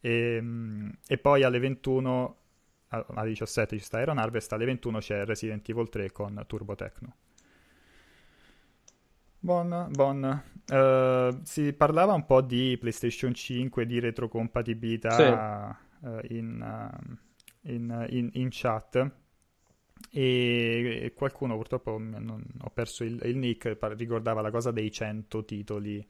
e, 0.01 0.39
mm, 0.41 0.91
e 1.07 1.19
poi 1.19 1.43
alle 1.43 1.59
21 1.59 2.39
alle 2.89 3.29
17 3.29 3.77
ci 3.77 3.85
sta 3.85 4.01
Iron 4.01 4.19
Harvest, 4.19 4.53
alle 4.53 4.67
21 4.67 4.99
c'è 4.99 5.25
Resident 5.25 5.69
Evil 5.69 5.89
3 5.89 6.13
con 6.13 6.45
Turbo 6.47 6.75
Techno. 6.77 7.17
Buon, 9.45 9.89
buon. 9.91 10.43
Uh, 10.71 11.39
si 11.43 11.75
parlava 11.75 12.15
un 12.15 12.25
po' 12.25 12.41
di 12.41 12.79
PlayStation 12.81 13.35
5, 13.35 13.85
di 13.85 14.01
retrocompatibilità 14.01 15.11
sì. 16.01 16.07
uh, 16.07 16.19
in, 16.35 16.63
uh, 16.63 17.71
in, 17.71 18.07
in, 18.09 18.31
in, 18.33 18.49
chat. 18.51 19.11
E 20.11 21.13
qualcuno 21.15 21.57
purtroppo 21.57 21.99
non, 21.99 22.43
ho 22.59 22.71
perso 22.71 23.05
il, 23.05 23.21
il, 23.25 23.37
nick, 23.37 23.77
ricordava 23.99 24.41
la 24.41 24.51
cosa 24.51 24.71
dei 24.71 24.91
100 24.91 25.45
titoli. 25.45 26.09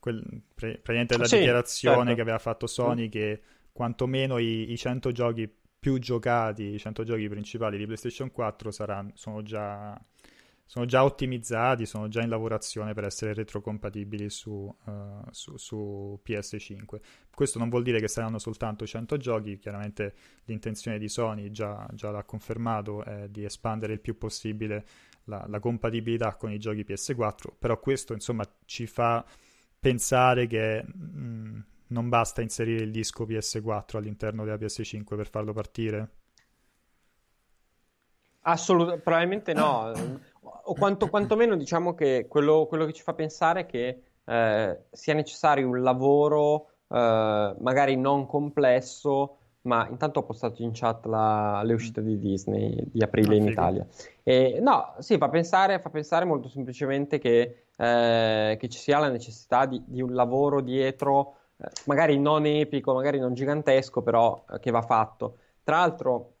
Quel, 0.00 0.42
pre, 0.52 0.72
praticamente 0.78 1.16
la 1.16 1.26
sì, 1.26 1.38
dichiarazione 1.38 1.96
certo. 1.98 2.14
che 2.16 2.20
aveva 2.20 2.38
fatto 2.38 2.66
Sony 2.66 3.06
mm. 3.06 3.10
che 3.10 3.42
quantomeno 3.70 4.38
i, 4.38 4.72
i 4.72 4.76
100 4.76 5.12
giochi 5.12 5.48
più 5.78 5.98
giocati, 5.98 6.64
i 6.74 6.78
100 6.80 7.04
giochi 7.04 7.28
principali 7.28 7.78
di 7.78 7.84
PlayStation 7.84 8.32
4 8.32 8.72
saranno, 8.72 9.12
sono 9.14 9.42
già 9.42 9.96
sono 10.68 10.84
già 10.84 11.02
ottimizzati, 11.02 11.86
sono 11.86 12.08
già 12.08 12.20
in 12.20 12.28
lavorazione 12.28 12.92
per 12.92 13.04
essere 13.04 13.32
retrocompatibili 13.32 14.28
su, 14.28 14.50
uh, 14.50 15.22
su, 15.30 15.56
su, 15.56 16.20
PS5. 16.22 17.00
Questo 17.34 17.58
non 17.58 17.70
vuol 17.70 17.82
dire 17.82 18.00
che 18.00 18.06
saranno 18.06 18.38
soltanto 18.38 18.86
100 18.86 19.16
giochi, 19.16 19.56
chiaramente 19.56 20.12
l'intenzione 20.44 20.98
di 20.98 21.08
Sony 21.08 21.50
già, 21.50 21.88
già 21.94 22.10
l'ha 22.10 22.22
confermato 22.22 23.02
è 23.02 23.30
di 23.30 23.44
espandere 23.44 23.94
il 23.94 24.00
più 24.00 24.18
possibile 24.18 24.84
la, 25.24 25.42
la, 25.48 25.58
compatibilità 25.58 26.34
con 26.34 26.52
i 26.52 26.58
giochi 26.58 26.84
PS4, 26.86 27.54
però 27.58 27.80
questo 27.80 28.12
insomma 28.12 28.44
ci 28.66 28.86
fa 28.86 29.24
pensare 29.80 30.46
che 30.46 30.84
mh, 30.84 31.18
mm, 31.18 31.60
non 31.86 32.10
basta 32.10 32.42
inserire 32.42 32.84
il 32.84 32.90
disco 32.90 33.24
PS4 33.24 33.96
all'interno 33.96 34.44
della 34.44 34.58
PS5 34.58 35.16
per 35.16 35.28
farlo 35.28 35.54
partire. 35.54 36.10
Assolutamente, 38.42 39.02
probabilmente 39.02 39.52
no 39.54 39.92
o 40.68 40.74
quanto, 40.74 41.08
quantomeno 41.08 41.56
diciamo 41.56 41.94
che 41.94 42.26
quello, 42.28 42.66
quello, 42.66 42.84
che 42.84 42.92
ci 42.92 43.02
fa 43.02 43.14
pensare 43.14 43.60
è 43.60 43.66
che 43.66 44.02
eh, 44.24 44.78
sia 44.90 45.14
necessario 45.14 45.68
un 45.68 45.82
lavoro 45.82 46.68
eh, 46.88 47.54
magari 47.58 47.96
non 47.96 48.26
complesso, 48.26 49.36
ma 49.62 49.88
intanto 49.88 50.20
ho 50.20 50.24
postato 50.24 50.62
in 50.62 50.70
chat 50.72 51.06
la, 51.06 51.62
le 51.64 51.72
uscite 51.72 52.02
di 52.02 52.18
Disney 52.18 52.76
di 52.90 53.02
aprile 53.02 53.34
ah, 53.34 53.38
in 53.38 53.46
Italia. 53.46 53.86
E, 54.22 54.58
no, 54.60 54.94
sì, 54.98 55.16
fa 55.16 55.28
pensare, 55.28 55.78
fa 55.80 55.90
pensare 55.90 56.24
molto 56.24 56.48
semplicemente 56.48 57.18
che, 57.18 57.64
eh, 57.76 58.56
che, 58.58 58.68
ci 58.68 58.78
sia 58.78 58.98
la 58.98 59.08
necessità 59.08 59.66
di, 59.66 59.82
di 59.86 60.02
un 60.02 60.12
lavoro 60.12 60.60
dietro, 60.60 61.36
eh, 61.56 61.68
magari 61.86 62.18
non 62.18 62.44
epico, 62.46 62.92
magari 62.94 63.18
non 63.18 63.34
gigantesco, 63.34 64.02
però 64.02 64.44
eh, 64.52 64.58
che 64.58 64.70
va 64.70 64.82
fatto. 64.82 65.38
Tra 65.62 65.78
l'altro, 65.78 66.37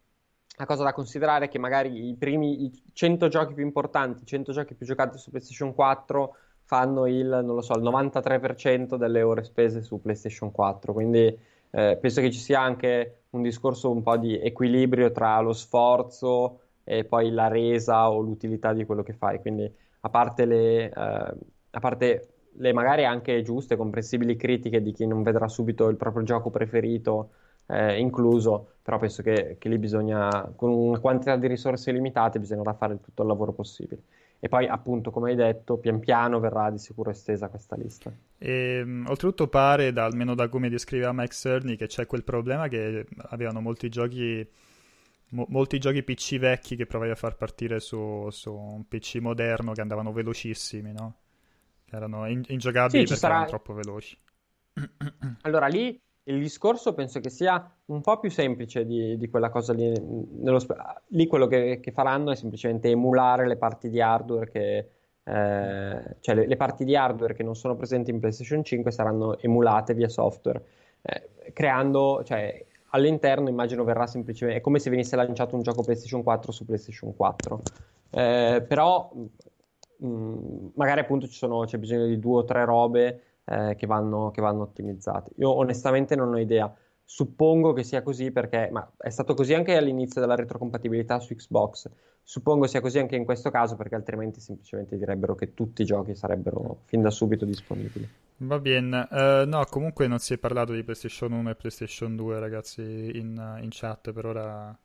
la 0.58 0.66
cosa 0.66 0.82
da 0.82 0.92
considerare 0.92 1.46
è 1.46 1.48
che 1.48 1.58
magari 1.58 2.08
i 2.08 2.14
primi 2.16 2.64
i 2.64 2.82
100 2.92 3.28
giochi 3.28 3.54
più 3.54 3.64
importanti, 3.64 4.22
i 4.22 4.26
100 4.26 4.52
giochi 4.52 4.74
più 4.74 4.86
giocati 4.86 5.16
su 5.16 5.30
PlayStation 5.30 5.72
4 5.72 6.36
fanno 6.64 7.06
il, 7.06 7.58
so, 7.60 7.74
il 7.74 7.82
93% 7.82 8.96
delle 8.96 9.22
ore 9.22 9.44
spese 9.44 9.82
su 9.82 10.00
PlayStation 10.00 10.50
4, 10.50 10.92
quindi 10.92 11.26
eh, 11.70 11.98
penso 12.00 12.20
che 12.20 12.30
ci 12.32 12.40
sia 12.40 12.60
anche 12.60 13.20
un 13.30 13.42
discorso 13.42 13.90
un 13.90 14.02
po' 14.02 14.16
di 14.16 14.36
equilibrio 14.36 15.12
tra 15.12 15.38
lo 15.40 15.52
sforzo 15.52 16.60
e 16.82 17.04
poi 17.04 17.30
la 17.30 17.46
resa 17.46 18.10
o 18.10 18.20
l'utilità 18.20 18.72
di 18.72 18.84
quello 18.84 19.04
che 19.04 19.12
fai, 19.12 19.40
quindi 19.40 19.72
a 20.00 20.08
parte 20.08 20.44
le, 20.44 20.84
eh, 20.86 20.92
a 20.92 21.80
parte 21.80 22.28
le 22.50 22.72
magari 22.72 23.04
anche 23.04 23.42
giuste, 23.42 23.76
comprensibili 23.76 24.34
critiche 24.34 24.82
di 24.82 24.92
chi 24.92 25.06
non 25.06 25.22
vedrà 25.22 25.46
subito 25.46 25.88
il 25.88 25.96
proprio 25.96 26.24
gioco 26.24 26.50
preferito 26.50 27.30
eh, 27.68 27.98
incluso, 28.00 28.76
però 28.82 28.98
penso 28.98 29.22
che, 29.22 29.56
che, 29.58 29.68
lì 29.68 29.78
bisogna, 29.78 30.50
con 30.56 30.70
una 30.70 30.98
quantità 30.98 31.36
di 31.36 31.46
risorse 31.46 31.92
limitate, 31.92 32.38
bisognerà 32.38 32.74
fare 32.74 33.00
tutto 33.00 33.22
il 33.22 33.28
lavoro 33.28 33.52
possibile. 33.52 34.02
E 34.40 34.48
poi, 34.48 34.66
appunto, 34.66 35.10
come 35.10 35.30
hai 35.30 35.36
detto, 35.36 35.76
pian 35.76 35.98
piano 36.00 36.38
verrà 36.40 36.70
di 36.70 36.78
sicuro 36.78 37.10
estesa 37.10 37.48
questa 37.48 37.76
lista. 37.76 38.12
E, 38.38 38.80
um, 38.82 39.04
oltretutto 39.08 39.48
pare, 39.48 39.92
da, 39.92 40.04
almeno 40.04 40.34
da 40.34 40.48
come 40.48 40.68
descriveva 40.68 41.12
Mike 41.12 41.34
Cerny, 41.34 41.76
che 41.76 41.86
c'è 41.86 42.06
quel 42.06 42.24
problema 42.24 42.68
che 42.68 43.06
avevano 43.30 43.60
molti 43.60 43.88
giochi 43.88 44.48
Mo- 45.30 45.46
molti 45.50 45.78
giochi 45.78 46.02
PC 46.02 46.38
vecchi 46.38 46.74
che 46.74 46.86
provavi 46.86 47.10
a 47.10 47.14
far 47.14 47.36
partire 47.36 47.80
su, 47.80 48.28
su, 48.30 48.54
un 48.54 48.88
PC 48.88 49.16
moderno 49.16 49.72
che 49.72 49.82
andavano 49.82 50.10
velocissimi, 50.12 50.92
no? 50.92 51.16
Erano 51.90 52.26
in- 52.28 52.44
ingiocabili 52.46 53.02
sì, 53.02 53.08
perché 53.08 53.20
sarà... 53.20 53.34
erano 53.34 53.48
troppo 53.48 53.74
veloci. 53.74 54.18
Allora, 55.42 55.66
lì 55.66 56.00
il 56.28 56.40
discorso 56.40 56.92
penso 56.92 57.20
che 57.20 57.30
sia 57.30 57.70
un 57.86 58.00
po' 58.00 58.18
più 58.18 58.30
semplice 58.30 58.84
di, 58.84 59.16
di 59.16 59.28
quella 59.28 59.48
cosa 59.48 59.72
lì. 59.72 59.90
Nello, 59.90 60.60
lì 61.08 61.26
quello 61.26 61.46
che, 61.46 61.80
che, 61.80 61.90
faranno 61.90 62.30
è 62.30 62.36
semplicemente 62.36 62.90
emulare 62.90 63.46
le 63.46 63.56
parti 63.56 63.88
di 63.88 64.00
hardware 64.00 64.50
che, 64.50 64.76
eh, 65.24 66.16
cioè 66.20 66.34
le, 66.34 66.46
le, 66.46 66.56
parti 66.56 66.84
di 66.84 66.94
hardware 66.94 67.34
che 67.34 67.42
non 67.42 67.56
sono 67.56 67.76
presenti 67.76 68.10
in 68.10 68.20
PlayStation 68.20 68.62
5 68.62 68.90
saranno 68.90 69.38
emulate 69.38 69.94
via 69.94 70.08
software, 70.08 70.62
eh, 71.02 71.52
creando, 71.52 72.22
cioè 72.24 72.64
all'interno 72.90 73.48
immagino 73.48 73.84
verrà 73.84 74.06
semplicemente, 74.06 74.60
è 74.60 74.62
come 74.62 74.78
se 74.78 74.90
venisse 74.90 75.16
lanciato 75.16 75.54
un 75.54 75.62
gioco 75.62 75.82
PlayStation 75.82 76.22
4 76.22 76.52
su 76.52 76.64
PlayStation 76.66 77.16
4, 77.16 77.62
eh, 78.10 78.64
però 78.68 79.10
mh, 79.96 80.06
mm, 80.06 80.66
magari 80.74 81.00
appunto 81.00 81.26
sono, 81.26 81.64
c'è 81.64 81.78
bisogno 81.78 82.06
di 82.06 82.18
due 82.18 82.40
o 82.40 82.44
tre 82.44 82.66
robe 82.66 83.22
eh, 83.48 83.74
che 83.76 83.86
vanno, 83.86 84.30
che 84.30 84.40
vanno 84.40 84.62
ottimizzate. 84.62 85.32
Io 85.36 85.50
onestamente 85.50 86.14
non 86.14 86.32
ho 86.32 86.38
idea. 86.38 86.72
Suppongo 87.04 87.72
che 87.72 87.84
sia 87.84 88.02
così 88.02 88.30
perché, 88.30 88.68
ma 88.70 88.86
è 88.98 89.08
stato 89.08 89.32
così 89.32 89.54
anche 89.54 89.76
all'inizio 89.76 90.20
della 90.20 90.34
retrocompatibilità 90.34 91.18
su 91.18 91.34
Xbox. 91.34 91.90
Suppongo 92.22 92.66
sia 92.66 92.82
così 92.82 92.98
anche 92.98 93.16
in 93.16 93.24
questo 93.24 93.50
caso 93.50 93.76
perché 93.76 93.94
altrimenti 93.94 94.40
semplicemente 94.40 94.98
direbbero 94.98 95.34
che 95.34 95.54
tutti 95.54 95.80
i 95.80 95.86
giochi 95.86 96.14
sarebbero 96.14 96.80
fin 96.84 97.00
da 97.00 97.10
subito 97.10 97.46
disponibili. 97.46 98.06
Va 98.40 98.58
bene, 98.58 99.08
uh, 99.10 99.48
no, 99.48 99.64
comunque 99.70 100.06
non 100.06 100.18
si 100.18 100.34
è 100.34 100.38
parlato 100.38 100.72
di 100.74 100.84
PlayStation 100.84 101.32
1 101.32 101.50
e 101.50 101.54
PlayStation 101.54 102.14
2, 102.14 102.38
ragazzi, 102.38 102.82
in, 102.82 103.58
in 103.62 103.68
chat. 103.70 104.12
Per 104.12 104.26
ora 104.26 104.78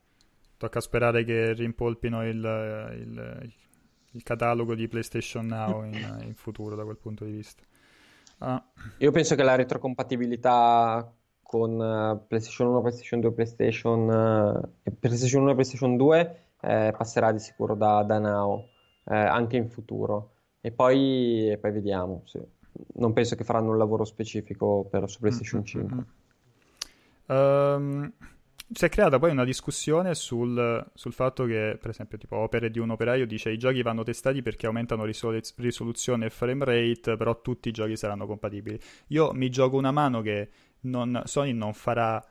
tocca 0.56 0.80
sperare 0.80 1.26
che 1.26 1.52
rimpolpino 1.52 2.26
il, 2.26 2.94
il, 3.00 3.54
il 4.12 4.24
catalogo 4.24 4.76
di 4.76 4.88
PlayStation 4.88 5.46
Now 5.46 5.84
in, 5.84 6.24
in, 6.26 6.36
futuro 6.36 6.76
da 6.76 6.84
quel 6.84 6.98
punto 6.98 7.26
di 7.26 7.32
vista. 7.32 7.64
Ah. 8.46 8.62
Io 8.98 9.12
penso 9.12 9.36
che 9.36 9.44
la 9.44 9.56
retrocompatibilità 9.56 11.10
con 11.42 11.72
uh, 11.80 12.28
PlayStation 12.28 12.68
1, 12.68 12.82
PlayStation 12.82 13.20
2, 13.22 13.32
PlayStation, 13.32 14.72
PlayStation 15.00 15.42
1 15.44 15.52
e 15.52 15.54
PlayStation 15.54 15.96
2 15.96 16.40
eh, 16.62 16.94
passerà 16.98 17.32
di 17.32 17.40
sicuro 17.40 17.76
da, 17.76 18.04
da 18.04 18.20
Now 18.20 18.68
eh, 19.06 19.16
anche 19.16 19.56
in 19.56 19.70
futuro. 19.70 20.32
E 20.60 20.72
poi, 20.72 21.52
e 21.52 21.58
poi 21.58 21.72
vediamo. 21.72 22.24
Sì. 22.26 22.42
Non 22.96 23.14
penso 23.14 23.36
che 23.36 23.44
faranno 23.44 23.72
un 23.72 23.78
lavoro 23.78 24.04
specifico 24.04 24.88
per, 24.90 25.10
su 25.10 25.20
PlayStation 25.20 25.62
mm-hmm. 25.62 25.88
5. 25.88 26.06
Um, 27.26 28.14
si 28.74 28.86
è 28.86 28.90
creata 28.90 29.20
poi 29.20 29.32
una 29.32 29.44
discussione 29.44 30.16
sul, 30.16 30.86
sul, 30.94 31.14
fatto 31.14 31.46
che, 31.46 31.78
per 31.80 31.92
esempio, 31.92 32.18
tipo 32.18 32.38
opere 32.38 32.70
di 32.70 32.80
un 32.80 32.90
operaio 32.90 33.26
dice 33.26 33.52
i 33.52 33.58
giochi 33.58 33.82
vanno 33.82 34.04
testati 34.04 34.42
perché 34.42 34.66
aumentano 34.66 35.06
risol- 35.06 35.42
risoluzione 35.58 36.26
e 36.26 36.30
frame 36.30 36.66
rate, 36.66 37.16
però 37.16 37.42
tutti 37.42 37.70
i 37.70 37.72
giochi 37.72 37.96
saranno 37.96 38.26
compatibili. 38.26 38.80
Io 39.08 39.32
mi 39.34 39.50
gioco 39.50 39.78
una 39.78 39.92
mano 39.92 40.22
che 40.22 40.50
non, 40.82 41.22
Sony 41.26 41.54
non 41.54 41.74
farà, 41.74 42.24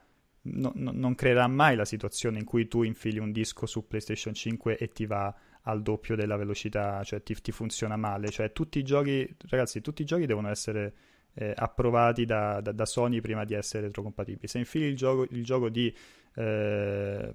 no, 0.42 0.72
no, 0.74 0.90
non 0.92 1.14
creerà 1.14 1.46
mai 1.46 1.76
la 1.76 1.84
situazione 1.84 2.38
in 2.38 2.44
cui 2.44 2.66
tu 2.68 2.82
infili 2.82 3.18
un 3.18 3.32
disco 3.32 3.66
su 3.66 3.86
PlayStation 3.86 4.34
5 4.34 4.76
e 4.78 4.88
ti 4.88 5.06
va 5.06 5.34
al 5.62 5.82
doppio 5.82 6.16
della 6.16 6.36
velocità, 6.36 7.02
cioè 7.04 7.22
ti, 7.22 7.34
ti 7.40 7.52
funziona 7.52 7.96
male. 7.96 8.28
Cioè 8.30 8.52
tutti 8.52 8.78
i 8.78 8.82
giochi, 8.82 9.28
ragazzi, 9.48 9.80
tutti 9.80 10.02
i 10.02 10.04
giochi 10.04 10.26
devono 10.26 10.48
essere 10.48 10.94
eh, 11.34 11.52
approvati 11.56 12.24
da, 12.24 12.60
da, 12.60 12.72
da, 12.72 12.84
Sony 12.84 13.20
prima 13.20 13.44
di 13.44 13.54
essere 13.54 13.86
retrocompatibili. 13.86 14.46
Se 14.46 14.58
infili 14.58 14.86
il 14.86 14.96
gioco, 14.96 15.26
il 15.30 15.44
gioco 15.44 15.68
di 15.68 15.94
eh, 16.34 17.32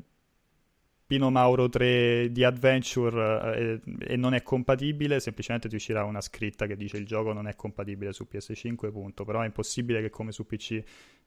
Pino 1.08 1.32
Mauro 1.32 1.70
3 1.70 2.34
di 2.34 2.44
Adventure 2.44 3.80
eh, 3.80 3.82
e 4.00 4.18
non 4.18 4.34
è 4.34 4.44
compatibile, 4.44 5.22
semplicemente 5.22 5.70
ti 5.70 5.76
uscirà 5.76 6.04
una 6.04 6.20
scritta 6.20 6.66
che 6.66 6.76
dice 6.76 6.98
il 6.98 7.06
gioco 7.06 7.32
non 7.32 7.48
è 7.48 7.56
compatibile 7.56 8.12
su 8.12 8.28
PS5, 8.30 8.92
punto. 8.92 9.24
Però 9.24 9.40
è 9.40 9.46
impossibile 9.46 10.02
che 10.02 10.10
come 10.10 10.34
su 10.34 10.46
PC 10.46 10.84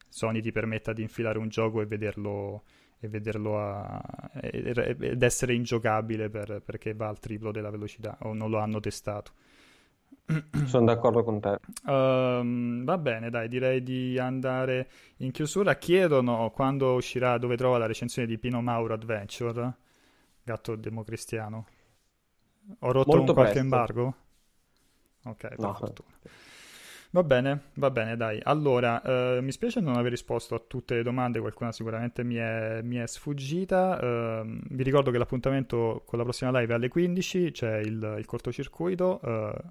Sony 0.07 0.43
ti 0.43 0.53
permetta 0.53 0.93
di 0.93 1.01
infilare 1.01 1.39
un 1.39 1.49
gioco 1.49 1.81
e 1.81 1.87
vederlo, 1.87 2.65
e 3.01 3.09
vederlo 3.09 3.59
a, 3.59 4.31
ed 4.43 5.23
essere 5.23 5.55
ingiocabile 5.55 6.29
per, 6.29 6.61
perché 6.63 6.93
va 6.93 7.09
al 7.09 7.19
triplo 7.19 7.51
della 7.51 7.71
velocità 7.71 8.19
o 8.21 8.35
non 8.35 8.51
lo 8.51 8.59
hanno 8.59 8.81
testato. 8.81 9.33
Sono 10.67 10.85
d'accordo 10.85 11.25
con 11.25 11.41
te. 11.41 11.59
Um, 11.87 12.85
va 12.85 12.99
bene, 12.99 13.31
dai, 13.31 13.49
direi 13.49 13.83
di 13.83 14.19
andare 14.19 14.89
in 15.19 15.31
chiusura. 15.31 15.77
Chiedono 15.77 16.51
quando 16.51 16.95
uscirà, 16.95 17.39
dove 17.39 17.57
trova 17.57 17.79
la 17.79 17.87
recensione 17.87 18.29
di 18.29 18.39
Pino 18.39 18.61
Mauro 18.61 18.95
Adventure, 18.95 19.75
gatto 20.43 20.77
democristiano. 20.77 21.67
Ho 22.81 22.93
rotto 22.93 23.17
Molto 23.17 23.33
un 23.33 23.35
qualche 23.35 23.59
presto. 23.59 23.59
embargo? 23.59 24.15
Ok, 25.25 25.57
per 25.57 25.59
no. 25.59 25.75
fortuna. 25.75 26.09
Va 27.13 27.25
bene, 27.25 27.71
va 27.75 27.91
bene, 27.91 28.17
dai. 28.17 28.39
Allora, 28.41 29.03
eh, 29.03 29.41
mi 29.43 29.51
spiace 29.51 29.81
non 29.81 29.97
aver 29.97 30.13
risposto 30.13 30.55
a 30.55 30.61
tutte 30.65 30.95
le 30.95 31.03
domande, 31.03 31.41
qualcuna 31.41 31.73
sicuramente 31.73 32.23
mi 32.23 32.37
è, 32.37 32.83
mi 32.83 32.97
è 32.97 33.07
sfuggita. 33.07 33.99
Eh, 34.01 34.59
vi 34.71 34.83
ricordo 34.85 35.11
che 35.11 35.19
l'appuntamento 35.19 36.03
con 36.07 36.19
la 36.19 36.25
prossima 36.25 36.57
live 36.57 36.73
è 36.73 36.77
alle 36.77 36.89
15, 36.89 37.51
c'è 37.51 37.79
il, 37.79 38.15
il 38.19 38.27
cortocircuito. 38.27 39.21
Eh, 39.23 39.63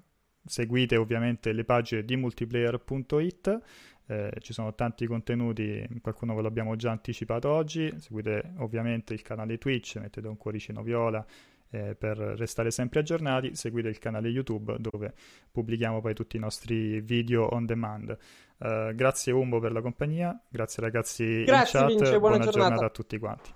seguite 0.44 0.96
ovviamente 0.96 1.52
le 1.52 1.64
pagine 1.64 2.04
di 2.04 2.16
multiplayer.it. 2.16 3.60
Eh, 4.06 4.32
ci 4.40 4.52
sono 4.52 4.74
tanti 4.74 5.06
contenuti, 5.06 5.86
qualcuno 6.02 6.34
ve 6.34 6.42
l'abbiamo 6.42 6.74
già 6.76 6.90
anticipato 6.90 7.48
oggi. 7.48 7.92
Seguite 7.98 8.54
ovviamente 8.58 9.14
il 9.14 9.22
canale 9.22 9.58
Twitch, 9.58 9.96
mettete 9.96 10.26
un 10.26 10.36
cuoricino 10.36 10.82
viola 10.82 11.24
eh, 11.70 11.94
per 11.94 12.16
restare 12.18 12.70
sempre 12.70 13.00
aggiornati. 13.00 13.54
Seguite 13.54 13.88
il 13.88 13.98
canale 13.98 14.28
YouTube 14.28 14.76
dove 14.78 15.14
pubblichiamo 15.50 16.00
poi 16.00 16.14
tutti 16.14 16.36
i 16.36 16.40
nostri 16.40 17.00
video 17.00 17.46
on 17.54 17.66
demand. 17.66 18.16
Uh, 18.58 18.94
grazie 18.94 19.32
Umbo 19.32 19.58
per 19.58 19.72
la 19.72 19.80
compagnia, 19.80 20.38
grazie 20.48 20.82
ragazzi 20.82 21.44
grazie, 21.44 21.78
in 21.78 21.86
chat, 21.86 21.96
Vince, 21.96 22.18
buona, 22.18 22.36
buona 22.36 22.38
giornata. 22.38 22.50
giornata 22.50 22.84
a 22.84 22.90
tutti 22.90 23.18
quanti. 23.18 23.50